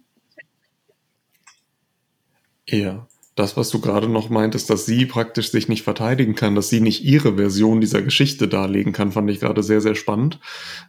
Ja 2.66 3.08
das, 3.38 3.56
was 3.56 3.70
du 3.70 3.80
gerade 3.80 4.08
noch 4.08 4.30
meintest, 4.30 4.68
dass 4.70 4.86
sie 4.86 5.06
praktisch 5.06 5.50
sich 5.50 5.68
nicht 5.68 5.82
verteidigen 5.82 6.34
kann, 6.34 6.54
dass 6.54 6.68
sie 6.68 6.80
nicht 6.80 7.04
ihre 7.04 7.36
Version 7.36 7.80
dieser 7.80 8.02
Geschichte 8.02 8.48
darlegen 8.48 8.92
kann, 8.92 9.12
fand 9.12 9.30
ich 9.30 9.40
gerade 9.40 9.62
sehr, 9.62 9.80
sehr 9.80 9.94
spannend, 9.94 10.40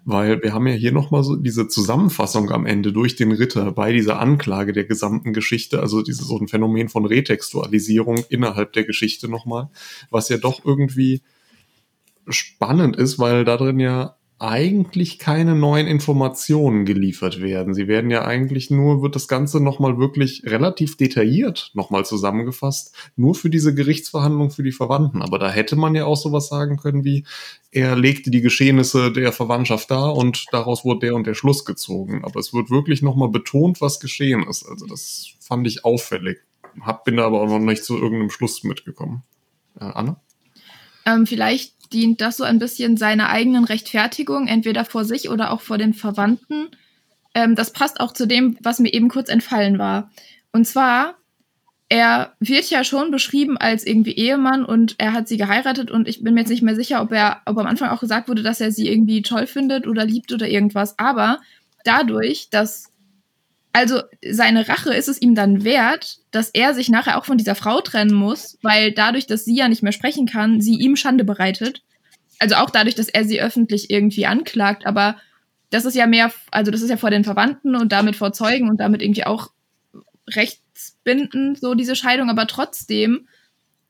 weil 0.05 0.41
wir 0.41 0.53
haben 0.53 0.67
ja 0.67 0.73
hier 0.73 0.91
nochmal 0.91 1.23
so 1.23 1.35
diese 1.35 1.67
Zusammenfassung 1.67 2.51
am 2.51 2.65
Ende 2.65 2.91
durch 2.91 3.15
den 3.15 3.31
Ritter 3.31 3.71
bei 3.71 3.93
dieser 3.93 4.19
Anklage 4.19 4.73
der 4.73 4.85
gesamten 4.85 5.33
Geschichte, 5.33 5.79
also 5.79 6.01
dieses 6.01 6.27
so 6.27 6.37
ein 6.37 6.47
Phänomen 6.47 6.89
von 6.89 7.05
Retextualisierung 7.05 8.23
innerhalb 8.29 8.73
der 8.73 8.83
Geschichte 8.83 9.29
nochmal, 9.29 9.69
was 10.09 10.29
ja 10.29 10.37
doch 10.37 10.65
irgendwie 10.65 11.21
spannend 12.27 12.95
ist, 12.95 13.19
weil 13.19 13.45
da 13.45 13.57
drin 13.57 13.79
ja 13.79 14.18
eigentlich 14.39 15.19
keine 15.19 15.53
neuen 15.53 15.85
Informationen 15.85 16.85
geliefert 16.85 17.41
werden. 17.41 17.73
Sie 17.73 17.89
werden 17.89 18.09
ja 18.09 18.23
eigentlich 18.23 18.71
nur, 18.71 19.01
wird 19.01 19.15
das 19.15 19.27
Ganze 19.27 19.61
nochmal 19.61 19.97
wirklich 19.97 20.43
relativ 20.45 20.95
detailliert 20.95 21.71
nochmal 21.73 22.05
zusammengefasst, 22.05 22.95
nur 23.17 23.35
für 23.35 23.49
diese 23.49 23.75
Gerichtsverhandlung 23.75 24.49
für 24.49 24.63
die 24.63 24.71
Verwandten. 24.71 25.21
Aber 25.21 25.39
da 25.39 25.51
hätte 25.51 25.75
man 25.75 25.93
ja 25.93 26.05
auch 26.05 26.15
sowas 26.15 26.47
sagen 26.47 26.77
können 26.77 27.03
wie, 27.03 27.25
er 27.71 27.97
legte 27.97 28.31
die 28.31 28.41
Geschehnisse 28.41 29.11
der 29.11 29.33
Verwandtschaft 29.33 29.91
dar 29.91 30.15
und 30.15 30.45
daraus 30.51 30.85
wurde 30.85 31.07
der 31.07 31.15
und 31.15 31.27
der 31.27 31.35
Schluss 31.35 31.65
gezogen. 31.65 32.23
Aber 32.23 32.39
es 32.39 32.53
wird 32.53 32.69
wirklich 32.69 33.01
nochmal 33.01 33.29
betont, 33.29 33.81
was 33.81 33.99
geschehen 33.99 34.43
ist. 34.49 34.65
Also 34.65 34.85
das 34.85 35.33
fand 35.41 35.67
ich 35.67 35.83
auffällig. 35.83 36.39
Hab, 36.81 37.03
bin 37.03 37.17
da 37.17 37.25
aber 37.25 37.41
auch 37.41 37.49
noch 37.49 37.59
nicht 37.59 37.83
zu 37.83 37.97
irgendeinem 37.97 38.29
Schluss 38.29 38.63
mitgekommen. 38.63 39.23
Äh, 39.79 39.83
Anna? 39.83 40.21
Ähm, 41.05 41.25
vielleicht 41.25 41.73
dient 41.93 42.21
das 42.21 42.37
so 42.37 42.43
ein 42.43 42.59
bisschen 42.59 42.97
seiner 42.97 43.29
eigenen 43.29 43.63
Rechtfertigung, 43.63 44.47
entweder 44.47 44.85
vor 44.85 45.05
sich 45.05 45.29
oder 45.29 45.51
auch 45.51 45.61
vor 45.61 45.77
den 45.77 45.93
Verwandten. 45.93 46.67
Ähm, 47.33 47.55
das 47.55 47.71
passt 47.71 47.99
auch 47.99 48.13
zu 48.13 48.27
dem, 48.27 48.57
was 48.61 48.79
mir 48.79 48.93
eben 48.93 49.09
kurz 49.09 49.29
entfallen 49.29 49.79
war. 49.79 50.11
Und 50.51 50.65
zwar, 50.65 51.15
er 51.89 52.33
wird 52.39 52.69
ja 52.69 52.83
schon 52.83 53.11
beschrieben 53.11 53.57
als 53.57 53.85
irgendwie 53.85 54.13
Ehemann 54.13 54.63
und 54.63 54.95
er 54.99 55.13
hat 55.13 55.27
sie 55.27 55.37
geheiratet 55.37 55.89
und 55.89 56.07
ich 56.07 56.23
bin 56.23 56.35
mir 56.35 56.41
jetzt 56.41 56.49
nicht 56.49 56.61
mehr 56.61 56.75
sicher, 56.75 57.01
ob 57.01 57.11
er, 57.11 57.41
ob 57.45 57.57
am 57.57 57.65
Anfang 57.65 57.89
auch 57.89 57.99
gesagt 57.99 58.29
wurde, 58.29 58.43
dass 58.43 58.61
er 58.61 58.71
sie 58.71 58.87
irgendwie 58.87 59.23
toll 59.23 59.47
findet 59.47 59.87
oder 59.87 60.05
liebt 60.05 60.31
oder 60.31 60.47
irgendwas. 60.47 60.97
Aber 60.99 61.39
dadurch, 61.83 62.49
dass 62.51 62.88
also 63.71 64.01
seine 64.27 64.67
Rache 64.67 64.93
ist 64.93 65.07
es 65.07 65.21
ihm 65.21 65.35
dann 65.35 65.63
wert, 65.63 66.17
dass 66.31 66.49
er 66.49 66.73
sich 66.73 66.89
nachher 66.89 67.17
auch 67.17 67.25
von 67.25 67.37
dieser 67.37 67.55
Frau 67.55 67.81
trennen 67.81 68.13
muss, 68.13 68.57
weil 68.61 68.91
dadurch, 68.91 69.27
dass 69.27 69.45
sie 69.45 69.55
ja 69.55 69.67
nicht 69.67 69.83
mehr 69.83 69.91
sprechen 69.91 70.25
kann, 70.25 70.59
sie 70.59 70.75
ihm 70.75 70.95
Schande 70.95 71.23
bereitet. 71.23 71.83
Also 72.39 72.55
auch 72.55 72.69
dadurch, 72.69 72.95
dass 72.95 73.09
er 73.09 73.25
sie 73.25 73.41
öffentlich 73.41 73.91
irgendwie 73.91 74.25
anklagt, 74.25 74.85
aber 74.85 75.17
das 75.69 75.85
ist 75.85 75.95
ja 75.95 76.07
mehr, 76.07 76.31
also 76.51 76.71
das 76.71 76.81
ist 76.81 76.89
ja 76.89 76.97
vor 76.97 77.11
den 77.11 77.23
Verwandten 77.23 77.75
und 77.75 77.91
damit 77.91 78.15
vor 78.15 78.33
Zeugen 78.33 78.69
und 78.69 78.79
damit 78.79 79.01
irgendwie 79.01 79.25
auch 79.25 79.51
rechtsbindend, 80.27 81.59
so 81.59 81.75
diese 81.75 81.95
Scheidung, 81.95 82.29
aber 82.29 82.47
trotzdem, 82.47 83.27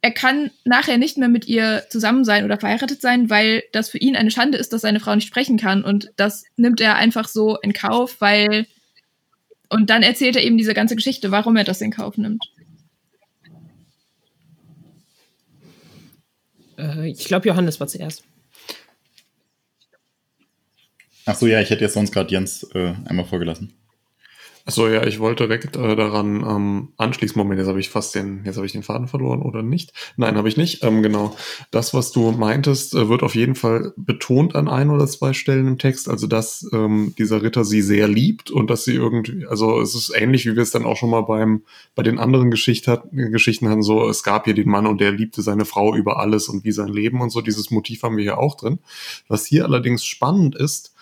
er 0.01 0.11
kann 0.11 0.51
nachher 0.65 0.97
nicht 0.97 1.17
mehr 1.17 1.29
mit 1.29 1.47
ihr 1.47 1.83
zusammen 1.89 2.23
sein 2.25 2.43
oder 2.43 2.57
verheiratet 2.57 3.01
sein, 3.01 3.29
weil 3.29 3.63
das 3.71 3.89
für 3.89 3.97
ihn 3.97 4.15
eine 4.15 4.31
Schande 4.31 4.57
ist, 4.57 4.73
dass 4.73 4.81
seine 4.81 4.99
Frau 4.99 5.15
nicht 5.15 5.27
sprechen 5.27 5.57
kann 5.57 5.83
und 5.83 6.11
das 6.17 6.43
nimmt 6.57 6.81
er 6.81 6.95
einfach 6.95 7.27
so 7.27 7.57
in 7.57 7.73
Kauf, 7.73 8.19
weil 8.19 8.65
und 9.69 9.89
dann 9.89 10.03
erzählt 10.03 10.35
er 10.35 10.43
eben 10.43 10.57
diese 10.57 10.73
ganze 10.73 10.95
Geschichte, 10.95 11.31
warum 11.31 11.55
er 11.55 11.63
das 11.63 11.81
in 11.81 11.91
Kauf 11.91 12.17
nimmt. 12.17 12.43
Äh, 16.77 17.09
ich 17.09 17.25
glaube, 17.25 17.47
Johannes 17.47 17.79
war 17.79 17.87
zuerst. 17.87 18.23
Ach 21.25 21.35
so, 21.35 21.45
ja, 21.45 21.61
ich 21.61 21.69
hätte 21.69 21.83
jetzt 21.83 21.93
sonst 21.93 22.11
gerade 22.11 22.31
Jens 22.31 22.63
äh, 22.73 22.93
einmal 23.05 23.25
vorgelassen. 23.25 23.73
Achso, 24.69 24.87
ja, 24.87 25.03
ich 25.03 25.19
wollte 25.19 25.47
direkt 25.47 25.77
äh, 25.77 25.95
daran 25.95 26.45
ähm, 26.47 26.89
anschließen. 26.97 27.35
Moment, 27.35 27.57
jetzt 27.57 27.67
habe 27.67 27.79
ich 27.79 27.89
fast 27.89 28.13
den, 28.13 28.43
jetzt 28.45 28.57
habe 28.57 28.67
ich 28.67 28.71
den 28.71 28.83
Faden 28.83 29.07
verloren 29.07 29.41
oder 29.41 29.63
nicht? 29.63 29.93
Nein, 30.15 30.37
habe 30.37 30.47
ich 30.47 30.57
nicht. 30.57 30.83
Ähm, 30.83 31.01
genau. 31.01 31.35
Das, 31.71 31.95
was 31.95 32.11
du 32.11 32.29
meintest, 32.33 32.93
äh, 32.93 33.09
wird 33.09 33.23
auf 33.23 33.33
jeden 33.33 33.55
Fall 33.55 33.93
betont 33.97 34.53
an 34.53 34.67
ein 34.67 34.91
oder 34.91 35.07
zwei 35.07 35.33
Stellen 35.33 35.65
im 35.65 35.79
Text. 35.79 36.07
Also, 36.07 36.27
dass 36.27 36.69
ähm, 36.71 37.15
dieser 37.17 37.41
Ritter 37.41 37.65
sie 37.65 37.81
sehr 37.81 38.07
liebt 38.07 38.51
und 38.51 38.69
dass 38.69 38.83
sie 38.83 38.93
irgendwie, 38.93 39.47
also 39.47 39.81
es 39.81 39.95
ist 39.95 40.13
ähnlich, 40.15 40.45
wie 40.45 40.55
wir 40.55 40.61
es 40.61 40.69
dann 40.69 40.85
auch 40.85 40.97
schon 40.97 41.09
mal 41.09 41.21
beim, 41.21 41.63
bei 41.95 42.03
den 42.03 42.19
anderen 42.19 42.51
Geschicht 42.51 42.87
hat, 42.87 43.05
Geschichten 43.11 43.69
hatten, 43.69 43.81
so, 43.81 44.07
es 44.07 44.21
gab 44.21 44.45
hier 44.45 44.53
den 44.53 44.69
Mann 44.69 44.85
und 44.85 45.01
der 45.01 45.11
liebte 45.11 45.41
seine 45.41 45.65
Frau 45.65 45.95
über 45.95 46.19
alles 46.19 46.47
und 46.47 46.63
wie 46.63 46.71
sein 46.71 46.89
Leben 46.89 47.21
und 47.21 47.31
so. 47.31 47.41
Dieses 47.41 47.71
Motiv 47.71 48.03
haben 48.03 48.17
wir 48.17 48.23
hier 48.23 48.37
auch 48.37 48.53
drin. 48.53 48.77
Was 49.27 49.47
hier 49.47 49.65
allerdings 49.65 50.05
spannend 50.05 50.55
ist, 50.55 50.93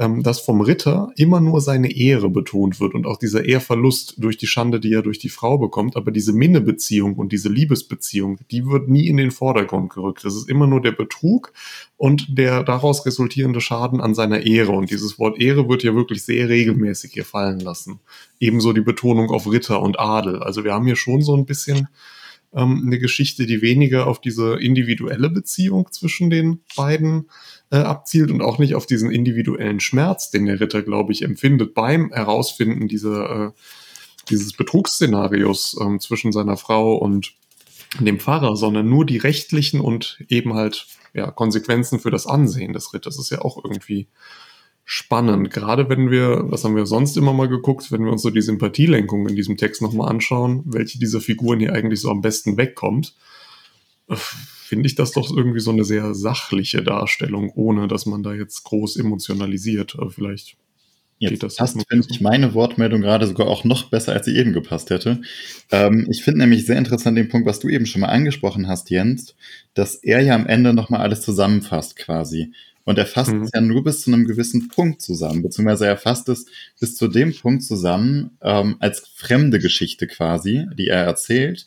ähm, 0.00 0.22
dass 0.22 0.38
vom 0.38 0.60
Ritter 0.60 1.10
immer 1.16 1.40
nur 1.40 1.60
seine 1.60 1.90
Ehre 1.90 2.30
betont 2.30 2.78
wird 2.78 2.94
und 2.94 3.06
auch 3.06 3.16
dieser 3.16 3.44
Ehrverlust 3.44 4.14
durch 4.18 4.36
die 4.36 4.46
Schande, 4.46 4.78
die 4.78 4.92
er 4.92 5.02
durch 5.02 5.18
die 5.18 5.28
Frau 5.28 5.58
bekommt. 5.58 5.96
Aber 5.96 6.12
diese 6.12 6.32
Minnebeziehung 6.32 7.16
und 7.16 7.32
diese 7.32 7.48
Liebesbeziehung, 7.48 8.38
die 8.50 8.66
wird 8.66 8.88
nie 8.88 9.08
in 9.08 9.16
den 9.16 9.32
Vordergrund 9.32 9.90
gerückt. 9.90 10.24
Das 10.24 10.36
ist 10.36 10.48
immer 10.48 10.68
nur 10.68 10.80
der 10.80 10.92
Betrug 10.92 11.52
und 11.96 12.38
der 12.38 12.62
daraus 12.62 13.04
resultierende 13.06 13.60
Schaden 13.60 14.00
an 14.00 14.14
seiner 14.14 14.46
Ehre. 14.46 14.72
Und 14.72 14.90
dieses 14.90 15.18
Wort 15.18 15.40
Ehre 15.40 15.68
wird 15.68 15.82
ja 15.82 15.94
wirklich 15.94 16.22
sehr 16.22 16.48
regelmäßig 16.48 17.12
hier 17.12 17.24
fallen 17.24 17.58
lassen. 17.58 17.98
Ebenso 18.38 18.72
die 18.72 18.80
Betonung 18.80 19.30
auf 19.30 19.50
Ritter 19.50 19.82
und 19.82 19.98
Adel. 19.98 20.42
Also 20.44 20.62
wir 20.62 20.74
haben 20.74 20.86
hier 20.86 20.96
schon 20.96 21.22
so 21.22 21.36
ein 21.36 21.44
bisschen 21.44 21.88
ähm, 22.54 22.84
eine 22.86 22.98
Geschichte, 22.98 23.46
die 23.46 23.62
weniger 23.62 24.06
auf 24.06 24.20
diese 24.20 24.54
individuelle 24.60 25.28
Beziehung 25.28 25.88
zwischen 25.90 26.30
den 26.30 26.60
beiden 26.76 27.22
äh, 27.22 27.57
abzielt 27.76 28.30
und 28.30 28.40
auch 28.40 28.58
nicht 28.58 28.74
auf 28.74 28.86
diesen 28.86 29.10
individuellen 29.10 29.80
Schmerz, 29.80 30.30
den 30.30 30.46
der 30.46 30.60
Ritter, 30.60 30.82
glaube 30.82 31.12
ich, 31.12 31.22
empfindet 31.22 31.74
beim 31.74 32.12
Herausfinden 32.12 32.88
dieser, 32.88 33.48
äh, 33.48 33.50
dieses 34.30 34.54
Betrugsszenarios 34.54 35.76
äh, 35.80 35.98
zwischen 35.98 36.32
seiner 36.32 36.56
Frau 36.56 36.96
und 36.96 37.32
dem 38.00 38.20
Pfarrer, 38.20 38.56
sondern 38.56 38.88
nur 38.88 39.06
die 39.06 39.18
rechtlichen 39.18 39.80
und 39.80 40.22
eben 40.28 40.54
halt 40.54 40.86
ja, 41.14 41.30
Konsequenzen 41.30 42.00
für 42.00 42.10
das 42.10 42.26
Ansehen 42.26 42.72
des 42.72 42.92
Ritters. 42.92 43.18
Ist 43.18 43.30
ja 43.30 43.42
auch 43.42 43.62
irgendwie 43.62 44.08
spannend. 44.84 45.50
Gerade 45.50 45.88
wenn 45.88 46.10
wir, 46.10 46.44
was 46.44 46.64
haben 46.64 46.76
wir 46.76 46.86
sonst 46.86 47.16
immer 47.16 47.32
mal 47.32 47.48
geguckt, 47.48 47.92
wenn 47.92 48.04
wir 48.04 48.12
uns 48.12 48.22
so 48.22 48.30
die 48.30 48.42
Sympathielenkung 48.42 49.28
in 49.28 49.36
diesem 49.36 49.56
Text 49.56 49.82
nochmal 49.82 50.08
anschauen, 50.10 50.62
welche 50.64 50.98
dieser 50.98 51.20
Figuren 51.20 51.60
hier 51.60 51.74
eigentlich 51.74 52.00
so 52.00 52.10
am 52.10 52.22
besten 52.22 52.56
wegkommt 52.56 53.14
finde 54.68 54.86
ich 54.86 54.94
das 54.94 55.12
doch 55.12 55.34
irgendwie 55.34 55.60
so 55.60 55.70
eine 55.70 55.84
sehr 55.84 56.14
sachliche 56.14 56.82
Darstellung, 56.82 57.50
ohne 57.54 57.88
dass 57.88 58.04
man 58.04 58.22
da 58.22 58.34
jetzt 58.34 58.64
groß 58.64 58.96
emotionalisiert. 58.96 59.96
Aber 59.98 60.10
vielleicht 60.10 60.56
Jetzt 61.18 61.30
geht 61.30 61.42
das. 61.42 61.56
Passt, 61.56 61.76
finde 61.88 62.06
ich, 62.08 62.20
meine 62.20 62.54
Wortmeldung 62.54 63.00
gerade 63.00 63.26
sogar 63.26 63.48
auch 63.48 63.64
noch 63.64 63.90
besser, 63.90 64.12
als 64.12 64.26
sie 64.26 64.36
eben 64.36 64.52
gepasst 64.52 64.90
hätte. 64.90 65.20
Ähm, 65.72 66.06
ich 66.08 66.22
finde 66.22 66.40
nämlich 66.40 66.64
sehr 66.64 66.78
interessant 66.78 67.18
den 67.18 67.28
Punkt, 67.28 67.46
was 67.46 67.58
du 67.58 67.68
eben 67.68 67.86
schon 67.86 68.02
mal 68.02 68.08
angesprochen 68.08 68.68
hast, 68.68 68.90
Jens, 68.90 69.34
dass 69.74 69.96
er 69.96 70.20
ja 70.20 70.36
am 70.36 70.46
Ende 70.46 70.72
nochmal 70.74 71.00
alles 71.00 71.22
zusammenfasst 71.22 71.96
quasi. 71.96 72.52
Und 72.84 72.98
er 72.98 73.06
fasst 73.06 73.32
mhm. 73.32 73.42
es 73.42 73.50
ja 73.52 73.60
nur 73.60 73.82
bis 73.82 74.02
zu 74.02 74.12
einem 74.12 74.26
gewissen 74.26 74.68
Punkt 74.68 75.02
zusammen, 75.02 75.42
beziehungsweise 75.42 75.86
er 75.86 75.96
fasst 75.96 76.28
es 76.28 76.46
bis 76.78 76.94
zu 76.94 77.08
dem 77.08 77.34
Punkt 77.34 77.64
zusammen, 77.64 78.38
ähm, 78.40 78.76
als 78.78 79.10
fremde 79.14 79.58
Geschichte 79.58 80.06
quasi, 80.06 80.66
die 80.78 80.86
er 80.86 81.04
erzählt, 81.04 81.66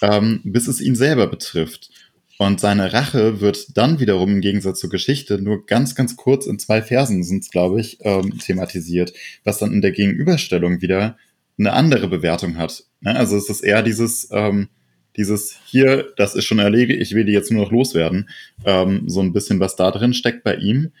ähm, 0.00 0.40
bis 0.44 0.68
es 0.68 0.80
ihn 0.80 0.96
selber 0.96 1.26
betrifft. 1.26 1.90
Und 2.38 2.60
seine 2.60 2.92
Rache 2.92 3.40
wird 3.40 3.76
dann 3.76 3.98
wiederum 3.98 4.30
im 4.30 4.40
Gegensatz 4.40 4.80
zur 4.80 4.90
Geschichte 4.90 5.40
nur 5.40 5.64
ganz, 5.64 5.94
ganz 5.94 6.16
kurz 6.16 6.46
in 6.46 6.58
zwei 6.58 6.82
Versen 6.82 7.22
sind 7.24 7.44
es, 7.44 7.50
glaube 7.50 7.80
ich, 7.80 7.98
ähm, 8.02 8.38
thematisiert, 8.38 9.12
was 9.44 9.58
dann 9.58 9.72
in 9.72 9.80
der 9.80 9.92
Gegenüberstellung 9.92 10.82
wieder 10.82 11.16
eine 11.58 11.72
andere 11.72 12.08
Bewertung 12.08 12.58
hat. 12.58 12.84
Ne? 13.00 13.16
Also 13.16 13.36
es 13.36 13.48
ist 13.48 13.62
eher 13.62 13.82
dieses, 13.82 14.28
ähm, 14.32 14.68
dieses 15.16 15.58
hier, 15.64 16.12
das 16.16 16.34
ist 16.34 16.44
schon 16.44 16.58
erledigt, 16.58 17.00
ich 17.00 17.14
will 17.14 17.24
die 17.24 17.32
jetzt 17.32 17.50
nur 17.50 17.64
noch 17.64 17.72
loswerden. 17.72 18.28
Ähm, 18.64 19.08
so 19.08 19.20
ein 19.20 19.32
bisschen, 19.32 19.60
was 19.60 19.76
da 19.76 19.90
drin 19.90 20.12
steckt 20.12 20.44
bei 20.44 20.56
ihm. 20.56 20.92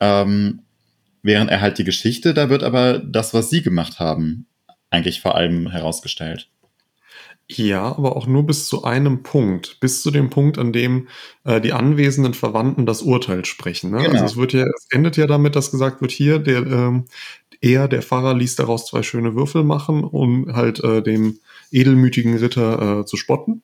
Ähm, 0.00 0.60
während 1.22 1.50
er 1.50 1.62
halt 1.62 1.78
die 1.78 1.84
Geschichte, 1.84 2.34
da 2.34 2.50
wird 2.50 2.62
aber 2.62 2.98
das, 2.98 3.32
was 3.32 3.48
sie 3.48 3.62
gemacht 3.62 3.98
haben, 3.98 4.46
eigentlich 4.90 5.20
vor 5.22 5.36
allem 5.36 5.70
herausgestellt. 5.70 6.50
Ja, 7.56 7.84
aber 7.84 8.16
auch 8.16 8.26
nur 8.26 8.44
bis 8.44 8.66
zu 8.66 8.84
einem 8.84 9.22
Punkt. 9.22 9.78
Bis 9.80 10.02
zu 10.02 10.10
dem 10.10 10.30
Punkt, 10.30 10.58
an 10.58 10.72
dem 10.72 11.08
äh, 11.44 11.60
die 11.60 11.72
anwesenden 11.72 12.34
Verwandten 12.34 12.86
das 12.86 13.02
Urteil 13.02 13.44
sprechen. 13.44 13.90
Ne? 13.90 13.98
Also 13.98 14.10
genau. 14.10 14.22
Also 14.22 14.32
es 14.34 14.40
wird 14.40 14.52
ja, 14.52 14.64
es 14.64 14.86
endet 14.90 15.16
ja 15.16 15.26
damit, 15.26 15.56
dass 15.56 15.70
gesagt 15.70 16.00
wird, 16.00 16.12
hier, 16.12 16.38
der, 16.38 16.66
ähm, 16.66 17.04
er, 17.60 17.88
der 17.88 18.02
Pfarrer, 18.02 18.34
ließ 18.34 18.56
daraus 18.56 18.86
zwei 18.86 19.02
schöne 19.02 19.34
Würfel 19.34 19.64
machen, 19.64 20.04
um 20.04 20.52
halt 20.54 20.82
äh, 20.82 21.02
dem 21.02 21.38
edelmütigen 21.70 22.36
Ritter 22.36 23.00
äh, 23.00 23.04
zu 23.04 23.16
spotten. 23.16 23.62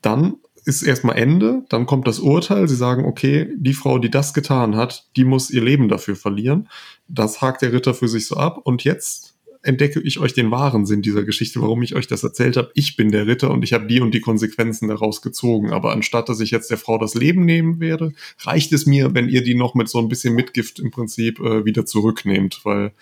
Dann 0.00 0.36
ist 0.64 0.82
erstmal 0.82 1.16
Ende, 1.16 1.64
dann 1.68 1.86
kommt 1.86 2.08
das 2.08 2.20
Urteil, 2.20 2.68
sie 2.68 2.76
sagen, 2.76 3.04
okay, 3.04 3.50
die 3.56 3.74
Frau, 3.74 3.98
die 3.98 4.10
das 4.10 4.32
getan 4.32 4.76
hat, 4.76 5.08
die 5.16 5.24
muss 5.24 5.50
ihr 5.50 5.62
Leben 5.62 5.88
dafür 5.88 6.16
verlieren. 6.16 6.68
Das 7.06 7.42
hakt 7.42 7.62
der 7.62 7.72
Ritter 7.72 7.92
für 7.92 8.08
sich 8.08 8.26
so 8.26 8.36
ab 8.36 8.58
und 8.64 8.82
jetzt 8.84 9.33
entdecke 9.64 10.00
ich 10.00 10.18
euch 10.18 10.34
den 10.34 10.50
wahren 10.50 10.86
Sinn 10.86 11.02
dieser 11.02 11.24
Geschichte, 11.24 11.60
warum 11.60 11.82
ich 11.82 11.94
euch 11.94 12.06
das 12.06 12.22
erzählt 12.22 12.56
habe. 12.56 12.70
Ich 12.74 12.96
bin 12.96 13.10
der 13.10 13.26
Ritter 13.26 13.50
und 13.50 13.64
ich 13.64 13.72
habe 13.72 13.86
die 13.86 14.00
und 14.00 14.12
die 14.12 14.20
Konsequenzen 14.20 14.88
daraus 14.88 15.22
gezogen. 15.22 15.72
Aber 15.72 15.92
anstatt 15.92 16.28
dass 16.28 16.40
ich 16.40 16.50
jetzt 16.50 16.70
der 16.70 16.78
Frau 16.78 16.98
das 16.98 17.14
Leben 17.14 17.44
nehmen 17.44 17.80
werde, 17.80 18.12
reicht 18.40 18.72
es 18.72 18.86
mir, 18.86 19.14
wenn 19.14 19.28
ihr 19.28 19.42
die 19.42 19.54
noch 19.54 19.74
mit 19.74 19.88
so 19.88 19.98
ein 19.98 20.08
bisschen 20.08 20.34
Mitgift 20.34 20.78
im 20.78 20.90
Prinzip 20.90 21.40
äh, 21.40 21.64
wieder 21.64 21.86
zurücknehmt, 21.86 22.60
weil 22.64 22.92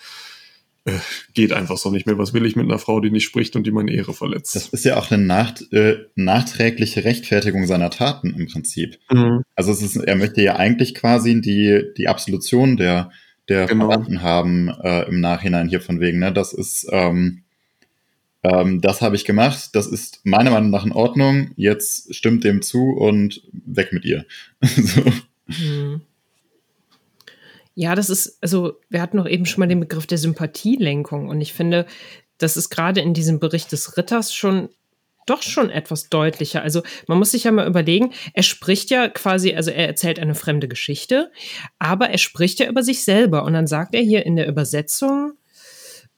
äh, 0.84 0.92
geht 1.34 1.52
einfach 1.52 1.78
so 1.78 1.90
nicht 1.90 2.06
mehr. 2.06 2.18
Was 2.18 2.32
will 2.32 2.46
ich 2.46 2.56
mit 2.56 2.66
einer 2.66 2.78
Frau, 2.78 3.00
die 3.00 3.10
nicht 3.10 3.24
spricht 3.24 3.56
und 3.56 3.66
die 3.66 3.70
meine 3.70 3.92
Ehre 3.92 4.12
verletzt? 4.12 4.56
Das 4.56 4.68
ist 4.68 4.84
ja 4.84 4.96
auch 4.96 5.10
eine 5.10 5.22
nach, 5.22 5.54
äh, 5.72 5.96
nachträgliche 6.14 7.04
Rechtfertigung 7.04 7.66
seiner 7.66 7.90
Taten 7.90 8.34
im 8.34 8.46
Prinzip. 8.46 8.98
Mhm. 9.10 9.42
Also 9.54 9.72
es 9.72 9.82
ist, 9.82 9.96
er 9.96 10.16
möchte 10.16 10.42
ja 10.42 10.56
eigentlich 10.56 10.94
quasi 10.94 11.40
die, 11.40 11.82
die 11.96 12.08
Absolution 12.08 12.76
der, 12.76 13.10
der 13.49 13.66
genau. 13.66 13.88
Verwandten 13.88 14.22
haben 14.22 14.68
äh, 14.68 15.03
im 15.09 15.20
Nachhinein 15.20 15.68
hier 15.68 15.80
von 15.80 16.01
wegen. 16.01 16.18
Ne? 16.18 16.32
Das 16.32 16.53
ist, 16.53 16.86
ähm, 16.90 17.43
ähm, 18.43 18.80
das 18.80 19.03
habe 19.03 19.16
ich 19.16 19.24
gemacht, 19.24 19.70
das 19.74 19.86
ist 19.86 20.20
meiner 20.24 20.51
Meinung 20.51 20.70
nach 20.70 20.84
in 20.84 20.93
Ordnung, 20.93 21.51
jetzt 21.57 22.14
stimmt 22.14 22.45
dem 22.45 22.62
zu 22.62 22.90
und 22.90 23.43
weg 23.53 23.93
mit 23.93 24.05
ihr. 24.05 24.24
so. 24.62 25.03
mhm. 25.47 26.03
Ja, 27.74 27.95
das 27.95 28.11
ist, 28.11 28.36
also 28.43 28.78
wir 28.90 29.01
hatten 29.01 29.16
noch 29.16 29.26
eben 29.26 29.47
schon 29.47 29.61
mal 29.61 29.68
den 29.68 29.80
Begriff 29.80 30.07
der 30.07 30.18
Sympathielenkung 30.18 31.28
und 31.28 31.40
ich 31.40 31.55
finde, 31.55 31.86
das 32.36 32.57
ist 32.57 32.68
gerade 32.68 33.01
in 33.01 33.14
diesem 33.14 33.40
Bericht 33.40 33.72
des 33.72 33.97
Ritters 33.97 34.34
schon 34.34 34.68
doch 35.26 35.42
schon 35.42 35.70
etwas 35.70 36.08
deutlicher. 36.08 36.62
Also 36.62 36.82
man 37.06 37.18
muss 37.18 37.30
sich 37.30 37.44
ja 37.44 37.52
mal 37.52 37.66
überlegen, 37.66 38.12
er 38.34 38.42
spricht 38.42 38.90
ja 38.90 39.08
quasi, 39.08 39.54
also 39.54 39.70
er 39.70 39.86
erzählt 39.86 40.18
eine 40.18 40.34
fremde 40.34 40.68
Geschichte, 40.68 41.30
aber 41.78 42.10
er 42.10 42.18
spricht 42.18 42.58
ja 42.60 42.68
über 42.68 42.82
sich 42.82 43.04
selber 43.04 43.44
und 43.44 43.52
dann 43.52 43.66
sagt 43.66 43.94
er 43.94 44.02
hier 44.02 44.26
in 44.26 44.36
der 44.36 44.48
Übersetzung, 44.48 45.32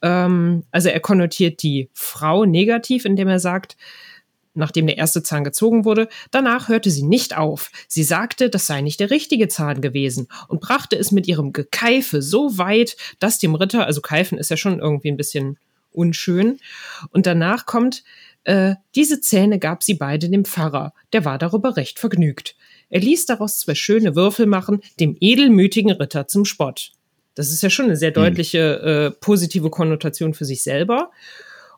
ähm, 0.02 0.64
also 0.70 0.88
er 0.88 1.00
konnotiert 1.00 1.62
die 1.62 1.90
Frau 1.92 2.44
negativ, 2.44 3.05
indem 3.05 3.28
er 3.28 3.40
sagt, 3.40 3.76
nachdem 4.55 4.86
der 4.86 4.98
erste 4.98 5.22
Zahn 5.22 5.44
gezogen 5.44 5.84
wurde. 5.84 6.09
Danach 6.30 6.68
hörte 6.68 6.90
sie 6.90 7.02
nicht 7.02 7.36
auf. 7.36 7.70
Sie 7.88 8.05
sagte, 8.05 8.50
das 8.50 8.66
sei 8.66 8.80
nicht 8.80 9.00
der 9.00 9.11
richtige 9.11 9.48
Zahn 9.48 9.80
gewesen 9.80 10.28
und 10.48 10.61
brachte 10.61 10.96
es 10.96 11.11
mit 11.11 11.26
ihrem 11.26 11.52
Gekeife 11.52 12.22
so 12.22 12.57
weit, 12.57 12.96
dass 13.18 13.38
dem 13.38 13.55
Ritter, 13.55 13.86
also 13.86 14.00
Keifen 14.00 14.38
ist 14.38 14.50
ja 14.50 14.57
schon 14.57 14.78
irgendwie 14.78 15.11
ein 15.11 15.16
bisschen 15.16 15.59
unschön. 15.90 16.59
Und 17.11 17.26
danach 17.26 17.66
kommt, 17.66 18.05
äh, 18.45 18.74
diese 18.95 19.20
Zähne 19.20 19.59
gab 19.59 19.82
sie 19.82 19.95
beide 19.95 20.28
dem 20.28 20.45
Pfarrer. 20.45 20.95
Der 21.12 21.24
war 21.24 21.38
darüber 21.38 21.76
recht 21.76 21.99
vergnügt. 21.99 22.57
Er 22.90 23.01
ließ 23.01 23.26
daraus 23.26 23.59
zwei 23.59 23.74
schöne 23.74 24.14
Würfel 24.14 24.47
machen, 24.47 24.80
dem 25.01 25.16
edelmütigen 25.20 25.92
Ritter 25.92 26.28
zum 26.28 26.45
Spott. 26.45 26.92
Das 27.34 27.51
ist 27.51 27.62
ja 27.62 27.70
schon 27.70 27.86
eine 27.86 27.97
sehr 27.97 28.11
hm. 28.11 28.14
deutliche 28.14 28.59
äh, 28.80 29.11
positive 29.11 29.70
Konnotation 29.70 30.34
für 30.34 30.45
sich 30.45 30.62
selber. 30.62 31.11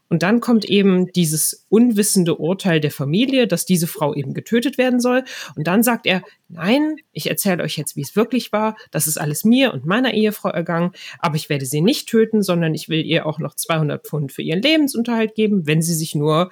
Und 0.08 0.22
dann 0.22 0.40
kommt 0.40 0.64
eben 0.64 1.12
dieses 1.12 1.66
unwissende 1.68 2.36
Urteil 2.36 2.80
der 2.80 2.90
Familie, 2.90 3.46
dass 3.46 3.66
diese 3.66 3.86
Frau 3.86 4.14
eben 4.14 4.34
getötet 4.34 4.78
werden 4.78 5.00
soll. 5.00 5.24
Und 5.56 5.66
dann 5.66 5.82
sagt 5.82 6.06
er, 6.06 6.22
nein, 6.48 6.96
ich 7.12 7.28
erzähle 7.28 7.62
euch 7.62 7.76
jetzt, 7.76 7.96
wie 7.96 8.02
es 8.02 8.16
wirklich 8.16 8.52
war. 8.52 8.76
Das 8.90 9.06
ist 9.06 9.18
alles 9.18 9.44
mir 9.44 9.72
und 9.72 9.86
meiner 9.86 10.14
Ehefrau 10.14 10.50
ergangen. 10.50 10.92
Aber 11.18 11.36
ich 11.36 11.48
werde 11.48 11.66
sie 11.66 11.80
nicht 11.80 12.08
töten, 12.08 12.42
sondern 12.42 12.74
ich 12.74 12.88
will 12.88 13.04
ihr 13.04 13.26
auch 13.26 13.38
noch 13.38 13.54
200 13.54 14.06
Pfund 14.06 14.32
für 14.32 14.42
ihren 14.42 14.62
Lebensunterhalt 14.62 15.34
geben, 15.34 15.66
wenn 15.66 15.82
sie 15.82 15.94
sich 15.94 16.14
nur 16.14 16.50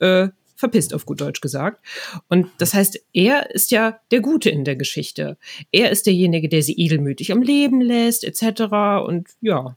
äh, 0.00 0.28
verpisst, 0.58 0.92
auf 0.92 1.06
gut 1.06 1.20
Deutsch 1.20 1.40
gesagt. 1.40 1.84
Und 2.28 2.48
das 2.58 2.74
heißt, 2.74 3.00
er 3.12 3.54
ist 3.54 3.70
ja 3.70 4.00
der 4.10 4.20
Gute 4.20 4.50
in 4.50 4.64
der 4.64 4.74
Geschichte. 4.76 5.38
Er 5.70 5.90
ist 5.90 6.06
derjenige, 6.06 6.48
der 6.48 6.62
sie 6.62 6.74
edelmütig 6.74 7.30
am 7.30 7.42
Leben 7.42 7.80
lässt, 7.80 8.24
etc. 8.24 9.04
Und 9.06 9.28
ja, 9.40 9.76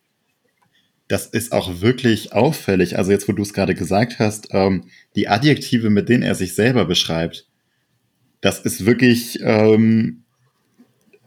das 1.12 1.26
ist 1.26 1.52
auch 1.52 1.82
wirklich 1.82 2.32
auffällig. 2.32 2.98
Also 2.98 3.12
jetzt, 3.12 3.28
wo 3.28 3.34
du 3.34 3.42
es 3.42 3.54
gerade 3.54 3.76
gesagt 3.76 4.18
hast, 4.20 4.48
ähm, 4.52 4.86
die 5.18 5.28
Adjektive, 5.28 5.90
mit 5.90 6.08
denen 6.08 6.24
er 6.24 6.36
sich 6.36 6.56
selber 6.56 6.86
beschreibt, 6.86 7.48
das 8.40 8.60
ist 8.60 8.86
wirklich, 8.86 9.40
ähm, 9.42 10.24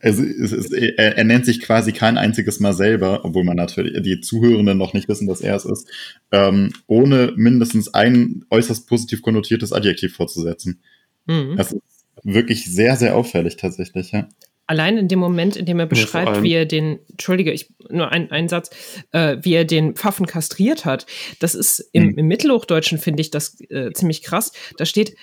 also 0.00 0.22
ist, 0.22 0.72
er, 0.72 1.18
er, 1.18 1.24
nennt 1.24 1.44
sich 1.44 1.60
quasi 1.60 1.92
kein 1.92 2.16
einziges 2.16 2.60
Mal 2.60 2.72
selber, 2.72 3.26
obwohl 3.26 3.44
man 3.44 3.56
natürlich 3.56 4.02
die 4.02 4.20
Zuhörenden 4.20 4.78
noch 4.78 4.94
nicht 4.94 5.08
wissen, 5.08 5.28
dass 5.28 5.42
er 5.42 5.54
es 5.54 5.66
ist, 5.66 5.86
ähm, 6.32 6.72
ohne 6.86 7.34
mindestens 7.36 7.92
ein 7.92 8.46
äußerst 8.48 8.88
positiv 8.88 9.20
konnotiertes 9.20 9.74
Adjektiv 9.74 10.16
vorzusetzen. 10.16 10.80
Mhm. 11.26 11.56
Das 11.56 11.72
ist 11.72 11.82
wirklich 12.22 12.64
sehr, 12.64 12.96
sehr 12.96 13.16
auffällig 13.16 13.56
tatsächlich, 13.56 14.12
ja 14.12 14.28
allein 14.66 14.96
in 14.96 15.08
dem 15.08 15.18
Moment, 15.18 15.56
in 15.56 15.66
dem 15.66 15.78
er 15.78 15.86
beschreibt, 15.86 16.36
ja, 16.36 16.42
wie 16.42 16.52
er 16.52 16.66
den, 16.66 16.98
entschuldige, 17.10 17.52
ich 17.52 17.72
nur 17.90 18.10
ein, 18.10 18.30
ein 18.30 18.48
Satz, 18.48 18.70
äh, 19.12 19.36
wie 19.40 19.54
er 19.54 19.64
den 19.64 19.94
Pfaffen 19.94 20.26
kastriert 20.26 20.84
hat, 20.84 21.06
das 21.38 21.54
ist 21.54 21.80
im, 21.92 22.08
mhm. 22.08 22.18
im 22.18 22.26
Mittelhochdeutschen, 22.26 22.98
finde 22.98 23.20
ich 23.20 23.30
das 23.30 23.60
äh, 23.70 23.92
ziemlich 23.92 24.22
krass. 24.22 24.52
Da 24.76 24.86
steht, 24.86 25.14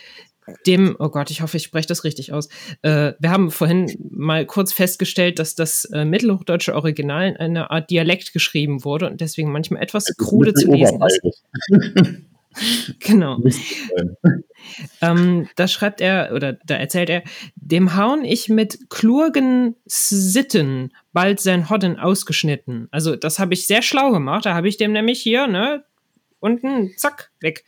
dem, 0.66 0.96
oh 1.00 1.10
Gott, 1.10 1.30
ich 1.30 1.42
hoffe, 1.42 1.58
ich 1.58 1.64
spreche 1.64 1.88
das 1.88 2.04
richtig 2.04 2.34
aus. 2.34 2.50
Äh, 2.82 3.14
wir 3.20 3.30
haben 3.30 3.52
vorhin 3.52 3.92
mal 4.10 4.46
kurz 4.46 4.74
festgestellt, 4.74 5.40
dass 5.40 5.56
das 5.56 5.86
äh, 5.86 6.04
mittelhochdeutsche 6.04 6.76
Original 6.76 7.30
in 7.30 7.38
einer 7.38 7.72
Art 7.72 7.90
Dialekt 7.90 8.34
geschrieben 8.34 8.84
wurde 8.84 9.08
und 9.08 9.22
deswegen 9.22 9.52
manchmal 9.52 9.84
etwas 9.84 10.06
krude 10.18 10.54
zu 10.54 10.72
lesen 10.72 11.02
ist. 11.02 11.22
genau. 13.00 13.40
ähm, 15.02 15.50
da 15.56 15.68
schreibt 15.68 16.02
er, 16.02 16.32
oder 16.34 16.54
da 16.54 16.76
erzählt 16.76 17.10
er, 17.10 17.24
dem 17.56 17.96
hauen 17.96 18.26
ich 18.26 18.50
mit 18.50 18.90
klurgen 18.90 19.76
Sitten 19.86 20.92
bald 21.14 21.40
sein 21.40 21.70
Hodden 21.70 21.98
ausgeschnitten. 21.98 22.88
Also, 22.92 23.16
das 23.16 23.40
habe 23.40 23.54
ich 23.54 23.68
sehr 23.68 23.82
schlau 23.82 24.12
gemacht. 24.12 24.46
Da 24.46 24.54
habe 24.54 24.68
ich 24.68 24.78
dem 24.78 24.92
nämlich 24.92 25.22
hier, 25.22 25.48
ne, 25.48 25.84
unten, 26.40 26.92
zack, 26.98 27.32
weg. 27.40 27.64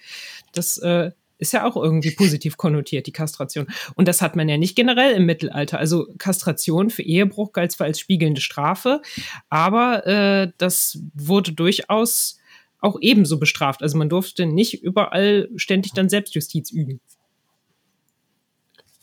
Das 0.54 0.78
äh, 0.80 1.12
ist 1.44 1.54
ja 1.54 1.66
auch 1.66 1.76
irgendwie 1.76 2.12
positiv 2.12 2.58
konnotiert, 2.58 3.08
die 3.08 3.12
Kastration. 3.12 3.68
Und 3.96 4.08
das 4.08 4.22
hat 4.22 4.36
man 4.36 4.50
ja 4.50 4.58
nicht 4.58 4.76
generell 4.76 5.14
im 5.14 5.26
Mittelalter. 5.26 5.78
Also 5.78 6.08
Kastration 6.18 6.90
für 6.90 7.04
Ehebruch 7.04 7.52
galt 7.54 7.72
zwar 7.72 7.88
als 7.88 8.00
spiegelnde 8.00 8.42
Strafe, 8.42 9.02
aber 9.50 10.08
äh, 10.08 10.52
das 10.58 11.00
wurde 11.14 11.54
durchaus 11.54 12.40
auch 12.84 12.98
ebenso 13.02 13.40
bestraft. 13.40 13.82
Also 13.82 13.98
man 13.98 14.10
durfte 14.10 14.46
nicht 14.46 14.84
überall 14.84 15.50
ständig 15.56 15.94
dann 15.94 16.10
Selbstjustiz 16.10 16.72
üben. 16.72 17.00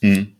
Hm. 0.00 0.36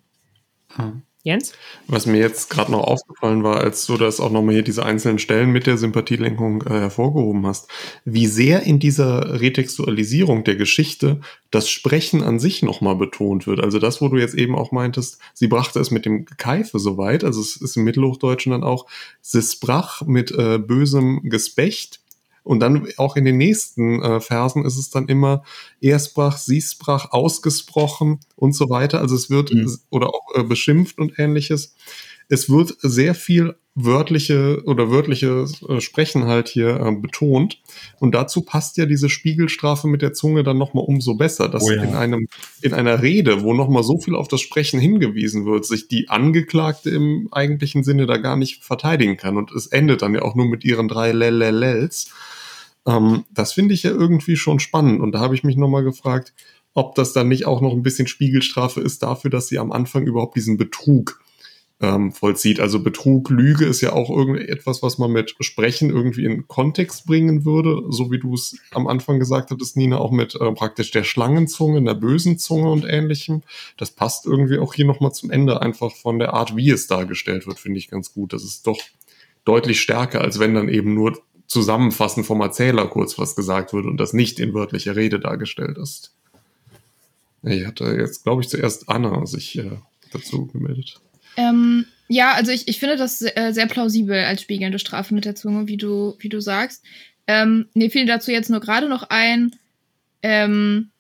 Jens? 1.23 1.53
Was 1.87 2.07
mir 2.07 2.19
jetzt 2.19 2.49
gerade 2.49 2.73
noch 2.73 2.83
aufgefallen 2.83 3.43
war, 3.43 3.59
als 3.59 3.85
du 3.85 3.99
das 3.99 4.21
auch 4.21 4.31
nochmal 4.31 4.55
hier 4.55 4.63
diese 4.63 4.87
einzelnen 4.87 5.19
Stellen 5.19 5.51
mit 5.51 5.67
der 5.67 5.77
Sympathielenkung 5.77 6.63
äh, 6.63 6.71
hervorgehoben 6.71 7.47
hast, 7.47 7.69
wie 8.07 8.27
sehr 8.27 8.63
in 8.63 8.79
dieser 8.79 9.39
Retextualisierung 9.39 10.45
der 10.45 10.57
Geschichte 10.57 11.21
das 11.51 11.69
Sprechen 11.69 12.23
an 12.23 12.39
sich 12.39 12.63
nochmal 12.63 12.97
betont 12.97 13.47
wird. 13.47 13.61
Also 13.61 13.79
das, 13.79 14.01
wo 14.01 14.09
du 14.09 14.17
jetzt 14.17 14.35
eben 14.35 14.57
auch 14.57 14.73
meintest, 14.73 15.19
sie 15.35 15.49
brachte 15.49 15.79
es 15.79 15.91
mit 15.91 16.07
dem 16.07 16.25
Keife 16.25 16.79
so 16.79 16.97
weit, 16.97 17.23
also 17.23 17.43
es 17.43 17.57
ist 17.57 17.77
im 17.77 17.85
Mittelhochdeutschen 17.85 18.53
dann 18.53 18.65
auch, 18.65 18.87
sie 19.21 19.43
sprach 19.43 20.01
mit 20.07 20.31
äh, 20.31 20.59
bösem 20.59 21.29
Gespecht 21.29 22.01
und 22.43 22.61
dann 22.61 22.87
auch 22.97 23.17
in 23.17 23.25
den 23.25 23.37
nächsten 23.37 24.03
äh, 24.03 24.21
Versen 24.21 24.65
ist 24.65 24.79
es 24.79 24.91
dann 24.91 25.09
immer 25.09 25.43
er 25.81 25.99
sprach, 25.99 26.37
sie 26.37 26.61
sprach, 26.61 27.13
ausgesprochen 27.13 28.21
und 28.37 28.55
so 28.55 28.69
weiter. 28.69 29.01
Also 29.01 29.15
es 29.15 29.31
wird 29.31 29.53
mhm. 29.53 29.79
oder 29.91 30.09
auch 30.09 30.35
äh, 30.35 30.43
beschimpft 30.43 30.99
und 30.99 31.19
ähnliches. 31.19 31.75
Es 32.29 32.49
wird 32.49 32.77
sehr 32.81 33.15
viel 33.15 33.57
wörtliche 33.75 34.63
oder 34.67 34.91
wörtliche 34.91 35.47
äh, 35.69 35.81
Sprechen 35.81 36.27
halt 36.27 36.49
hier 36.49 36.81
äh, 36.81 36.93
betont. 36.93 37.61
Und 37.99 38.15
dazu 38.15 38.43
passt 38.43 38.77
ja 38.77 38.87
diese 38.87 39.09
Spiegelstrafe 39.09 39.89
mit 39.89 40.03
der 40.03 40.13
Zunge 40.13 40.43
dann 40.43 40.59
nochmal 40.59 40.85
umso 40.87 41.15
besser, 41.15 41.49
dass 41.49 41.65
oh 41.65 41.71
ja. 41.71 41.83
in 41.83 41.95
einem, 41.95 42.27
in 42.63 42.75
einer 42.75 43.03
Rede, 43.03 43.43
wo 43.43 43.55
nochmal 43.55 43.85
so 43.85 43.99
viel 43.99 44.15
auf 44.15 44.29
das 44.29 44.41
Sprechen 44.41 44.81
hingewiesen 44.81 45.47
wird, 45.47 45.65
sich 45.65 45.89
die 45.89 46.09
Angeklagte 46.09 46.91
im 46.91 47.29
eigentlichen 47.31 47.85
Sinne 47.85 48.07
da 48.07 48.17
gar 48.17 48.37
nicht 48.37 48.65
verteidigen 48.65 49.17
kann. 49.17 49.37
Und 49.37 49.53
es 49.53 49.67
endet 49.69 50.03
dann 50.03 50.15
ja 50.15 50.23
auch 50.23 50.35
nur 50.35 50.47
mit 50.47 50.65
ihren 50.65 50.89
drei 50.89 51.13
Lelelels. 51.13 52.11
Ähm, 52.87 53.25
das 53.31 53.53
finde 53.53 53.75
ich 53.75 53.83
ja 53.83 53.91
irgendwie 53.91 54.37
schon 54.37 54.61
spannend. 54.61 55.01
Und 55.01 55.13
da 55.13 55.21
habe 55.21 55.35
ich 55.35 55.45
mich 55.45 55.57
nochmal 55.57 55.85
gefragt, 55.85 56.35
ob 56.75 56.95
das 56.95 57.13
dann 57.13 57.29
nicht 57.29 57.47
auch 57.47 57.61
noch 57.61 57.73
ein 57.73 57.83
bisschen 57.83 58.07
Spiegelstrafe 58.07 58.81
ist 58.81 59.03
dafür, 59.03 59.31
dass 59.31 59.49
sie 59.49 59.59
am 59.59 59.73
Anfang 59.73 60.07
überhaupt 60.07 60.37
diesen 60.37 60.57
Betrug 60.57 61.21
ähm, 61.81 62.13
vollzieht. 62.13 62.61
Also 62.61 62.83
Betrug, 62.83 63.31
Lüge 63.31 63.65
ist 63.65 63.81
ja 63.81 63.93
auch 63.93 64.11
irgendetwas, 64.11 64.83
was 64.83 64.99
man 64.99 65.11
mit 65.13 65.35
Sprechen 65.41 65.91
irgendwie 65.91 66.25
in 66.25 66.47
Kontext 66.47 67.07
bringen 67.07 67.45
würde, 67.45 67.83
so 67.89 68.11
wie 68.11 68.19
du 68.19 68.35
es 68.35 68.59
am 68.73 68.87
Anfang 68.87 69.19
gesagt 69.19 69.51
hattest, 69.51 69.77
Nina, 69.77 69.99
auch 69.99 70.13
mit 70.13 70.35
äh, 70.35 70.53
praktisch 70.53 70.91
der 70.91 71.05
Schlangenzunge, 71.05 71.83
der 71.83 71.95
bösen 71.95 72.39
Zunge 72.39 72.71
und 72.71 72.85
ähnlichem. 72.85 73.43
Das 73.79 73.91
passt 73.91 74.27
irgendwie 74.27 74.59
auch 74.59 74.75
hier 74.75 74.85
nochmal 74.85 75.13
zum 75.13 75.31
Ende 75.31 75.63
einfach 75.63 75.93
von 75.93 76.19
der 76.19 76.35
Art, 76.35 76.55
wie 76.55 76.71
es 76.71 76.87
dargestellt 76.87 77.47
wird, 77.47 77.59
finde 77.59 77.79
ich 77.79 77.89
ganz 77.89 78.13
gut. 78.13 78.35
Das 78.35 78.45
ist 78.45 78.67
doch 78.67 78.79
deutlich 79.47 79.81
stärker, 79.81 80.21
als 80.21 80.39
wenn 80.39 80.55
dann 80.55 80.69
eben 80.69 80.95
nur 80.95 81.19
zusammenfassend 81.51 82.27
vom 82.27 82.41
Erzähler 82.41 82.87
kurz 82.87 83.19
was 83.19 83.35
gesagt 83.35 83.73
wird 83.73 83.85
und 83.85 83.97
das 83.97 84.13
nicht 84.13 84.39
in 84.39 84.55
wörtlicher 84.55 84.95
Rede 84.95 85.19
dargestellt 85.19 85.79
ist. 85.79 86.15
Ich 87.43 87.67
hatte 87.67 87.85
jetzt, 87.99 88.23
glaube 88.23 88.41
ich, 88.41 88.49
zuerst 88.49 88.89
Anna 88.89 89.27
sich 89.27 89.59
äh, 89.59 89.73
dazu 90.13 90.47
gemeldet. 90.47 91.01
Ähm, 91.37 91.87
ja, 92.07 92.35
also 92.35 92.53
ich, 92.53 92.69
ich 92.69 92.79
finde 92.79 92.97
das 92.97 93.19
sehr, 93.19 93.37
äh, 93.37 93.53
sehr, 93.53 93.67
plausibel 93.67 94.25
als 94.25 94.43
spiegelnde 94.43 94.79
Strafe 94.79 95.13
mit 95.13 95.25
der 95.25 95.35
Zunge, 95.35 95.67
wie 95.67 95.77
du, 95.77 96.15
wie 96.21 96.29
du 96.29 96.41
sagst. 96.41 96.85
Ähm, 97.27 97.67
mir 97.75 97.91
fiel 97.91 98.07
dazu 98.07 98.31
jetzt 98.31 98.51
nur 98.51 98.61
gerade 98.61 98.89
noch 98.89 99.11
ein, 99.11 99.51
ähm, 100.23 100.91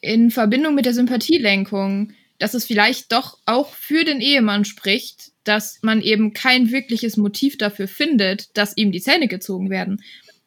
in 0.00 0.30
Verbindung 0.30 0.76
mit 0.76 0.86
der 0.86 0.94
Sympathielenkung, 0.94 2.12
dass 2.44 2.52
es 2.52 2.66
vielleicht 2.66 3.10
doch 3.10 3.38
auch 3.46 3.72
für 3.72 4.04
den 4.04 4.20
Ehemann 4.20 4.66
spricht, 4.66 5.32
dass 5.44 5.78
man 5.80 6.02
eben 6.02 6.34
kein 6.34 6.70
wirkliches 6.70 7.16
Motiv 7.16 7.56
dafür 7.56 7.88
findet, 7.88 8.54
dass 8.54 8.76
ihm 8.76 8.92
die 8.92 9.00
Zähne 9.00 9.28
gezogen 9.28 9.70
werden, 9.70 10.02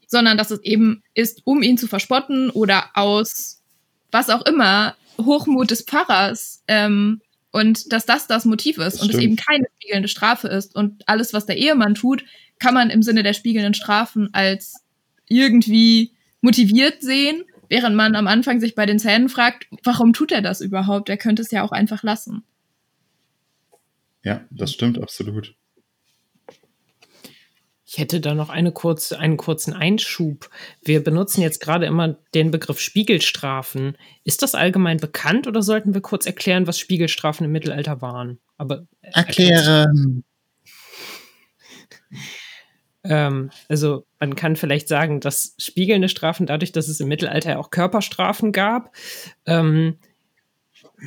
sondern 0.05 0.37
dass 0.37 0.51
es 0.51 0.61
eben 0.61 1.01
ist, 1.15 1.41
um 1.45 1.63
ihn 1.63 1.75
zu 1.75 1.87
verspotten 1.87 2.51
oder 2.51 2.91
aus 2.93 3.63
was 4.11 4.29
auch 4.29 4.45
immer 4.45 4.95
Hochmut 5.19 5.71
des 5.71 5.81
Pfarrers 5.81 6.61
ähm, 6.67 7.19
und 7.49 7.91
dass 7.91 8.05
das 8.05 8.27
das 8.27 8.45
Motiv 8.45 8.77
ist 8.77 8.97
das 8.97 9.01
und 9.01 9.15
es 9.15 9.19
eben 9.19 9.35
keine 9.35 9.65
spiegelnde 9.79 10.07
Strafe 10.07 10.49
ist. 10.49 10.75
Und 10.75 11.01
alles, 11.09 11.33
was 11.33 11.47
der 11.47 11.57
Ehemann 11.57 11.95
tut, 11.95 12.23
kann 12.59 12.75
man 12.75 12.91
im 12.91 13.01
Sinne 13.01 13.23
der 13.23 13.33
spiegelnden 13.33 13.73
Strafen 13.73 14.31
als 14.35 14.75
irgendwie 15.27 16.11
motiviert 16.41 17.01
sehen, 17.01 17.43
während 17.69 17.95
man 17.95 18.15
am 18.15 18.27
Anfang 18.27 18.59
sich 18.59 18.75
bei 18.75 18.85
den 18.85 18.99
Zähnen 18.99 19.29
fragt, 19.29 19.67
warum 19.83 20.13
tut 20.13 20.31
er 20.31 20.41
das 20.41 20.61
überhaupt? 20.61 21.09
Er 21.09 21.17
könnte 21.17 21.41
es 21.41 21.51
ja 21.51 21.63
auch 21.63 21.71
einfach 21.71 22.03
lassen. 22.03 22.43
Ja, 24.23 24.41
das 24.51 24.73
stimmt 24.73 25.01
absolut. 25.01 25.55
Ich 27.89 27.97
hätte 27.97 28.19
da 28.19 28.35
noch 28.35 28.49
eine 28.49 28.73
kurze, 28.73 29.17
einen 29.17 29.37
kurzen 29.37 29.71
Einschub. 29.71 30.49
Wir 30.83 31.01
benutzen 31.01 31.41
jetzt 31.41 31.61
gerade 31.61 31.85
immer 31.85 32.17
den 32.33 32.51
Begriff 32.51 32.81
Spiegelstrafen. 32.81 33.97
Ist 34.25 34.43
das 34.43 34.55
allgemein 34.55 34.97
bekannt 34.97 35.47
oder 35.47 35.61
sollten 35.61 35.93
wir 35.93 36.01
kurz 36.01 36.25
erklären, 36.25 36.67
was 36.67 36.79
Spiegelstrafen 36.79 37.45
im 37.45 37.53
Mittelalter 37.53 38.01
waren? 38.01 38.39
Aber 38.57 38.87
äh, 39.01 39.11
erklären. 39.13 40.25
Ähm, 43.07 43.51
also 43.69 44.05
man 44.19 44.35
kann 44.35 44.55
vielleicht 44.55 44.87
sagen, 44.87 45.19
dass 45.19 45.55
spiegelnde 45.57 46.09
Strafen 46.09 46.45
dadurch, 46.45 46.71
dass 46.71 46.87
es 46.87 46.99
im 46.99 47.07
Mittelalter 47.07 47.59
auch 47.59 47.69
Körperstrafen 47.69 48.51
gab, 48.51 48.93
ähm, 49.45 49.97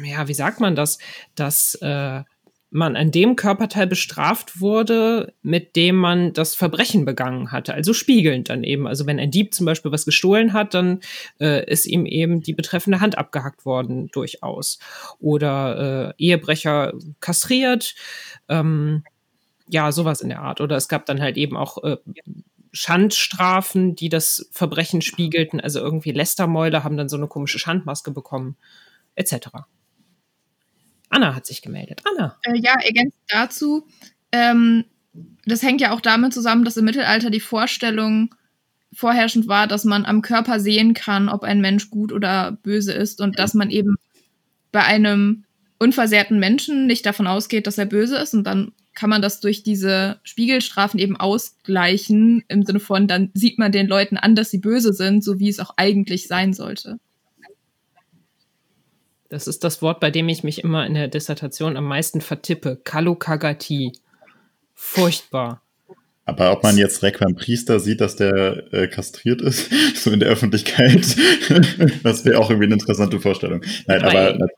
ja, 0.05 0.29
wie 0.29 0.35
sagt 0.35 0.61
man 0.61 0.77
das, 0.77 0.99
dass 1.35 1.75
äh, 1.77 2.23
man 2.71 2.95
an 2.95 3.11
dem 3.11 3.35
Körperteil 3.35 3.87
bestraft 3.89 4.61
wurde, 4.61 5.35
mit 5.43 5.75
dem 5.75 5.97
man 5.97 6.33
das 6.33 6.55
Verbrechen 6.55 7.05
begangen 7.05 7.51
hatte. 7.51 7.75
Also 7.75 7.93
spiegelnd 7.93 8.49
dann 8.49 8.63
eben. 8.63 8.87
Also 8.87 9.07
wenn 9.07 9.19
ein 9.19 9.33
Dieb 9.33 9.53
zum 9.53 9.67
Beispiel 9.67 9.91
was 9.91 10.05
gestohlen 10.05 10.53
hat, 10.53 10.75
dann 10.75 11.01
äh, 11.41 11.69
ist 11.69 11.87
ihm 11.87 12.07
eben 12.07 12.43
die 12.43 12.55
betreffende 12.55 13.01
Hand 13.01 13.19
abgehackt 13.19 13.65
worden, 13.65 14.09
durchaus. 14.13 14.79
Oder 15.19 16.15
äh, 16.19 16.25
Ehebrecher 16.25 16.93
kastriert. 17.19 17.97
Ähm, 18.49 19.03
ja, 19.71 19.93
sowas 19.93 20.21
in 20.21 20.29
der 20.29 20.41
Art. 20.41 20.61
Oder 20.61 20.77
es 20.77 20.89
gab 20.89 21.07
dann 21.07 21.21
halt 21.21 21.37
eben 21.37 21.57
auch 21.57 21.83
äh, 21.85 21.97
Schandstrafen, 22.73 23.95
die 23.95 24.09
das 24.09 24.49
Verbrechen 24.53 25.01
spiegelten. 25.01 25.61
Also 25.61 25.81
irgendwie 25.81 26.13
Lästermäuler 26.13 26.85
haben 26.85 26.97
dann 26.97 27.09
so 27.09 27.17
eine 27.17 27.29
komische 27.29 27.59
Schandmaske 27.59 28.11
bekommen, 28.11 28.57
etc. 29.15 29.49
Anna 31.09 31.35
hat 31.35 31.47
sich 31.47 31.63
gemeldet. 31.63 32.03
Anna. 32.05 32.37
Äh, 32.45 32.59
ja, 32.59 32.75
ergänzend 32.75 33.23
dazu, 33.29 33.87
ähm, 34.33 34.85
das 35.45 35.63
hängt 35.63 35.81
ja 35.81 35.93
auch 35.93 36.01
damit 36.01 36.33
zusammen, 36.33 36.65
dass 36.65 36.77
im 36.77 36.85
Mittelalter 36.85 37.31
die 37.31 37.41
Vorstellung 37.41 38.35
vorherrschend 38.93 39.47
war, 39.49 39.67
dass 39.67 39.85
man 39.85 40.05
am 40.05 40.23
Körper 40.23 40.59
sehen 40.59 40.95
kann, 40.95 41.29
ob 41.29 41.45
ein 41.45 41.61
Mensch 41.61 41.91
gut 41.91 42.13
oder 42.13 42.53
böse 42.63 42.93
ist 42.93 43.21
und 43.21 43.39
dass 43.39 43.55
man 43.55 43.71
eben 43.71 43.97
bei 44.73 44.83
einem 44.83 45.45
unversehrten 45.79 46.39
Menschen 46.39 46.87
nicht 46.87 47.07
davon 47.07 47.27
ausgeht, 47.27 47.67
dass 47.67 47.79
er 47.79 47.87
böse 47.87 48.17
ist 48.17 48.35
und 48.35 48.45
dann 48.45 48.73
kann 48.95 49.11
man 49.11 49.23
das 49.23 49.41
durch 49.41 49.63
diese 49.63 50.21
Spiegelstrafen 50.25 50.99
eben 50.99 51.17
ausgleichen, 51.17 52.45
im 52.49 52.65
Sinne 52.65 52.81
von, 52.81 53.07
dann 53.07 53.31
sieht 53.35 53.59
man 53.59 53.73
den 53.73 53.87
Leuten 53.87 54.17
an, 54.17 54.35
dass 54.35 54.51
sie 54.51 54.59
böse 54.59 54.93
sind, 54.93 55.25
so 55.25 55.39
wie 55.39 55.49
es 55.49 55.61
auch 55.61 55.75
eigentlich 55.77 56.29
sein 56.29 56.53
sollte. 56.53 56.99
Das 59.29 59.47
ist 59.47 59.63
das 59.63 59.81
Wort, 59.81 60.01
bei 60.01 60.11
dem 60.11 60.29
ich 60.29 60.43
mich 60.43 60.65
immer 60.65 60.85
in 60.87 60.95
der 60.95 61.07
Dissertation 61.07 61.77
am 61.77 61.85
meisten 61.85 62.21
vertippe. 62.21 62.81
Kalokagati. 62.83 63.93
Furchtbar. 64.75 65.63
Aber 66.25 66.53
ob 66.53 66.63
man 66.63 66.77
jetzt 66.77 67.03
Reck 67.03 67.21
beim 67.21 67.37
Priester 67.37 67.81
sieht, 67.81 68.01
dass 68.01 68.17
der 68.17 68.73
äh, 68.73 68.89
kastriert 68.89 69.41
ist, 69.41 69.71
so 69.95 70.11
in 70.11 70.21
der 70.21 70.29
Öffentlichkeit, 70.29 71.17
das 72.03 72.25
wäre 72.25 72.39
auch 72.39 72.51
irgendwie 72.51 72.67
eine 72.67 72.75
interessante 72.75 73.21
Vorstellung. 73.21 73.63
Nein, 73.87 74.03
aber, 74.03 74.35
aber 74.35 74.49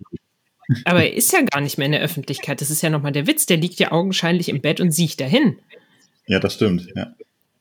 aber 0.85 1.05
er 1.05 1.15
ist 1.15 1.33
ja 1.33 1.41
gar 1.43 1.61
nicht 1.61 1.79
mehr 1.79 1.87
in 1.87 1.93
der 1.93 2.01
Öffentlichkeit. 2.01 2.61
Das 2.61 2.71
ist 2.71 2.83
ja 2.83 2.91
nochmal 2.91 3.13
der 3.13 3.27
Witz. 3.27 3.47
Der 3.47 3.57
liegt 3.57 3.79
ja 3.79 3.93
augenscheinlich 3.93 4.49
im 4.49 4.61
Bett 4.61 4.81
und 4.81 4.93
sieht 4.93 5.21
dahin. 5.21 5.59
Ja, 6.27 6.39
das 6.39 6.55
stimmt, 6.55 6.89
ja. 6.95 7.15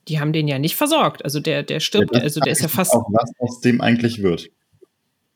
Die 0.07 0.19
haben 0.19 0.33
den 0.33 0.47
ja 0.47 0.59
nicht 0.59 0.75
versorgt. 0.75 1.23
Also 1.23 1.39
der, 1.39 1.63
der 1.63 1.79
stirbt, 1.79 2.15
ja, 2.15 2.21
also 2.21 2.39
der 2.39 2.51
ist 2.51 2.61
ja 2.61 2.67
fast. 2.67 2.93
Auch 2.93 3.07
was 3.11 3.31
aus 3.39 3.61
dem 3.61 3.81
eigentlich 3.81 4.21
wird. 4.21 4.49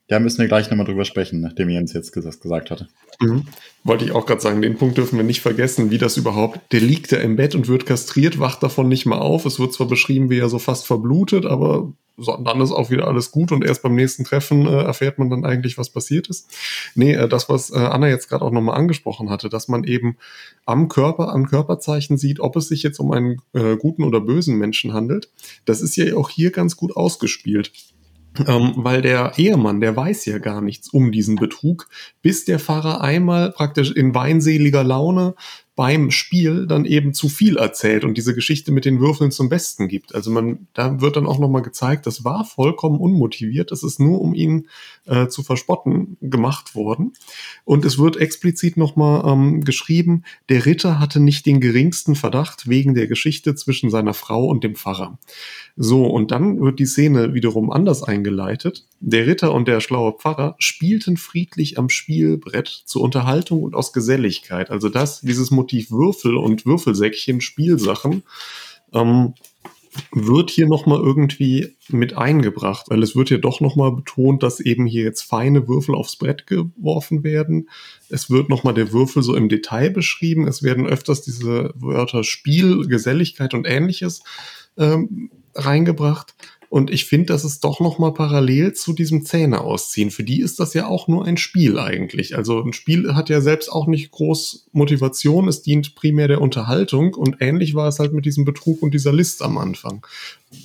Da 0.08 0.20
müssen 0.20 0.40
wir 0.40 0.48
gleich 0.48 0.70
nochmal 0.70 0.86
drüber 0.86 1.06
sprechen, 1.06 1.42
nachdem 1.42 1.70
Jens 1.70 1.94
jetzt 1.94 2.16
das 2.16 2.40
gesagt 2.40 2.70
hatte. 2.70 2.88
Mhm. 3.20 3.46
Wollte 3.84 4.06
ich 4.06 4.12
auch 4.12 4.28
gerade 4.28 4.42
sagen, 4.42 4.62
den 4.62 4.78
Punkt 4.78 4.98
dürfen 4.98 5.18
wir 5.18 5.24
nicht 5.24 5.42
vergessen, 5.42 5.90
wie 5.90 5.98
das 5.98 6.18
überhaupt, 6.18 6.60
der 6.72 6.82
liegt 6.82 7.12
da 7.12 7.18
im 7.18 7.36
Bett 7.36 7.56
und 7.56 7.68
wird 7.68 7.88
kastriert, 7.88 8.40
wacht 8.40 8.62
davon 8.62 8.88
nicht 8.88 9.08
mal 9.08 9.18
auf. 9.18 9.46
Es 9.46 9.60
wird 9.60 9.74
zwar 9.74 9.88
beschrieben, 9.88 10.30
wie 10.30 10.38
er 10.38 10.50
so 10.50 10.60
fast 10.60 10.86
verblutet, 10.86 11.46
aber 11.46 11.92
dann 12.18 12.62
ist 12.62 12.72
auch 12.72 12.90
wieder 12.90 13.08
alles 13.08 13.32
gut 13.32 13.52
und 13.52 13.64
erst 13.64 13.84
beim 13.84 13.96
nächsten 13.96 14.24
Treffen 14.24 14.66
äh, 14.66 14.84
erfährt 14.84 15.20
man 15.20 15.30
dann 15.30 15.46
eigentlich, 15.46 15.78
was 15.78 15.90
passiert 15.90 16.28
ist. 16.28 16.50
Nee, 16.96 17.14
äh, 17.14 17.28
das, 17.28 17.50
was 17.50 17.72
äh, 17.72 17.78
Anna 17.78 18.08
jetzt 18.08 18.30
gerade 18.30 18.44
auch 18.44 18.52
nochmal 18.52 18.78
angesprochen 18.78 19.30
hatte, 19.30 19.50
dass 19.50 19.68
man 19.68 19.84
eben 19.84 20.18
am 20.66 20.88
Körper, 20.88 21.34
an 21.34 21.48
Körperzeichen 21.48 22.18
sieht, 22.18 22.40
ob 22.40 22.56
es 22.56 22.68
sich 22.68 22.84
jetzt 22.84 23.00
um 23.00 23.12
einen 23.12 23.42
äh, 23.54 23.76
guten 23.76 24.04
oder 24.04 24.22
bösen 24.22 24.58
Menschen 24.58 24.94
handelt, 24.94 25.30
das 25.66 25.82
ist 25.82 25.96
ja 25.98 26.16
auch 26.16 26.30
hier 26.30 26.52
ganz 26.52 26.78
gut 26.78 26.96
ausgespielt. 26.96 27.72
Ähm, 28.48 28.74
weil 28.76 29.02
der 29.02 29.34
Ehemann, 29.38 29.80
der 29.80 29.96
weiß 29.96 30.26
ja 30.26 30.40
gar 30.40 30.60
nichts 30.60 30.90
um 30.90 31.14
diesen 31.14 31.38
Betrug, 31.38 31.88
bis 32.22 32.44
der 32.44 32.60
Pfarrer 32.60 33.00
einmal 33.00 33.54
praktisch 33.54 33.92
in 33.92 34.14
weinseliger 34.14 34.84
Laune 34.84 35.36
beim 35.76 36.10
Spiel 36.10 36.68
dann 36.68 36.86
eben 36.86 37.14
zu 37.14 37.28
viel 37.28 37.58
erzählt 37.58 38.06
und 38.06 38.18
diese 38.18 38.34
Geschichte 38.34 38.72
mit 38.72 38.86
den 38.86 39.02
Würfeln 39.02 39.32
zum 39.32 39.50
Besten 39.50 39.90
gibt. 39.90 40.16
Also 40.16 40.32
man, 40.32 40.68
da 40.74 41.02
wird 41.02 41.18
dann 41.18 41.28
auch 41.28 41.38
nochmal 41.38 41.64
gezeigt, 41.64 42.08
das 42.08 42.24
war 42.24 42.46
vollkommen 42.46 43.00
unmotiviert, 43.00 43.72
das 43.72 43.84
ist 43.84 44.00
nur 44.00 44.22
um 44.22 44.34
ihn 44.34 44.68
äh, 45.06 45.28
zu 45.28 45.44
verspotten 45.44 46.16
gemacht 46.22 46.76
worden. 46.76 47.14
Und 47.66 47.84
es 47.84 47.98
wird 47.98 48.16
explizit 48.16 48.78
nochmal 48.78 49.30
ähm, 49.30 49.66
geschrieben, 49.66 50.24
der 50.48 50.66
Ritter 50.66 51.00
hatte 51.00 51.20
nicht 51.20 51.46
den 51.46 51.60
geringsten 51.60 52.16
Verdacht 52.16 52.70
wegen 52.70 52.94
der 52.94 53.08
Geschichte 53.08 53.54
zwischen 53.56 53.90
seiner 53.90 54.14
Frau 54.14 54.46
und 54.46 54.64
dem 54.64 54.76
Pfarrer. 54.76 55.20
So, 55.78 56.06
und 56.06 56.32
dann 56.32 56.62
wird 56.62 56.80
die 56.80 56.86
Szene 56.86 57.34
wiederum 57.34 57.70
anders 57.70 58.02
eingeleitet. 58.02 58.86
Der 59.02 59.28
Ritter 59.28 59.54
und 59.54 59.68
der 59.68 59.82
schlaue 59.82 60.14
Pfarrer 60.14 60.56
spielten 60.58 61.18
friedlich 61.18 61.78
am 61.78 61.90
Spielbrett 61.90 62.68
zur 62.68 63.02
Unterhaltung 63.02 63.62
und 63.62 63.76
aus 63.76 63.92
Geselligkeit. 63.92 64.72
Also 64.72 64.88
das, 64.88 65.20
dieses 65.20 65.52
Motiv 65.52 65.92
Würfel 65.92 66.38
und 66.38 66.66
Würfelsäckchen, 66.66 67.42
Spielsachen, 67.42 68.24
ähm, 68.94 69.34
wird 70.12 70.50
hier 70.50 70.68
nochmal 70.68 71.00
irgendwie 71.00 71.76
mit 71.90 72.18
eingebracht, 72.18 72.88
weil 72.90 73.04
es 73.04 73.16
wird 73.16 73.30
ja 73.30 73.38
doch 73.38 73.62
nochmal 73.62 73.92
betont, 73.92 74.44
dass 74.44 74.60
eben 74.60 74.86
hier 74.86 75.04
jetzt 75.04 75.22
feine 75.22 75.68
Würfel 75.68 75.96
aufs 75.96 76.18
Brett 76.18 76.48
geworfen 76.48 77.24
werden. 77.24 77.70
Es 78.10 78.30
wird 78.30 78.50
nochmal 78.50 78.74
der 78.74 78.92
Würfel 78.92 79.24
so 79.24 79.36
im 79.36 79.50
Detail 79.50 79.90
beschrieben. 79.90 80.48
Es 80.48 80.64
werden 80.64 80.86
öfters 80.86 81.22
diese 81.22 81.74
Wörter 81.76 82.24
Spiel, 82.24 82.88
Geselligkeit 82.88 83.54
und 83.54 83.66
ähnliches 83.66 84.22
ähm, 84.78 85.30
reingebracht. 85.56 86.36
Und 86.70 86.92
ich 86.92 87.06
finde, 87.06 87.28
das 87.28 87.46
ist 87.46 87.64
doch 87.64 87.80
noch 87.80 88.00
mal 88.00 88.14
parallel 88.14 88.74
zu 88.74 88.92
diesem 88.92 89.24
Zähne 89.24 89.62
ausziehen. 89.62 90.12
Für 90.12 90.24
die 90.24 90.42
ist 90.42 90.60
das 90.60 90.74
ja 90.74 90.88
auch 90.88 91.08
nur 91.08 91.24
ein 91.24 91.38
Spiel 91.38 91.80
eigentlich. 91.80 92.36
Also 92.36 92.60
ein 92.60 92.74
Spiel 92.74 93.16
hat 93.16 93.30
ja 93.30 93.40
selbst 93.40 93.72
auch 93.72 93.88
nicht 93.88 94.12
groß 94.12 94.68
Motivation. 94.74 95.48
Es 95.48 95.62
dient 95.62 95.96
primär 95.96 96.28
der 96.28 96.42
Unterhaltung. 96.42 97.14
Und 97.14 97.38
ähnlich 97.40 97.76
war 97.76 97.88
es 97.88 98.00
halt 98.00 98.14
mit 98.14 98.26
diesem 98.26 98.44
Betrug 98.46 98.82
und 98.82 98.94
dieser 98.94 99.14
List 99.14 99.42
am 99.42 99.58
Anfang. 99.58 100.06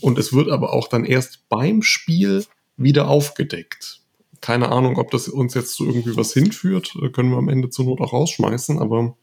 Und 0.01 0.18
es 0.18 0.32
wird 0.32 0.51
aber 0.51 0.72
auch 0.72 0.88
dann 0.88 1.05
erst 1.05 1.49
beim 1.49 1.82
Spiel 1.82 2.45
wieder 2.76 3.09
aufgedeckt. 3.09 4.01
Keine 4.41 4.70
Ahnung, 4.70 4.97
ob 4.97 5.11
das 5.11 5.28
uns 5.28 5.55
jetzt 5.55 5.74
zu 5.74 5.86
irgendwie 5.86 6.16
was 6.16 6.32
hinführt. 6.32 6.95
Können 7.12 7.30
wir 7.30 7.38
am 7.38 7.51
Ende 7.51 7.70
zur 7.70 7.84
Not 7.84 8.01
auch 8.01 8.14
rausschmeißen. 8.14 8.78
Aber 8.78 9.16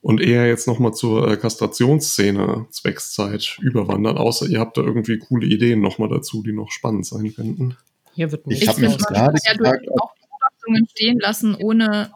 und 0.00 0.20
eher 0.20 0.46
jetzt 0.46 0.66
nochmal 0.66 0.94
zur 0.94 1.28
äh, 1.28 1.36
Kastrationsszene 1.36 2.66
Zweckszeit 2.70 3.58
überwandern, 3.60 4.16
außer 4.16 4.46
ihr 4.46 4.60
habt 4.60 4.76
da 4.76 4.82
irgendwie 4.82 5.18
coole 5.18 5.46
Ideen 5.46 5.80
nochmal 5.80 6.08
dazu, 6.08 6.42
die 6.42 6.52
noch 6.52 6.70
spannend 6.70 7.06
sein 7.06 7.34
könnten. 7.34 7.76
Hier 8.14 8.32
wird 8.32 8.42
ich 8.48 8.68
habe 8.68 8.80
mich 8.80 8.98
gerade 8.98 9.38
ja 9.44 9.52
gefragt, 9.54 9.88
auch 10.00 10.14
Beobachtungen 10.14 10.88
stehen 10.90 11.18
lassen, 11.18 11.54
ohne, 11.54 12.12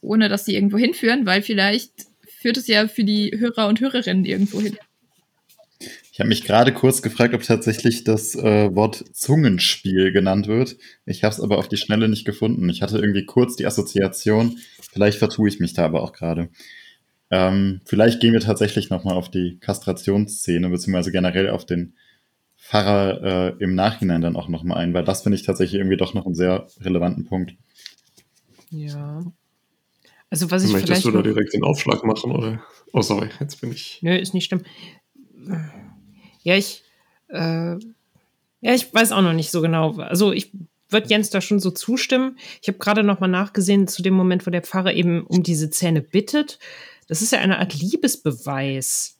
ohne 0.00 0.28
dass 0.28 0.44
sie 0.44 0.54
irgendwo 0.54 0.78
hinführen, 0.78 1.26
weil 1.26 1.42
vielleicht 1.42 2.06
führt 2.26 2.56
es 2.56 2.66
ja 2.66 2.88
für 2.88 3.04
die 3.04 3.32
Hörer 3.36 3.68
und 3.68 3.80
Hörerinnen 3.80 4.24
irgendwo 4.24 4.60
hin. 4.60 4.76
Ich 6.12 6.20
habe 6.20 6.28
mich 6.28 6.44
gerade 6.44 6.72
kurz 6.72 7.00
gefragt, 7.00 7.34
ob 7.34 7.42
tatsächlich 7.42 8.04
das 8.04 8.34
äh, 8.34 8.74
Wort 8.74 9.02
Zungenspiel 9.12 10.12
genannt 10.12 10.46
wird. 10.46 10.76
Ich 11.06 11.24
habe 11.24 11.32
es 11.32 11.40
aber 11.40 11.58
auf 11.58 11.68
die 11.68 11.78
Schnelle 11.78 12.08
nicht 12.08 12.26
gefunden. 12.26 12.68
Ich 12.68 12.82
hatte 12.82 12.98
irgendwie 12.98 13.24
kurz 13.24 13.56
die 13.56 13.66
Assoziation. 13.66 14.58
Vielleicht 14.92 15.18
vertue 15.18 15.48
ich 15.48 15.58
mich 15.58 15.72
da 15.72 15.86
aber 15.86 16.02
auch 16.02 16.12
gerade. 16.12 16.50
Ähm, 17.32 17.80
vielleicht 17.86 18.20
gehen 18.20 18.34
wir 18.34 18.40
tatsächlich 18.40 18.90
nochmal 18.90 19.16
auf 19.16 19.30
die 19.30 19.58
Kastrationsszene, 19.58 20.68
beziehungsweise 20.68 21.10
generell 21.10 21.48
auf 21.48 21.64
den 21.64 21.94
Pfarrer 22.58 23.56
äh, 23.58 23.64
im 23.64 23.74
Nachhinein 23.74 24.20
dann 24.20 24.36
auch 24.36 24.48
nochmal 24.48 24.76
ein, 24.76 24.92
weil 24.92 25.02
das 25.02 25.22
finde 25.22 25.36
ich 25.36 25.42
tatsächlich 25.42 25.80
irgendwie 25.80 25.96
doch 25.96 26.12
noch 26.12 26.26
einen 26.26 26.34
sehr 26.34 26.66
relevanten 26.82 27.24
Punkt. 27.24 27.54
Ja. 28.68 29.24
Also 30.28 30.50
was 30.50 30.62
ich 30.62 30.72
Möchtest 30.72 31.02
vielleicht 31.02 31.06
du 31.06 31.10
da 31.10 31.22
direkt 31.22 31.54
den 31.54 31.64
Aufschlag 31.64 32.04
machen 32.04 32.32
oder? 32.32 32.62
Oh, 32.92 33.00
sorry, 33.00 33.30
jetzt 33.40 33.62
bin 33.62 33.72
ich. 33.72 34.00
Nö, 34.02 34.14
ist 34.14 34.34
nicht 34.34 34.44
schlimm. 34.44 34.62
Ja, 36.42 36.56
ich, 36.56 36.84
äh, 37.28 37.76
ja, 38.60 38.74
ich 38.74 38.92
weiß 38.92 39.12
auch 39.12 39.22
noch 39.22 39.32
nicht 39.32 39.50
so 39.50 39.62
genau. 39.62 39.96
Also 39.96 40.32
ich 40.32 40.52
würde 40.90 41.08
Jens 41.08 41.30
da 41.30 41.40
schon 41.40 41.60
so 41.60 41.70
zustimmen. 41.70 42.36
Ich 42.60 42.68
habe 42.68 42.78
gerade 42.78 43.02
noch 43.02 43.20
mal 43.20 43.28
nachgesehen 43.28 43.88
zu 43.88 44.02
dem 44.02 44.12
Moment, 44.12 44.46
wo 44.46 44.50
der 44.50 44.62
Pfarrer 44.62 44.92
eben 44.92 45.22
um 45.22 45.42
diese 45.42 45.70
Zähne 45.70 46.02
bittet. 46.02 46.58
Das 47.08 47.22
ist 47.22 47.32
ja 47.32 47.38
eine 47.38 47.58
Art 47.58 47.74
Liebesbeweis. 47.74 49.18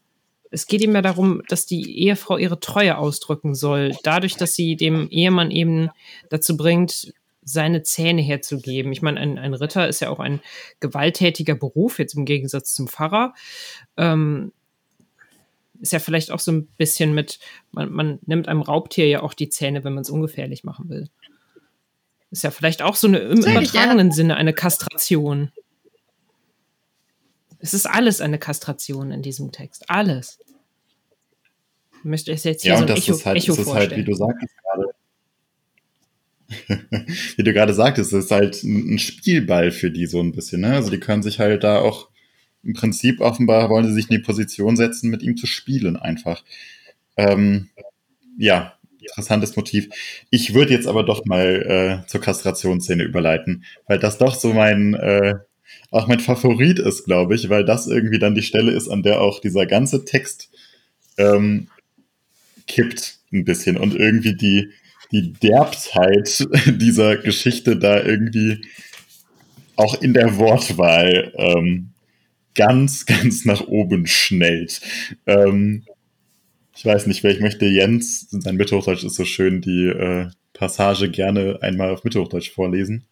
Es 0.50 0.66
geht 0.66 0.82
ihm 0.82 0.94
ja 0.94 1.02
darum, 1.02 1.42
dass 1.48 1.66
die 1.66 1.98
Ehefrau 1.98 2.36
ihre 2.36 2.60
Treue 2.60 2.98
ausdrücken 2.98 3.54
soll, 3.54 3.96
dadurch, 4.02 4.36
dass 4.36 4.54
sie 4.54 4.76
dem 4.76 5.08
Ehemann 5.08 5.50
eben 5.50 5.90
dazu 6.28 6.56
bringt, 6.56 7.12
seine 7.44 7.82
Zähne 7.82 8.22
herzugeben. 8.22 8.92
Ich 8.92 9.02
meine, 9.02 9.18
ein, 9.18 9.38
ein 9.38 9.54
Ritter 9.54 9.88
ist 9.88 10.00
ja 10.00 10.10
auch 10.10 10.20
ein 10.20 10.40
gewalttätiger 10.80 11.54
Beruf, 11.54 11.98
jetzt 11.98 12.14
im 12.14 12.24
Gegensatz 12.24 12.74
zum 12.74 12.86
Pfarrer. 12.86 13.34
Ähm, 13.96 14.52
ist 15.80 15.92
ja 15.92 15.98
vielleicht 15.98 16.30
auch 16.30 16.38
so 16.38 16.52
ein 16.52 16.66
bisschen 16.78 17.12
mit, 17.12 17.40
man, 17.72 17.90
man 17.90 18.18
nimmt 18.24 18.46
einem 18.46 18.62
Raubtier 18.62 19.08
ja 19.08 19.22
auch 19.22 19.34
die 19.34 19.48
Zähne, 19.48 19.82
wenn 19.82 19.94
man 19.94 20.02
es 20.02 20.10
ungefährlich 20.10 20.62
machen 20.62 20.88
will. 20.88 21.08
Ist 22.30 22.44
ja 22.44 22.50
vielleicht 22.50 22.82
auch 22.82 22.94
so 22.94 23.08
eine 23.08 23.18
im 23.18 23.40
übertragenen 23.40 24.12
Sinne 24.12 24.36
eine 24.36 24.54
Kastration. 24.54 25.50
Es 27.62 27.74
ist 27.74 27.86
alles 27.86 28.20
eine 28.20 28.38
Kastration 28.38 29.12
in 29.12 29.22
diesem 29.22 29.52
Text. 29.52 29.88
Alles. 29.88 30.40
Ich 31.98 32.04
möchte 32.04 32.32
es 32.32 32.42
jetzt 32.42 32.62
hier 32.62 32.72
Ja, 32.72 32.76
so 32.78 32.82
und 32.82 32.90
das 32.90 32.98
Echo, 32.98 33.12
ist 33.12 33.24
halt, 33.24 33.36
Echo 33.38 33.52
das 33.54 33.66
ist 33.66 33.72
halt, 33.72 33.96
wie 33.96 34.04
du 34.04 34.14
sagtest 34.14 34.54
gerade. 34.62 34.84
wie 37.36 37.44
du 37.44 37.52
gerade 37.52 37.72
sagtest, 37.72 38.12
es 38.12 38.24
ist 38.24 38.30
halt 38.32 38.62
ein 38.64 38.94
ein 38.94 38.98
Spielball 38.98 39.70
für 39.70 39.92
die 39.92 40.06
so 40.06 40.20
ein 40.20 40.32
bisschen, 40.32 40.62
ne? 40.62 40.74
Also 40.74 40.90
die 40.90 40.98
können 40.98 41.22
sich 41.22 41.38
halt 41.38 41.62
da 41.62 41.78
auch 41.78 42.10
im 42.64 42.74
Prinzip 42.74 43.20
offenbar 43.20 43.70
wollen 43.70 43.86
sie 43.86 43.94
sich 43.94 44.10
in 44.10 44.16
die 44.16 44.22
Position 44.22 44.76
setzen, 44.76 45.08
mit 45.08 45.22
ihm 45.22 45.36
zu 45.36 45.46
spielen 45.46 45.96
einfach. 45.96 46.44
Ähm, 47.16 47.70
ja, 48.36 48.74
interessantes 48.98 49.54
Motiv. 49.56 49.88
Ich 50.30 50.52
würde 50.54 50.72
jetzt 50.72 50.88
aber 50.88 51.04
doch 51.04 51.24
mal 51.24 52.02
äh, 52.04 52.08
zur 52.08 52.20
Kastrationsszene 52.20 53.04
überleiten, 53.04 53.64
weil 53.86 53.98
das 53.98 54.18
doch 54.18 54.34
so 54.34 54.52
mein 54.52 54.94
äh, 54.94 55.34
auch 55.92 56.08
mein 56.08 56.20
Favorit 56.20 56.78
ist, 56.78 57.04
glaube 57.04 57.34
ich, 57.34 57.50
weil 57.50 57.64
das 57.64 57.86
irgendwie 57.86 58.18
dann 58.18 58.34
die 58.34 58.42
Stelle 58.42 58.72
ist, 58.72 58.88
an 58.88 59.02
der 59.02 59.20
auch 59.20 59.40
dieser 59.40 59.66
ganze 59.66 60.04
Text 60.04 60.50
ähm, 61.18 61.68
kippt 62.66 63.18
ein 63.32 63.44
bisschen 63.44 63.76
und 63.76 63.94
irgendwie 63.94 64.34
die, 64.34 64.70
die 65.12 65.34
Derbtheit 65.34 66.48
dieser 66.66 67.18
Geschichte 67.18 67.76
da 67.76 68.02
irgendwie 68.02 68.62
auch 69.76 70.00
in 70.00 70.14
der 70.14 70.38
Wortwahl 70.38 71.32
ähm, 71.36 71.90
ganz, 72.54 73.04
ganz 73.06 73.44
nach 73.44 73.60
oben 73.66 74.06
schnellt. 74.06 74.80
Ähm, 75.26 75.84
ich 76.74 76.86
weiß 76.86 77.06
nicht, 77.06 77.22
wer 77.22 77.32
ich 77.32 77.40
möchte 77.40 77.66
Jens, 77.66 78.28
sein 78.30 78.56
Mittelhochdeutsch 78.56 79.04
ist 79.04 79.16
so 79.16 79.26
schön, 79.26 79.60
die 79.60 79.88
äh, 79.88 80.30
Passage 80.54 81.10
gerne 81.10 81.58
einmal 81.60 81.90
auf 81.90 82.02
Mittelhochdeutsch 82.02 82.50
vorlesen. 82.50 83.04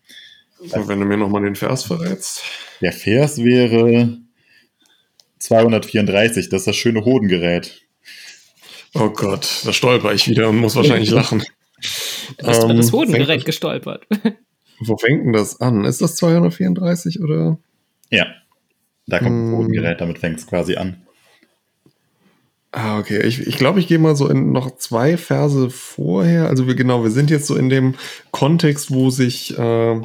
Wenn 0.63 1.01
du 1.01 1.07
mir 1.07 1.17
nochmal 1.17 1.43
den 1.43 1.57
Vers 1.57 1.85
verrätst. 1.85 2.43
Der 2.81 2.93
Vers 2.93 3.43
wäre 3.43 4.19
234, 5.39 6.49
das 6.49 6.61
ist 6.63 6.67
das 6.67 6.77
schöne 6.77 7.05
Hodengerät. 7.05 7.81
Oh 8.95 9.09
Gott, 9.11 9.63
da 9.65 9.73
stolper 9.73 10.13
ich 10.13 10.29
wieder 10.29 10.49
und 10.49 10.57
muss 10.59 10.77
wahrscheinlich 10.77 11.11
lachen. 11.11 11.43
Du 12.39 12.47
hast 12.47 12.65
über 12.65 12.75
das 12.75 12.87
Ähm, 12.89 12.93
Hodengerät 12.93 13.27
fängt- 13.29 13.45
gestolpert. 13.47 14.07
Wo 14.81 14.97
fängt 14.97 15.25
denn 15.27 15.33
das 15.33 15.61
an? 15.61 15.85
Ist 15.85 16.01
das 16.01 16.17
234 16.17 17.21
oder? 17.23 17.59
Ja, 18.11 18.27
da 19.07 19.19
kommt 19.19 19.31
Hm. 19.31 19.51
das 19.51 19.59
Hodengerät, 19.59 20.01
damit 20.01 20.19
fängt 20.19 20.39
es 20.39 20.47
quasi 20.47 20.77
an. 20.77 21.03
Ah, 22.73 22.99
okay. 22.99 23.23
Ich, 23.27 23.47
ich 23.47 23.57
glaube, 23.57 23.81
ich 23.81 23.89
gehe 23.89 23.99
mal 23.99 24.15
so 24.15 24.29
in 24.29 24.53
noch 24.53 24.77
zwei 24.77 25.17
Verse 25.17 25.71
vorher. 25.71 26.49
Also 26.49 26.67
wir 26.69 26.75
genau, 26.77 27.03
wir 27.03 27.11
sind 27.11 27.29
jetzt 27.31 27.47
so 27.47 27.57
in 27.57 27.69
dem 27.69 27.95
Kontext, 28.31 28.93
wo 28.93 29.11
sich 29.11 29.59
äh, 29.59 30.01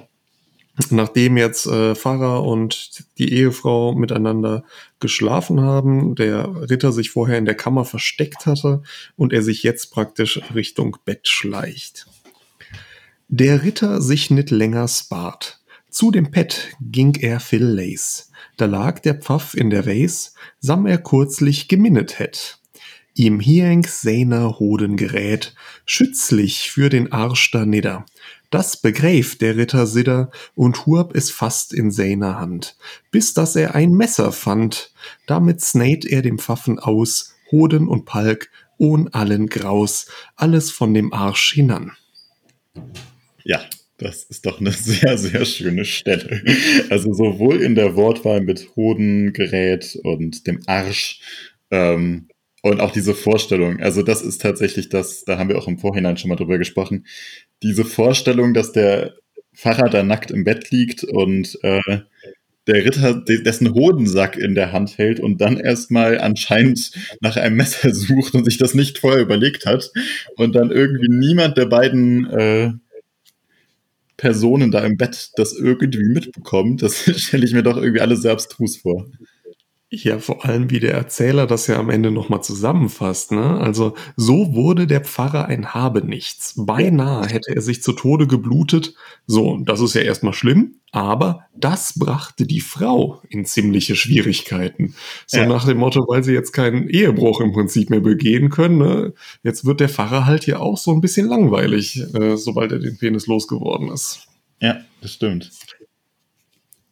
nachdem 0.90 1.38
jetzt 1.38 1.68
äh, 1.68 1.96
Pfarrer 1.96 2.44
und 2.44 3.06
die 3.18 3.34
Ehefrau 3.34 3.94
miteinander 3.94 4.64
geschlafen 5.00 5.62
haben, 5.62 6.16
der 6.16 6.70
Ritter 6.70 6.92
sich 6.92 7.12
vorher 7.12 7.38
in 7.38 7.46
der 7.46 7.56
Kammer 7.56 7.86
versteckt 7.86 8.46
hatte 8.46 8.82
und 9.16 9.34
er 9.34 9.42
sich 9.42 9.64
jetzt 9.64 9.92
praktisch 9.92 10.42
Richtung 10.54 10.98
Bett 11.06 11.28
schleicht. 11.28 12.08
Der 13.28 13.64
Ritter 13.64 14.02
sich 14.02 14.30
nicht 14.30 14.52
länger 14.52 14.88
spart. 14.88 15.62
Zu 15.90 16.12
dem 16.12 16.30
Pett 16.30 16.76
ging 16.82 17.16
er 17.16 17.40
Phil 17.40 17.64
Lace. 17.64 18.32
Da 18.58 18.66
lag 18.66 19.00
der 19.00 19.16
Pfaff 19.16 19.54
in 19.54 19.70
der 19.70 19.86
Weis, 19.86 20.34
sam 20.60 20.86
er 20.86 20.98
kurzlich 20.98 21.68
geminnet 21.68 22.20
hätt. 22.20 22.60
Ihm 23.14 23.40
hieng 23.40 23.86
seiner 23.88 24.60
Hoden 24.60 24.98
gerät, 24.98 25.56
schützlich 25.86 26.70
für 26.70 26.90
den 26.90 27.14
Arsch 27.14 27.50
da 27.52 27.66
nidder. 27.66 28.06
Das 28.56 28.78
begräf 28.78 29.38
der 29.38 29.58
Ritter 29.58 29.86
Sidder 29.86 30.32
und 30.54 30.86
hurb 30.86 31.14
es 31.14 31.30
fast 31.30 31.74
in 31.74 31.92
seiner 31.92 32.40
Hand, 32.40 32.78
bis 33.12 33.34
dass 33.34 33.58
er 33.58 33.76
ein 33.76 33.92
Messer 33.92 34.32
fand. 34.32 34.94
Damit 35.28 35.60
snait 35.60 36.06
er 36.06 36.22
dem 36.22 36.40
Pfaffen 36.40 36.80
aus, 36.80 37.36
Hoden 37.52 37.90
und 37.90 38.06
Palk, 38.06 38.50
ohn 38.78 39.10
allen 39.10 39.48
Graus, 39.48 40.08
alles 40.38 40.72
von 40.72 40.94
dem 40.94 41.12
Arsch 41.12 41.52
hinan. 41.52 41.92
Ja, 43.44 43.60
das 43.98 44.24
ist 44.24 44.46
doch 44.46 44.62
eine 44.62 44.72
sehr, 44.72 45.18
sehr 45.18 45.44
schöne 45.44 45.84
Stelle. 45.84 46.42
Also 46.90 47.14
sowohl 47.14 47.62
in 47.62 47.76
der 47.76 47.98
Wortwahl 47.98 48.40
mit 48.40 48.70
Hodengerät 48.78 50.00
und 50.02 50.48
dem 50.48 50.62
Arsch 50.66 51.20
ähm, 51.72 52.30
und 52.66 52.82
auch 52.82 52.92
diese 52.92 53.14
Vorstellung. 53.14 53.80
Also 53.80 54.02
das 54.02 54.24
ist 54.24 54.42
tatsächlich 54.42 54.90
das, 54.90 55.24
da 55.24 55.38
haben 55.38 55.50
wir 55.50 55.58
auch 55.60 55.68
im 55.68 55.78
Vorhinein 55.78 56.18
schon 56.18 56.30
mal 56.30 56.36
drüber 56.36 56.58
gesprochen, 56.58 57.06
diese 57.62 57.86
Vorstellung, 57.86 58.54
dass 58.56 58.72
der 58.72 59.14
Pfarrer 59.56 59.90
da 59.90 60.02
nackt 60.04 60.32
im 60.32 60.44
Bett 60.44 60.72
liegt 60.72 61.04
und 61.04 61.60
äh, 61.64 61.80
der 62.68 62.86
Ritter 62.86 63.16
de- 63.16 63.44
dessen 63.44 63.74
Hodensack 63.74 64.38
in 64.38 64.56
der 64.56 64.72
Hand 64.72 64.98
hält 64.98 65.20
und 65.20 65.42
dann 65.42 65.58
erstmal 65.60 66.20
anscheinend 66.20 66.92
nach 67.22 67.38
einem 67.38 67.58
Messer 67.58 67.94
sucht 67.96 68.36
und 68.36 68.46
sich 68.46 68.58
das 68.58 68.74
nicht 68.74 69.00
vorher 69.00 69.22
überlegt 69.22 69.66
hat 69.68 69.92
und 70.38 70.56
dann 70.56 70.72
irgendwie 70.72 71.10
niemand 71.10 71.58
der 71.58 71.68
beiden 71.68 72.26
äh, 72.32 72.72
Personen 74.18 74.72
da 74.72 74.80
im 74.86 74.98
Bett 74.98 75.32
das 75.36 75.54
irgendwie 75.54 76.04
mitbekommt, 76.04 76.82
das 76.82 77.00
stelle 77.22 77.46
ich 77.46 77.54
mir 77.54 77.64
doch 77.64 77.78
irgendwie 77.78 78.02
alles 78.02 78.22
sehr 78.22 78.32
abstrus 78.32 78.78
vor. 78.78 79.08
Ja, 79.92 80.18
vor 80.18 80.44
allem, 80.44 80.72
wie 80.72 80.80
der 80.80 80.94
Erzähler 80.96 81.46
das 81.46 81.68
ja 81.68 81.78
am 81.78 81.92
Ende 81.92 82.10
nochmal 82.10 82.42
zusammenfasst. 82.44 83.32
Ne? 83.32 83.60
Also, 83.60 83.94
so 84.18 84.54
wurde 84.56 84.88
der 84.88 85.02
Pfarrer 85.02 85.46
ein 85.46 85.74
Habenichts. 85.76 86.56
Beinahe 86.58 87.28
hätte 87.28 87.56
er 87.56 87.62
sich 87.62 87.84
zu 87.84 87.94
Tode 87.94 88.26
geblutet. 88.26 88.96
So, 89.28 89.58
das 89.64 89.80
ist 89.82 89.94
ja 89.94 90.02
erstmal 90.02 90.34
schlimm, 90.34 90.76
aber 90.92 91.46
das 91.56 91.94
brachte 92.00 92.48
die 92.48 92.62
Frau 92.62 93.22
in 93.30 93.46
ziemliche 93.46 93.96
Schwierigkeiten. 93.96 94.96
So 95.28 95.38
Ja. 95.38 95.46
nach 95.46 95.66
dem 95.66 95.78
Motto, 95.78 96.02
weil 96.08 96.24
sie 96.24 96.34
jetzt 96.34 96.52
keinen 96.52 96.90
Ehebruch 96.90 97.40
im 97.40 97.54
Prinzip 97.54 97.92
mehr 97.92 98.02
begehen 98.02 98.50
können. 98.50 98.80
Ne? 98.80 99.14
Jetzt 99.44 99.66
wird 99.66 99.80
der 99.80 99.90
Pfarrer 99.90 100.26
halt 100.26 100.46
hier 100.46 100.62
auch 100.62 100.78
so 100.78 100.92
ein 100.94 101.00
bisschen 101.02 101.28
langweilig, 101.28 102.02
äh, 102.16 102.38
sobald 102.38 102.72
er 102.72 102.80
den 102.80 102.98
Penis 102.98 103.28
losgeworden 103.28 103.90
ist. 103.92 104.28
Ja, 104.62 104.78
das 105.02 105.14
stimmt. 105.14 105.52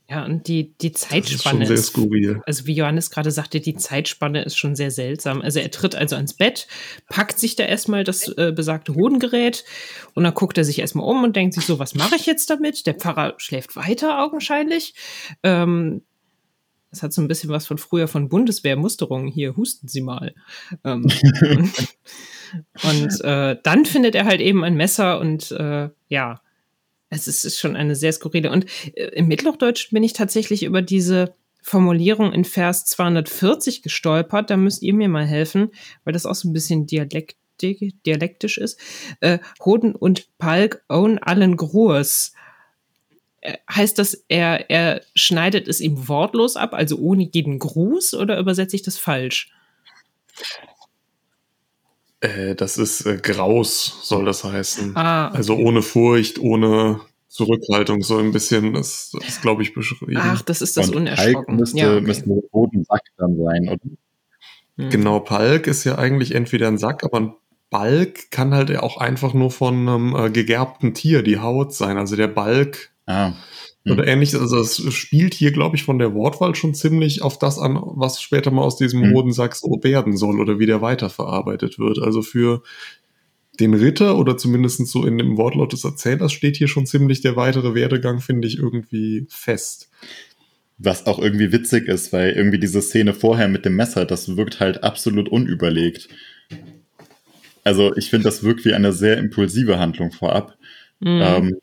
Ja, 0.10 0.26
und 0.26 0.48
die, 0.50 0.74
die 0.80 0.92
Das 0.92 1.04
ist 1.04 1.10
Zeitspanne 1.10 1.66
schon 1.66 1.66
sehr 1.66 2.36
ist, 2.36 2.42
also 2.46 2.68
wie 2.68 2.74
Johannes 2.74 3.10
gerade 3.10 3.32
sagte, 3.32 3.62
die 3.62 3.76
Zeitspanne 3.76 4.44
ist 4.44 4.58
schon 4.58 4.76
sehr 4.76 4.92
seltsam. 4.92 5.42
Also 5.42 5.60
er 5.60 5.72
tritt 5.72 5.96
also 5.96 6.18
ans 6.18 6.34
Bett, 6.34 6.68
packt 7.10 7.40
sich 7.40 7.56
da 7.56 7.64
erstmal 7.64 8.04
das 8.04 8.28
äh, 8.28 8.52
besagte 8.54 8.96
Hodengerät 8.96 9.64
und 10.14 10.24
dann 10.26 10.34
guckt 10.34 10.58
er 10.58 10.66
sich 10.66 10.80
erstmal 10.80 11.08
um 11.08 11.24
und 11.24 11.36
denkt 11.36 11.54
sich 11.54 11.66
so, 11.66 11.80
was 11.80 11.96
mache 11.96 12.16
ich 12.16 12.26
jetzt 12.26 12.50
damit? 12.50 12.86
Der 12.86 12.96
Pfarrer 12.96 13.36
schläft 13.38 13.78
weiter 13.78 14.22
augenscheinlich. 14.22 14.94
Ähm, 15.42 16.02
das 16.94 17.02
hat 17.02 17.14
so 17.14 17.22
ein 17.22 17.28
bisschen 17.28 17.50
was 17.50 17.66
von 17.66 17.80
früher 17.80 18.08
von 18.08 18.30
Bundeswehrmusterungen. 18.30 19.28
Hier, 19.28 19.56
husten 19.58 19.88
Sie 19.88 20.02
mal. 20.02 20.36
Ähm, 20.84 21.08
und 22.84 23.22
äh, 23.22 23.58
dann 23.64 23.86
findet 23.86 24.14
er 24.14 24.26
halt 24.26 24.42
eben 24.42 24.64
ein 24.64 24.76
Messer 24.76 25.20
und 25.20 25.52
äh, 25.54 25.90
ja, 26.08 26.43
es 27.16 27.28
ist, 27.46 27.60
schon 27.60 27.76
eine 27.76 27.96
sehr 27.96 28.14
skurrile. 28.14 28.52
Und 28.52 28.66
äh, 28.96 29.06
im 29.14 29.28
Mittelhochdeutschen 29.28 29.94
bin 29.94 30.04
ich 30.04 30.14
tatsächlich 30.14 30.64
über 30.64 30.82
diese 30.82 31.36
Formulierung 31.62 32.34
in 32.34 32.44
Vers 32.46 32.86
240 32.86 33.82
gestolpert. 33.82 34.50
Da 34.50 34.58
müsst 34.58 34.82
ihr 34.84 34.94
mir 34.94 35.10
mal 35.10 35.26
helfen, 35.26 35.72
weil 36.04 36.14
das 36.14 36.26
auch 36.26 36.36
so 36.36 36.50
ein 36.50 36.54
bisschen 36.54 36.86
dialekti- 36.88 37.94
dialektisch 38.06 38.58
ist. 38.58 38.80
Äh, 39.22 39.40
Hoden 39.64 39.96
und 39.96 40.38
Palk 40.38 40.84
own 40.90 41.20
allen 41.20 41.56
Gruß. 41.56 42.34
Äh, 43.42 43.58
Heißt 43.74 43.98
das, 43.98 44.26
er, 44.28 44.70
er 44.70 45.02
schneidet 45.16 45.68
es 45.68 45.80
ihm 45.80 46.08
wortlos 46.08 46.58
ab, 46.58 46.74
also 46.74 46.98
ohne 46.98 47.30
jeden 47.32 47.60
Gruß, 47.60 48.14
oder 48.16 48.38
übersetze 48.40 48.76
ich 48.76 48.82
das 48.84 48.98
falsch? 48.98 49.52
Äh, 52.24 52.56
das 52.56 52.78
ist 52.78 53.06
äh, 53.06 53.18
Graus, 53.22 54.00
soll 54.04 54.24
das 54.26 54.44
heißen. 54.44 54.96
Ah, 54.96 55.28
Also 55.30 55.56
ohne 55.56 55.82
Furcht, 55.82 56.40
ohne 56.40 57.02
Zurückhaltung 57.28 58.02
so 58.02 58.18
ein 58.18 58.32
bisschen, 58.32 58.74
das, 58.74 59.12
das 59.12 59.28
ist, 59.28 59.42
glaube 59.42 59.62
ich, 59.62 59.74
beschrieben. 59.74 60.16
Ach, 60.18 60.42
das 60.42 60.62
ist 60.62 60.78
das 60.78 60.88
Und 60.90 61.06
Palk 61.06 61.16
Unerschrocken. 61.18 61.56
müsste, 61.58 61.80
ja, 61.80 61.92
okay. 61.96 62.02
müsste 62.02 62.30
der 62.30 62.44
Hodensack 62.54 63.02
dann 63.18 63.38
sein, 63.38 63.68
oder? 63.70 63.80
Hm. 64.78 64.90
Genau, 64.90 65.20
Palk 65.20 65.68
ist 65.68 65.84
ja 65.84 65.98
eigentlich 65.98 66.34
entweder 66.34 66.68
ein 66.70 66.78
Sack, 66.78 67.04
aber 67.04 67.20
ein 67.20 67.34
Balk 67.70 68.32
kann 68.32 68.54
halt 68.54 68.76
auch 68.78 68.98
einfach 68.98 69.34
nur 69.34 69.52
von 69.52 69.88
einem 69.90 70.16
äh, 70.16 70.30
gegerbten 70.30 70.94
Tier 70.94 71.24
die 71.24 71.40
Haut 71.40 71.74
sein. 71.74 71.98
Also 71.98 72.16
der 72.16 72.28
Balk 72.28 72.94
Ah. 73.06 73.34
Hm. 73.86 73.94
oder 73.94 74.08
ähnliches. 74.08 74.40
Also 74.40 74.60
es 74.60 74.94
spielt 74.94 75.34
hier, 75.34 75.52
glaube 75.52 75.76
ich, 75.76 75.84
von 75.84 76.00
der 76.00 76.14
Wortwahl 76.14 76.56
schon 76.56 76.74
ziemlich 76.74 77.22
auf 77.22 77.38
das 77.38 77.60
an, 77.60 77.80
was 77.82 78.22
später 78.22 78.52
mal 78.52 78.64
aus 78.64 78.78
diesem 78.78 79.04
Hm. 79.04 79.14
Hodensack 79.14 79.56
so 79.56 79.80
werden 79.82 80.16
soll 80.18 80.40
oder 80.40 80.60
wie 80.60 80.66
der 80.66 80.82
weiterverarbeitet 80.82 81.80
wird. 81.80 82.00
Also 82.00 82.22
für 82.22 82.64
den 83.60 83.74
Ritter 83.74 84.18
oder 84.18 84.38
zumindest 84.38 84.88
so 84.88 85.06
in 85.06 85.18
dem 85.18 85.38
Wortlaut 85.38 85.74
des 85.74 85.84
Erzählers 85.84 86.34
steht 86.34 86.56
hier 86.58 86.68
schon 86.68 86.86
ziemlich 86.86 87.22
der 87.22 87.36
weitere 87.36 87.76
Werdegang, 87.76 88.20
finde 88.20 88.48
ich, 88.48 88.58
irgendwie 88.58 89.28
fest. 89.30 89.90
Was 90.80 91.06
auch 91.06 91.20
irgendwie 91.20 91.52
witzig 91.52 91.88
ist, 91.88 92.12
weil 92.14 92.32
irgendwie 92.32 92.60
diese 92.60 92.82
Szene 92.82 93.14
vorher 93.14 93.48
mit 93.48 93.64
dem 93.64 93.76
Messer, 93.76 94.06
das 94.06 94.36
wirkt 94.38 94.60
halt 94.60 94.84
absolut 94.84 95.30
unüberlegt. 95.30 96.10
Also 97.64 97.96
ich 97.96 98.10
finde, 98.10 98.24
das 98.26 98.44
wirkt 98.44 98.66
wie 98.66 98.74
eine 98.74 98.92
sehr 98.92 99.18
impulsive 99.18 99.78
Handlung 99.78 100.12
vorab. 100.12 100.58
Mhm. 101.00 101.22
Ähm, 101.22 101.58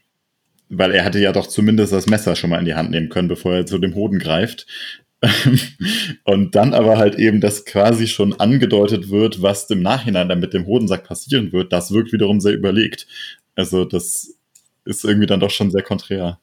weil 0.70 0.92
er 0.92 1.04
hatte 1.04 1.18
ja 1.18 1.32
doch 1.32 1.48
zumindest 1.48 1.92
das 1.92 2.06
Messer 2.06 2.36
schon 2.36 2.50
mal 2.50 2.58
in 2.58 2.64
die 2.64 2.74
Hand 2.74 2.90
nehmen 2.90 3.08
können, 3.08 3.28
bevor 3.28 3.54
er 3.54 3.66
zu 3.66 3.78
dem 3.78 3.94
Hoden 3.94 4.18
greift. 4.18 4.66
Und 6.24 6.54
dann 6.54 6.72
aber 6.72 6.96
halt 6.96 7.16
eben, 7.16 7.40
dass 7.40 7.66
quasi 7.66 8.06
schon 8.06 8.38
angedeutet 8.40 9.10
wird, 9.10 9.42
was 9.42 9.68
im 9.68 9.82
Nachhinein 9.82 10.28
dann 10.28 10.40
mit 10.40 10.54
dem 10.54 10.66
Hodensack 10.66 11.04
passieren 11.04 11.52
wird, 11.52 11.72
das 11.72 11.90
wirkt 11.90 12.12
wiederum 12.12 12.40
sehr 12.40 12.54
überlegt. 12.54 13.06
Also 13.54 13.84
das 13.84 14.34
ist 14.84 15.04
irgendwie 15.04 15.26
dann 15.26 15.40
doch 15.40 15.50
schon 15.50 15.70
sehr 15.70 15.82
konträr. 15.82 16.38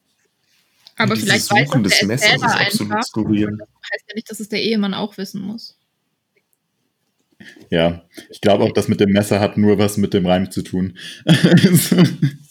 Aber 0.97 1.15
Dieses 1.15 1.29
vielleicht 1.29 1.51
weiß 1.51 1.67
Suchen 1.69 1.83
das 1.83 1.97
des 1.99 2.07
Messers 2.07 2.35
ist 2.35 2.43
absolut 2.43 2.93
einfach. 2.93 3.07
skurril. 3.07 3.47
Heißt 3.47 4.05
ja 4.09 4.15
nicht, 4.15 4.29
dass 4.29 4.39
es 4.39 4.49
der 4.49 4.61
Ehemann 4.61 4.93
auch 4.93 5.17
wissen 5.17 5.41
muss. 5.41 5.77
Ja, 7.69 8.03
ich 8.29 8.41
glaube 8.41 8.63
auch, 8.63 8.73
das 8.73 8.87
mit 8.87 8.99
dem 8.99 9.11
Messer 9.11 9.39
hat 9.39 9.57
nur 9.57 9.77
was 9.77 9.97
mit 9.97 10.13
dem 10.13 10.25
Reim 10.25 10.51
zu 10.51 10.63
tun. 10.63 10.97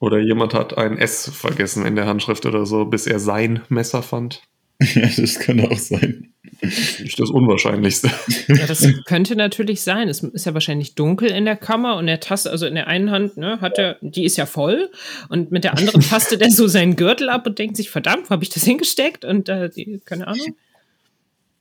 Oder 0.00 0.18
jemand 0.18 0.54
hat 0.54 0.76
ein 0.78 0.98
S 0.98 1.30
vergessen 1.32 1.84
in 1.86 1.94
der 1.94 2.06
Handschrift 2.06 2.46
oder 2.46 2.66
so, 2.66 2.86
bis 2.86 3.06
er 3.06 3.20
sein 3.20 3.60
Messer 3.68 4.02
fand. 4.02 4.42
ja, 4.80 5.02
das 5.14 5.38
könnte 5.38 5.70
auch 5.70 5.78
sein. 5.78 6.32
Nicht 6.62 7.18
das 7.20 7.30
Unwahrscheinlichste. 7.30 8.10
Ja, 8.48 8.66
das 8.66 8.86
könnte 9.06 9.36
natürlich 9.36 9.82
sein. 9.82 10.08
Es 10.08 10.22
ist 10.22 10.46
ja 10.46 10.54
wahrscheinlich 10.54 10.94
dunkel 10.94 11.30
in 11.30 11.44
der 11.44 11.56
Kammer 11.56 11.96
und 11.96 12.08
er 12.08 12.18
tastet, 12.18 12.50
also 12.52 12.66
in 12.66 12.74
der 12.74 12.86
einen 12.88 13.10
Hand, 13.10 13.36
ne, 13.36 13.60
hat 13.60 13.78
er, 13.78 13.96
die 14.00 14.24
ist 14.24 14.36
ja 14.38 14.46
voll 14.46 14.90
und 15.28 15.52
mit 15.52 15.64
der 15.64 15.76
anderen 15.78 16.00
tastet 16.00 16.40
er 16.42 16.50
so 16.50 16.66
seinen 16.66 16.96
Gürtel 16.96 17.28
ab 17.28 17.46
und 17.46 17.58
denkt 17.58 17.76
sich, 17.76 17.90
verdammt, 17.90 18.26
wo 18.26 18.30
habe 18.30 18.42
ich 18.42 18.50
das 18.50 18.64
hingesteckt? 18.64 19.24
Und 19.24 19.48
äh, 19.50 19.68
die, 19.68 20.00
keine 20.04 20.26
Ahnung. 20.26 20.56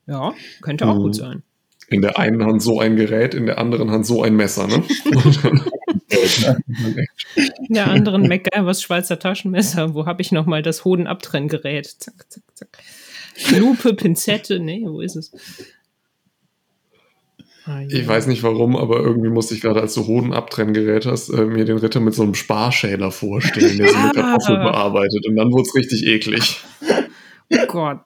Ja, 0.07 0.33
könnte 0.61 0.87
auch 0.87 0.95
Mhm. 0.95 0.99
gut 1.03 1.15
sein. 1.15 1.43
In 1.89 2.01
der 2.01 2.19
einen 2.19 2.45
Hand 2.45 2.61
so 2.61 2.79
ein 2.79 2.95
Gerät, 2.95 3.33
in 3.33 3.45
der 3.45 3.57
anderen 3.57 3.89
Hand 3.91 4.05
so 4.05 4.21
ein 4.21 4.35
Messer, 4.35 4.67
ne? 4.67 4.83
In 7.67 7.73
der 7.73 7.87
anderen 7.87 8.27
MacGyvers 8.27 8.81
Schweizer 8.81 9.19
Taschenmesser, 9.19 9.93
wo 9.93 10.05
habe 10.05 10.21
ich 10.21 10.31
noch 10.31 10.45
mal 10.45 10.61
das 10.61 10.85
Hodenabtrenngerät? 10.85 11.85
Zack, 11.87 12.25
zack, 12.29 12.43
zack. 12.53 12.77
Lupe, 13.57 13.93
Pinzette, 13.93 14.59
nee, 14.59 14.83
wo 14.85 15.01
ist 15.01 15.15
es? 15.15 15.31
Ah, 17.65 17.81
ja. 17.81 17.87
ich 17.99 18.07
weiß 18.07 18.27
nicht 18.27 18.41
warum, 18.43 18.75
aber 18.75 18.99
irgendwie 18.99 19.29
musste 19.29 19.53
ich 19.53 19.61
gerade, 19.61 19.81
als 19.81 19.93
du 19.93 20.07
Hodenabtrenngerät 20.07 21.05
hast, 21.05 21.29
äh, 21.29 21.45
mir 21.45 21.65
den 21.65 21.77
Ritter 21.77 21.99
mit 21.99 22.15
so 22.15 22.23
einem 22.23 22.33
Sparschäler 22.35 23.11
vorstellen, 23.11 23.77
der 23.77 23.87
so 23.89 23.95
eine 23.95 24.09
Ah. 24.09 24.11
Kartoffel 24.13 24.57
bearbeitet. 24.57 25.27
Und 25.27 25.35
dann 25.35 25.51
wurde 25.51 25.63
es 25.63 25.75
richtig 25.75 26.07
eklig. 26.07 26.61
Oh 27.51 27.65
Gott. 27.67 27.99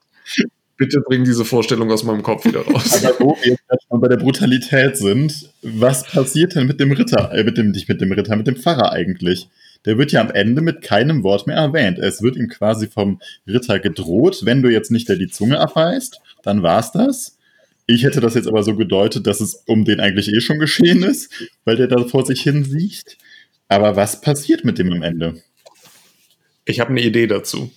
Bitte 0.76 1.00
bring 1.00 1.24
diese 1.24 1.44
Vorstellung 1.44 1.90
aus 1.92 2.02
meinem 2.02 2.22
Kopf 2.22 2.44
wieder 2.44 2.62
raus. 2.66 3.04
Aber 3.04 3.20
wo 3.20 3.38
wir 3.42 3.52
jetzt 3.52 3.86
schon 3.88 4.00
bei 4.00 4.08
der 4.08 4.16
Brutalität 4.16 4.96
sind, 4.96 5.50
was 5.62 6.04
passiert 6.04 6.54
denn 6.54 6.66
mit 6.66 6.80
dem 6.80 6.90
Ritter, 6.92 7.32
äh, 7.32 7.44
mit 7.44 7.56
dem, 7.56 7.70
nicht 7.70 7.88
mit 7.88 8.00
dem 8.00 8.10
Ritter, 8.12 8.36
mit 8.36 8.46
dem 8.46 8.56
Pfarrer 8.56 8.92
eigentlich? 8.92 9.48
Der 9.84 9.98
wird 9.98 10.12
ja 10.12 10.20
am 10.20 10.30
Ende 10.30 10.62
mit 10.62 10.82
keinem 10.82 11.22
Wort 11.22 11.46
mehr 11.46 11.56
erwähnt. 11.56 11.98
Es 11.98 12.22
wird 12.22 12.36
ihm 12.36 12.48
quasi 12.48 12.88
vom 12.88 13.20
Ritter 13.46 13.78
gedroht, 13.78 14.40
wenn 14.44 14.62
du 14.62 14.70
jetzt 14.70 14.90
nicht 14.90 15.08
der 15.08 15.16
die 15.16 15.28
Zunge 15.28 15.60
abreißt, 15.60 16.20
dann 16.42 16.62
war's 16.62 16.90
das. 16.90 17.38
Ich 17.86 18.02
hätte 18.02 18.20
das 18.20 18.34
jetzt 18.34 18.48
aber 18.48 18.62
so 18.62 18.76
gedeutet, 18.76 19.26
dass 19.26 19.40
es 19.40 19.62
um 19.66 19.84
den 19.84 20.00
eigentlich 20.00 20.28
eh 20.32 20.40
schon 20.40 20.58
geschehen 20.58 21.02
ist, 21.02 21.30
weil 21.64 21.76
der 21.76 21.86
da 21.86 22.02
vor 22.04 22.24
sich 22.24 22.40
hin 22.40 22.64
sieht. 22.64 23.18
Aber 23.68 23.94
was 23.94 24.20
passiert 24.20 24.64
mit 24.64 24.78
dem 24.78 24.92
am 24.92 25.02
Ende? 25.02 25.42
Ich 26.64 26.80
habe 26.80 26.90
eine 26.90 27.02
Idee 27.02 27.26
dazu. 27.26 27.70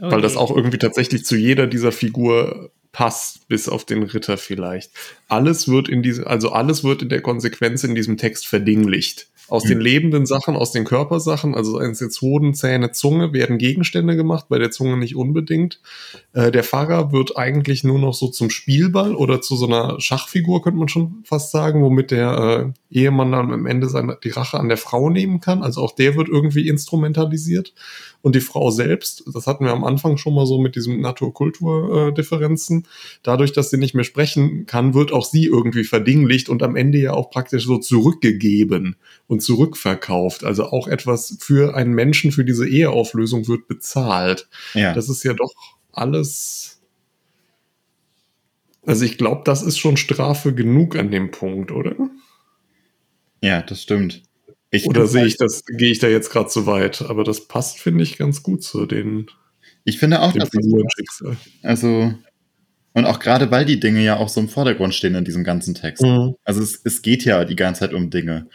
Oh 0.00 0.10
weil 0.10 0.20
das 0.20 0.36
auch 0.36 0.54
irgendwie 0.54 0.78
tatsächlich 0.78 1.24
zu 1.24 1.36
jeder 1.36 1.66
dieser 1.66 1.92
Figur 1.92 2.70
passt, 2.92 3.48
bis 3.48 3.68
auf 3.68 3.84
den 3.84 4.02
Ritter 4.02 4.38
vielleicht. 4.38 4.92
Alles 5.28 5.68
wird 5.68 5.88
in 5.88 6.02
diese, 6.02 6.26
also 6.26 6.50
alles 6.50 6.84
wird 6.84 7.02
in 7.02 7.08
der 7.08 7.20
Konsequenz 7.20 7.84
in 7.84 7.94
diesem 7.94 8.16
Text 8.16 8.46
verdinglicht. 8.46 9.28
Aus 9.50 9.64
Mhm. 9.64 9.68
den 9.68 9.80
lebenden 9.80 10.26
Sachen, 10.26 10.56
aus 10.56 10.72
den 10.72 10.84
Körpersachen, 10.84 11.54
also 11.54 11.78
seien 11.78 11.92
es 11.92 12.00
jetzt 12.00 12.20
Hoden, 12.20 12.52
Zähne, 12.52 12.92
Zunge, 12.92 13.32
werden 13.32 13.56
Gegenstände 13.56 14.14
gemacht, 14.14 14.46
bei 14.50 14.58
der 14.58 14.70
Zunge 14.70 14.98
nicht 14.98 15.16
unbedingt. 15.16 15.80
Äh, 16.34 16.50
der 16.50 16.64
Pfarrer 16.64 17.12
wird 17.12 17.38
eigentlich 17.38 17.82
nur 17.82 17.98
noch 17.98 18.12
so 18.12 18.28
zum 18.28 18.50
Spielball 18.50 19.14
oder 19.14 19.40
zu 19.40 19.56
so 19.56 19.66
einer 19.66 20.00
Schachfigur, 20.00 20.62
könnte 20.62 20.78
man 20.78 20.88
schon 20.88 21.22
fast 21.24 21.50
sagen, 21.50 21.82
womit 21.82 22.10
der 22.10 22.72
äh, 22.90 22.98
Ehemann 22.98 23.32
dann 23.32 23.52
am 23.52 23.64
Ende 23.64 23.88
seine, 23.88 24.18
die 24.22 24.30
Rache 24.30 24.60
an 24.60 24.68
der 24.68 24.76
Frau 24.76 25.08
nehmen 25.08 25.40
kann. 25.40 25.62
Also 25.62 25.80
auch 25.82 25.92
der 25.92 26.14
wird 26.16 26.28
irgendwie 26.28 26.68
instrumentalisiert. 26.68 27.72
Und 28.20 28.34
die 28.34 28.40
Frau 28.40 28.70
selbst, 28.70 29.22
das 29.32 29.46
hatten 29.46 29.64
wir 29.64 29.72
am 29.72 29.84
Anfang 29.84 30.16
schon 30.16 30.34
mal 30.34 30.44
so 30.44 30.58
mit 30.58 30.74
diesen 30.74 31.00
Natur-Kultur-Differenzen, 31.00 32.86
dadurch, 33.22 33.52
dass 33.52 33.70
sie 33.70 33.78
nicht 33.78 33.94
mehr 33.94 34.04
sprechen 34.04 34.66
kann, 34.66 34.92
wird 34.92 35.12
auch 35.12 35.24
sie 35.24 35.44
irgendwie 35.44 35.84
verdinglicht 35.84 36.48
und 36.48 36.62
am 36.64 36.74
Ende 36.74 36.98
ja 36.98 37.12
auch 37.12 37.30
praktisch 37.30 37.64
so 37.64 37.78
zurückgegeben 37.78 38.96
und 39.28 39.40
zurückverkauft. 39.40 40.42
Also 40.42 40.64
auch 40.64 40.88
etwas 40.88 41.36
für 41.40 41.76
einen 41.76 41.92
Menschen, 41.92 42.32
für 42.32 42.44
diese 42.44 42.68
Eheauflösung 42.68 43.46
wird 43.46 43.68
bezahlt. 43.68 44.48
Ja. 44.74 44.94
Das 44.94 45.08
ist 45.08 45.22
ja 45.22 45.34
doch 45.34 45.52
alles. 45.92 46.80
Also 48.84 49.04
ich 49.04 49.16
glaube, 49.16 49.42
das 49.44 49.62
ist 49.62 49.78
schon 49.78 49.96
Strafe 49.96 50.54
genug 50.54 50.96
an 50.96 51.12
dem 51.12 51.30
Punkt, 51.30 51.70
oder? 51.70 51.94
Ja, 53.42 53.62
das 53.62 53.82
stimmt. 53.82 54.22
Ich 54.70 54.86
Oder 54.86 55.06
sehe 55.06 55.22
halt- 55.22 55.30
ich 55.32 55.36
das, 55.38 55.64
gehe 55.64 55.90
ich 55.90 55.98
da 55.98 56.08
jetzt 56.08 56.30
gerade 56.30 56.48
zu 56.48 56.66
weit? 56.66 57.02
Aber 57.02 57.24
das 57.24 57.48
passt, 57.48 57.80
finde 57.80 58.04
ich, 58.04 58.18
ganz 58.18 58.42
gut 58.42 58.62
zu 58.62 58.84
den, 58.86 59.26
Ich 59.84 59.98
finde 59.98 60.20
auch, 60.20 60.32
dass 60.32 60.50
das. 60.50 61.36
Also, 61.62 62.12
und 62.92 63.04
auch 63.06 63.18
gerade 63.20 63.50
weil 63.50 63.64
die 63.64 63.80
Dinge 63.80 64.02
ja 64.02 64.16
auch 64.16 64.28
so 64.28 64.40
im 64.40 64.48
Vordergrund 64.48 64.94
stehen 64.94 65.14
in 65.14 65.24
diesem 65.24 65.44
ganzen 65.44 65.74
Text. 65.74 66.02
Mhm. 66.02 66.34
Also 66.44 66.62
es, 66.62 66.80
es 66.84 67.00
geht 67.02 67.24
ja 67.24 67.44
die 67.44 67.56
ganze 67.56 67.80
Zeit 67.80 67.94
um 67.94 68.10
Dinge. 68.10 68.48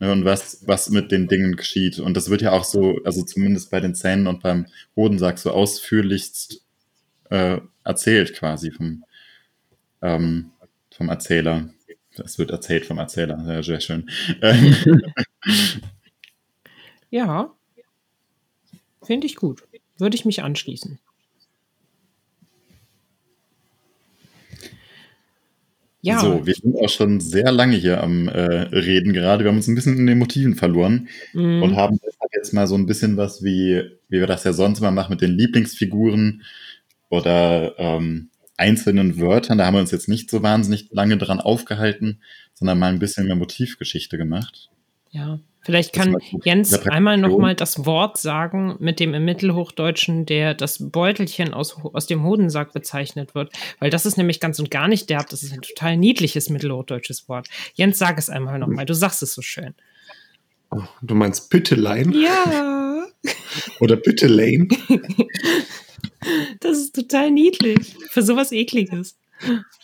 Ne, 0.00 0.10
und 0.12 0.24
was, 0.24 0.62
was 0.66 0.88
mit 0.88 1.12
den 1.12 1.28
Dingen 1.28 1.56
geschieht. 1.56 1.98
Und 1.98 2.16
das 2.16 2.30
wird 2.30 2.40
ja 2.40 2.52
auch 2.52 2.64
so, 2.64 2.98
also 3.04 3.22
zumindest 3.22 3.70
bei 3.70 3.80
den 3.80 3.94
Zähnen 3.94 4.26
und 4.26 4.42
beim 4.42 4.66
Hodensack 4.96 5.38
so 5.38 5.50
ausführlichst 5.50 6.62
äh, 7.28 7.58
erzählt 7.84 8.32
quasi 8.34 8.70
vom, 8.70 9.04
ähm, 10.02 10.52
vom 10.96 11.10
Erzähler. 11.10 11.68
Das 12.16 12.38
wird 12.38 12.50
erzählt 12.50 12.86
vom 12.86 12.98
Erzähler, 12.98 13.44
sehr, 13.44 13.62
sehr 13.62 13.80
schön. 13.80 14.10
Ja. 17.10 17.52
Finde 19.02 19.26
ich 19.26 19.36
gut. 19.36 19.64
Würde 19.98 20.14
ich 20.14 20.24
mich 20.24 20.42
anschließen. 20.42 20.98
Ja, 26.02 26.18
So, 26.18 26.46
wir 26.46 26.54
sind 26.54 26.76
auch 26.76 26.88
schon 26.88 27.20
sehr 27.20 27.52
lange 27.52 27.76
hier 27.76 28.02
am 28.02 28.28
äh, 28.28 28.40
Reden 28.40 29.12
gerade. 29.12 29.44
Wir 29.44 29.50
haben 29.50 29.58
uns 29.58 29.68
ein 29.68 29.74
bisschen 29.74 29.98
in 29.98 30.06
den 30.06 30.18
Motiven 30.18 30.54
verloren. 30.54 31.08
mhm. 31.34 31.62
und 31.62 31.76
haben 31.76 31.98
jetzt 32.40 32.52
mal 32.52 32.66
so 32.66 32.74
ein 32.74 32.86
bisschen 32.86 33.16
was 33.16 33.42
wie, 33.44 33.82
wie 34.08 34.20
wir 34.20 34.26
das 34.26 34.44
ja 34.44 34.52
sonst 34.52 34.80
immer 34.80 34.90
machen 34.90 35.12
mit 35.12 35.20
den 35.20 35.32
Lieblingsfiguren 35.32 36.42
oder 37.08 37.74
ähm, 37.78 38.30
einzelnen 38.56 39.18
Wörtern. 39.20 39.58
Da 39.58 39.66
haben 39.66 39.74
wir 39.74 39.80
uns 39.80 39.90
jetzt 39.90 40.08
nicht 40.08 40.30
so 40.30 40.42
wahnsinnig 40.42 40.88
lange 40.90 41.18
dran 41.18 41.40
aufgehalten, 41.40 42.22
sondern 42.54 42.78
mal 42.78 42.92
ein 42.92 42.98
bisschen 42.98 43.26
mehr 43.26 43.36
Motivgeschichte 43.36 44.16
gemacht. 44.16 44.70
Ja. 45.10 45.38
Vielleicht 45.62 45.92
kann. 45.92 46.16
Jens 46.42 46.72
einmal 46.86 47.18
noch 47.18 47.36
mal 47.36 47.54
das 47.54 47.84
Wort 47.84 48.16
sagen, 48.16 48.76
mit 48.78 48.98
dem 48.98 49.12
im 49.12 49.26
Mittelhochdeutschen 49.26 50.24
der 50.24 50.54
das 50.54 50.90
Beutelchen 50.90 51.52
aus, 51.52 51.76
aus 51.92 52.06
dem 52.06 52.24
Hodensack 52.24 52.72
bezeichnet 52.72 53.34
wird. 53.34 53.52
Weil 53.78 53.90
das 53.90 54.06
ist 54.06 54.16
nämlich 54.16 54.40
ganz 54.40 54.58
und 54.58 54.70
gar 54.70 54.88
nicht 54.88 55.10
derb. 55.10 55.28
Das 55.28 55.42
ist 55.42 55.52
ein 55.52 55.60
total 55.60 55.98
niedliches 55.98 56.48
mittelhochdeutsches 56.48 57.28
Wort. 57.28 57.48
Jens, 57.74 57.98
sag 57.98 58.16
es 58.18 58.30
einmal 58.30 58.58
noch 58.58 58.68
mal. 58.68 58.86
Du 58.86 58.94
sagst 58.94 59.22
es 59.22 59.34
so 59.34 59.42
schön. 59.42 59.74
Oh, 60.70 60.82
Du 61.02 61.14
meinst 61.14 61.50
Püttelein 61.50 62.12
Ja, 62.12 63.04
oder 63.80 63.96
Püttelein? 63.96 64.68
das 66.60 66.78
ist 66.78 66.94
total 66.94 67.30
niedlich. 67.30 67.96
Für 68.08 68.22
sowas 68.22 68.50
Ekliges. 68.52 69.18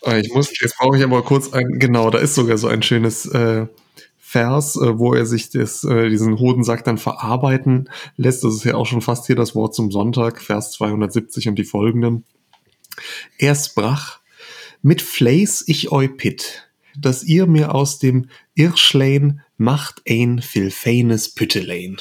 Ah, 0.03 0.17
Ich 0.17 0.33
muss, 0.33 0.51
jetzt 0.59 0.77
brauche 0.77 0.97
ich 0.97 1.03
aber 1.03 1.21
kurz 1.23 1.53
ein, 1.53 1.77
genau, 1.79 2.09
da 2.09 2.17
ist 2.17 2.33
sogar 2.35 2.57
so 2.57 2.67
ein 2.67 2.81
schönes 2.81 3.25
äh, 3.27 3.67
Vers, 4.29 4.75
äh, 4.75 4.99
wo 4.99 5.13
er 5.13 5.25
sich 5.25 5.51
das, 5.51 5.85
äh, 5.85 6.09
diesen 6.09 6.37
Hodensack 6.37 6.83
dann 6.83 6.97
verarbeiten 6.97 7.89
lässt. 8.17 8.43
Das 8.43 8.55
ist 8.55 8.65
ja 8.65 8.75
auch 8.75 8.85
schon 8.85 8.99
fast 8.99 9.25
hier 9.25 9.37
das 9.37 9.55
Wort 9.55 9.73
zum 9.73 9.89
Sonntag, 9.89 10.41
Vers 10.41 10.73
270 10.73 11.47
und 11.47 11.55
die 11.55 11.63
folgenden. 11.63 12.25
Er 13.37 13.55
sprach, 13.55 14.19
mit 14.81 15.01
Fleiß 15.01 15.63
ich 15.67 15.93
eupit, 15.93 16.67
dass 16.99 17.23
ihr 17.23 17.47
mir 17.47 17.73
aus 17.73 17.99
dem 17.99 18.27
Irschlein 18.53 19.43
macht 19.55 20.01
ein 20.05 20.41
filfeines 20.41 21.33
Püttelein. 21.33 21.95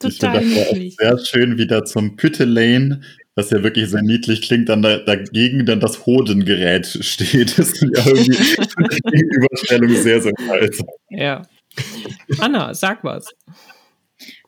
Total 0.00 0.42
ich 0.42 0.54
finde 0.54 0.86
das 0.86 0.94
sehr 0.96 1.18
schön 1.24 1.56
wieder 1.56 1.84
zum 1.84 2.16
Püttelein 2.16 3.04
was 3.40 3.50
ja 3.50 3.62
wirklich 3.62 3.88
sehr 3.88 4.02
niedlich 4.02 4.42
klingt, 4.42 4.68
dann 4.68 4.82
da, 4.82 4.98
dagegen 4.98 5.64
dann 5.64 5.80
das 5.80 6.04
Hodengerät 6.06 6.86
steht. 6.86 7.56
Das 7.60 7.72
ist 7.72 7.82
ja 7.82 8.06
irgendwie 8.06 8.32
die 8.36 9.10
Gegenüberstellung 9.10 9.94
sehr, 9.96 10.20
sehr 10.20 10.32
falsch. 10.46 10.78
Ja. 11.08 11.42
Anna, 12.38 12.74
sag 12.74 13.02
was. 13.02 13.26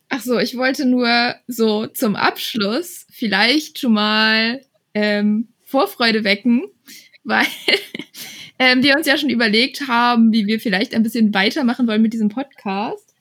Ach 0.09 0.20
so, 0.20 0.38
ich 0.38 0.57
wollte 0.57 0.86
nur 0.86 1.34
so 1.47 1.86
zum 1.86 2.16
Abschluss 2.16 3.07
vielleicht 3.11 3.78
schon 3.78 3.95
mal 3.95 4.61
ähm, 4.95 5.49
Vorfreude 5.64 6.24
wecken, 6.24 6.64
weil 7.24 7.47
ähm, 8.59 8.82
wir 8.82 8.97
uns 8.97 9.07
ja 9.07 9.16
schon 9.16 9.30
überlegt 9.30 9.88
haben, 9.88 10.32
wie 10.32 10.47
wir 10.47 10.61
vielleicht 10.61 10.95
ein 10.95 11.03
bisschen 11.03 11.32
weitermachen 11.32 11.86
wollen 11.86 12.03
mit 12.03 12.12
diesem 12.12 12.28
Podcast. 12.28 13.14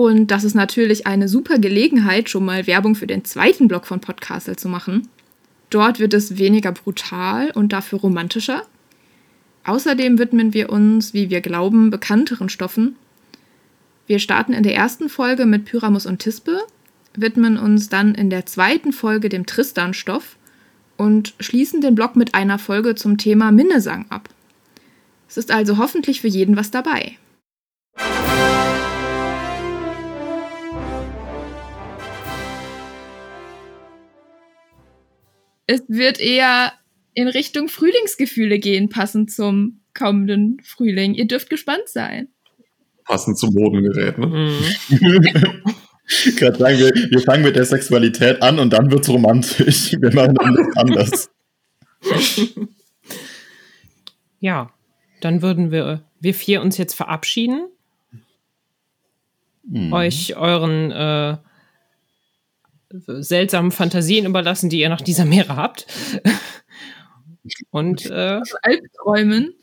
Und 0.00 0.30
das 0.30 0.44
ist 0.44 0.54
natürlich 0.54 1.06
eine 1.06 1.28
super 1.28 1.58
Gelegenheit, 1.58 2.30
schon 2.30 2.46
mal 2.46 2.66
Werbung 2.66 2.94
für 2.94 3.06
den 3.06 3.22
zweiten 3.26 3.68
Block 3.68 3.84
von 3.84 4.00
Podcastle 4.00 4.56
zu 4.56 4.66
machen. 4.66 5.08
Dort 5.68 6.00
wird 6.00 6.14
es 6.14 6.38
weniger 6.38 6.72
brutal 6.72 7.50
und 7.50 7.74
dafür 7.74 8.00
romantischer. 8.00 8.62
Außerdem 9.64 10.18
widmen 10.18 10.54
wir 10.54 10.70
uns, 10.70 11.12
wie 11.12 11.28
wir 11.28 11.42
glauben, 11.42 11.90
bekannteren 11.90 12.48
Stoffen. 12.48 12.96
Wir 14.06 14.20
starten 14.20 14.54
in 14.54 14.62
der 14.62 14.74
ersten 14.74 15.10
Folge 15.10 15.44
mit 15.44 15.66
Pyramus 15.66 16.06
und 16.06 16.20
Tispe, 16.20 16.60
widmen 17.14 17.58
uns 17.58 17.90
dann 17.90 18.14
in 18.14 18.30
der 18.30 18.46
zweiten 18.46 18.94
Folge 18.94 19.28
dem 19.28 19.44
Tristan-Stoff 19.44 20.38
und 20.96 21.34
schließen 21.40 21.82
den 21.82 21.94
Blog 21.94 22.16
mit 22.16 22.34
einer 22.34 22.58
Folge 22.58 22.94
zum 22.94 23.18
Thema 23.18 23.52
Minnesang 23.52 24.06
ab. 24.08 24.30
Es 25.28 25.36
ist 25.36 25.50
also 25.50 25.76
hoffentlich 25.76 26.22
für 26.22 26.28
jeden 26.28 26.56
was 26.56 26.70
dabei. 26.70 27.18
Musik 27.98 28.69
es 35.70 35.82
wird 35.86 36.18
eher 36.18 36.72
in 37.14 37.28
Richtung 37.28 37.68
Frühlingsgefühle 37.68 38.58
gehen, 38.58 38.88
passend 38.88 39.30
zum 39.30 39.80
kommenden 39.96 40.60
Frühling. 40.64 41.14
Ihr 41.14 41.26
dürft 41.26 41.48
gespannt 41.48 41.86
sein. 41.86 42.28
Passend 43.04 43.38
zum 43.38 43.54
Bodengerät, 43.54 44.18
ne? 44.18 44.26
Mhm. 44.26 44.58
ich 46.26 46.36
gerade 46.36 46.58
sagen, 46.58 46.78
wir, 46.78 46.90
wir 47.10 47.20
fangen 47.20 47.44
mit 47.44 47.54
der 47.54 47.64
Sexualität 47.64 48.42
an 48.42 48.58
und 48.58 48.72
dann 48.72 48.90
wird 48.90 49.02
es 49.02 49.08
romantisch. 49.08 49.92
Wir 50.00 50.12
machen 50.12 50.34
das 50.34 50.76
anders. 50.76 51.30
Ja, 54.40 54.72
dann 55.20 55.42
würden 55.42 55.70
wir, 55.70 56.02
wir 56.20 56.34
vier 56.34 56.62
uns 56.62 56.78
jetzt 56.78 56.94
verabschieden. 56.94 57.68
Mhm. 59.64 59.92
Euch 59.92 60.36
euren 60.36 60.90
äh, 60.90 61.36
seltsamen 62.90 63.70
Fantasien 63.70 64.26
überlassen, 64.26 64.68
die 64.70 64.80
ihr 64.80 64.88
nach 64.88 65.00
dieser 65.00 65.24
Meere 65.24 65.56
habt. 65.56 65.86
Und 67.70 68.06
äh, 68.06 68.40
also 68.40 68.56
Albträumen. 68.62 69.54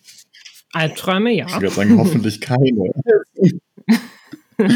Albträume, 0.74 1.32
ja. 1.34 1.46
Ich 1.48 1.54
würde 1.54 1.70
sagen, 1.70 1.98
hoffentlich 1.98 2.42
keine. 2.42 2.92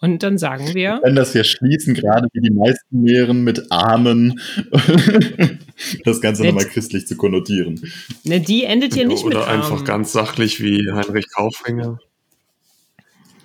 Und 0.00 0.22
dann 0.22 0.36
sagen 0.38 0.74
wir. 0.74 1.00
Wenn 1.02 1.14
das 1.14 1.34
wir 1.34 1.44
schließen, 1.44 1.94
gerade 1.94 2.28
wie 2.32 2.40
die 2.40 2.50
meisten 2.50 3.00
Meeren 3.00 3.42
mit 3.42 3.72
Armen, 3.72 4.38
das 6.04 6.20
Ganze 6.20 6.44
nochmal 6.44 6.66
christlich 6.66 7.06
zu 7.06 7.16
konnotieren. 7.16 7.80
Ne, 8.24 8.40
die 8.40 8.64
endet 8.64 8.94
hier 8.94 9.06
nicht 9.06 9.24
Oder 9.24 9.38
mit 9.38 9.48
Oder 9.48 9.52
einfach 9.52 9.84
ganz 9.84 10.12
sachlich 10.12 10.62
wie 10.62 10.92
Heinrich 10.92 11.30
Kaufringer. 11.32 11.98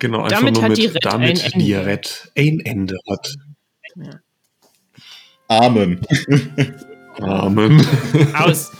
Genau, 0.00 0.22
einfach 0.22 0.38
damit 0.38 0.54
nur 0.54 0.62
hat 0.62 0.70
mit, 0.70 0.78
die 0.78 0.86
Red 0.86 1.04
damit 1.04 1.44
ein 1.44 1.60
die 1.60 1.74
Red 1.74 2.32
ein 2.36 2.60
Ende 2.60 2.96
hat. 3.08 3.34
Ja. 3.96 4.20
Amen. 5.48 6.00
Amen. 7.20 7.86
Aus. 8.34 8.72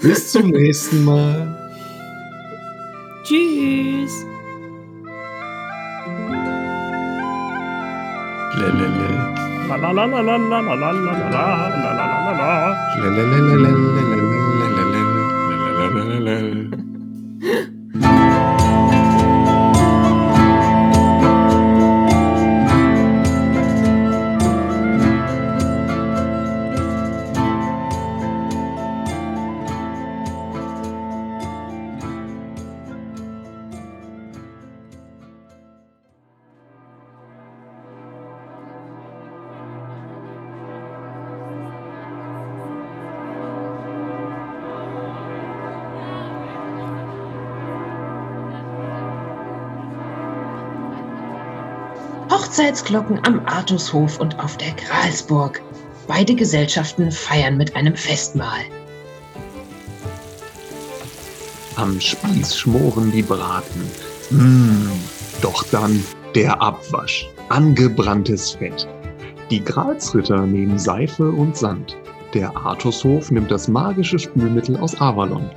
Bis 0.00 0.30
zum 0.30 0.50
nächsten 0.50 1.04
Mal. 1.04 1.58
Tschüss. 3.24 4.24
Lelele. 8.54 9.32
Hochzeitsglocken 52.62 53.18
am 53.26 53.40
Artushof 53.46 54.20
und 54.20 54.38
auf 54.38 54.56
der 54.56 54.70
Gralsburg. 54.74 55.60
Beide 56.06 56.36
Gesellschaften 56.36 57.10
feiern 57.10 57.56
mit 57.56 57.74
einem 57.74 57.96
Festmahl. 57.96 58.60
Am 61.74 62.00
Spieß 62.00 62.56
schmoren 62.56 63.10
die 63.10 63.22
Braten. 63.22 63.90
Mmh, 64.30 64.92
doch 65.40 65.64
dann 65.72 66.04
der 66.36 66.62
Abwasch. 66.62 67.28
Angebranntes 67.48 68.52
Fett. 68.52 68.86
Die 69.50 69.64
Gralsritter 69.64 70.46
nehmen 70.46 70.78
Seife 70.78 71.32
und 71.32 71.56
Sand. 71.56 71.96
Der 72.32 72.56
Artushof 72.56 73.32
nimmt 73.32 73.50
das 73.50 73.66
magische 73.66 74.20
Spülmittel 74.20 74.76
aus 74.76 75.00
Avalon. 75.00 75.50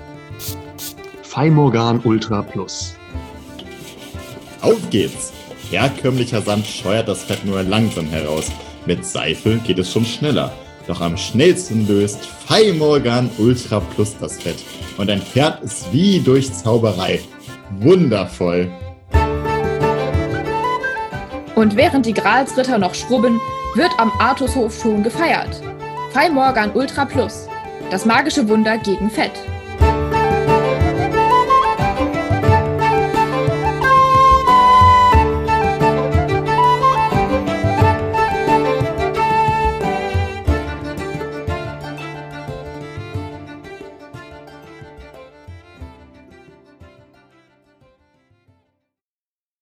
Feimorgan 1.22 2.02
Ultra 2.04 2.42
Plus. 2.42 2.96
Auf 4.62 4.90
geht's! 4.90 5.32
Herkömmlicher 5.76 6.42
Sand 6.42 6.66
scheuert 6.66 7.10
das 7.10 7.24
Fett 7.24 7.44
nur 7.46 7.62
langsam 7.62 8.08
heraus. 8.08 8.50
Mit 8.86 9.06
Seife 9.06 9.58
geht 9.58 9.78
es 9.78 9.92
schon 9.92 10.06
schneller. 10.06 10.54
Doch 10.88 11.02
am 11.02 11.18
schnellsten 11.18 11.86
löst 11.86 12.26
Feimorgan 12.48 13.30
Ultra 13.38 13.80
Plus 13.80 14.16
das 14.20 14.38
Fett 14.38 14.64
und 14.98 15.10
entfernt 15.10 15.58
es 15.64 15.86
wie 15.92 16.20
durch 16.20 16.54
Zauberei. 16.54 17.20
Wundervoll! 17.80 18.72
Und 21.56 21.76
während 21.76 22.06
die 22.06 22.14
Gralsritter 22.14 22.78
noch 22.78 22.96
schrubben, 22.96 23.42
wird 23.76 23.92
am 23.98 24.12
Artushof 24.20 24.82
schon 24.82 25.04
gefeiert. 25.04 25.62
Feimorgan 26.12 26.72
Ultra 26.74 27.04
Plus. 27.04 27.48
Das 27.92 28.06
magische 28.06 28.48
Wunder 28.48 28.78
gegen 28.78 29.10
Fett. 29.10 29.34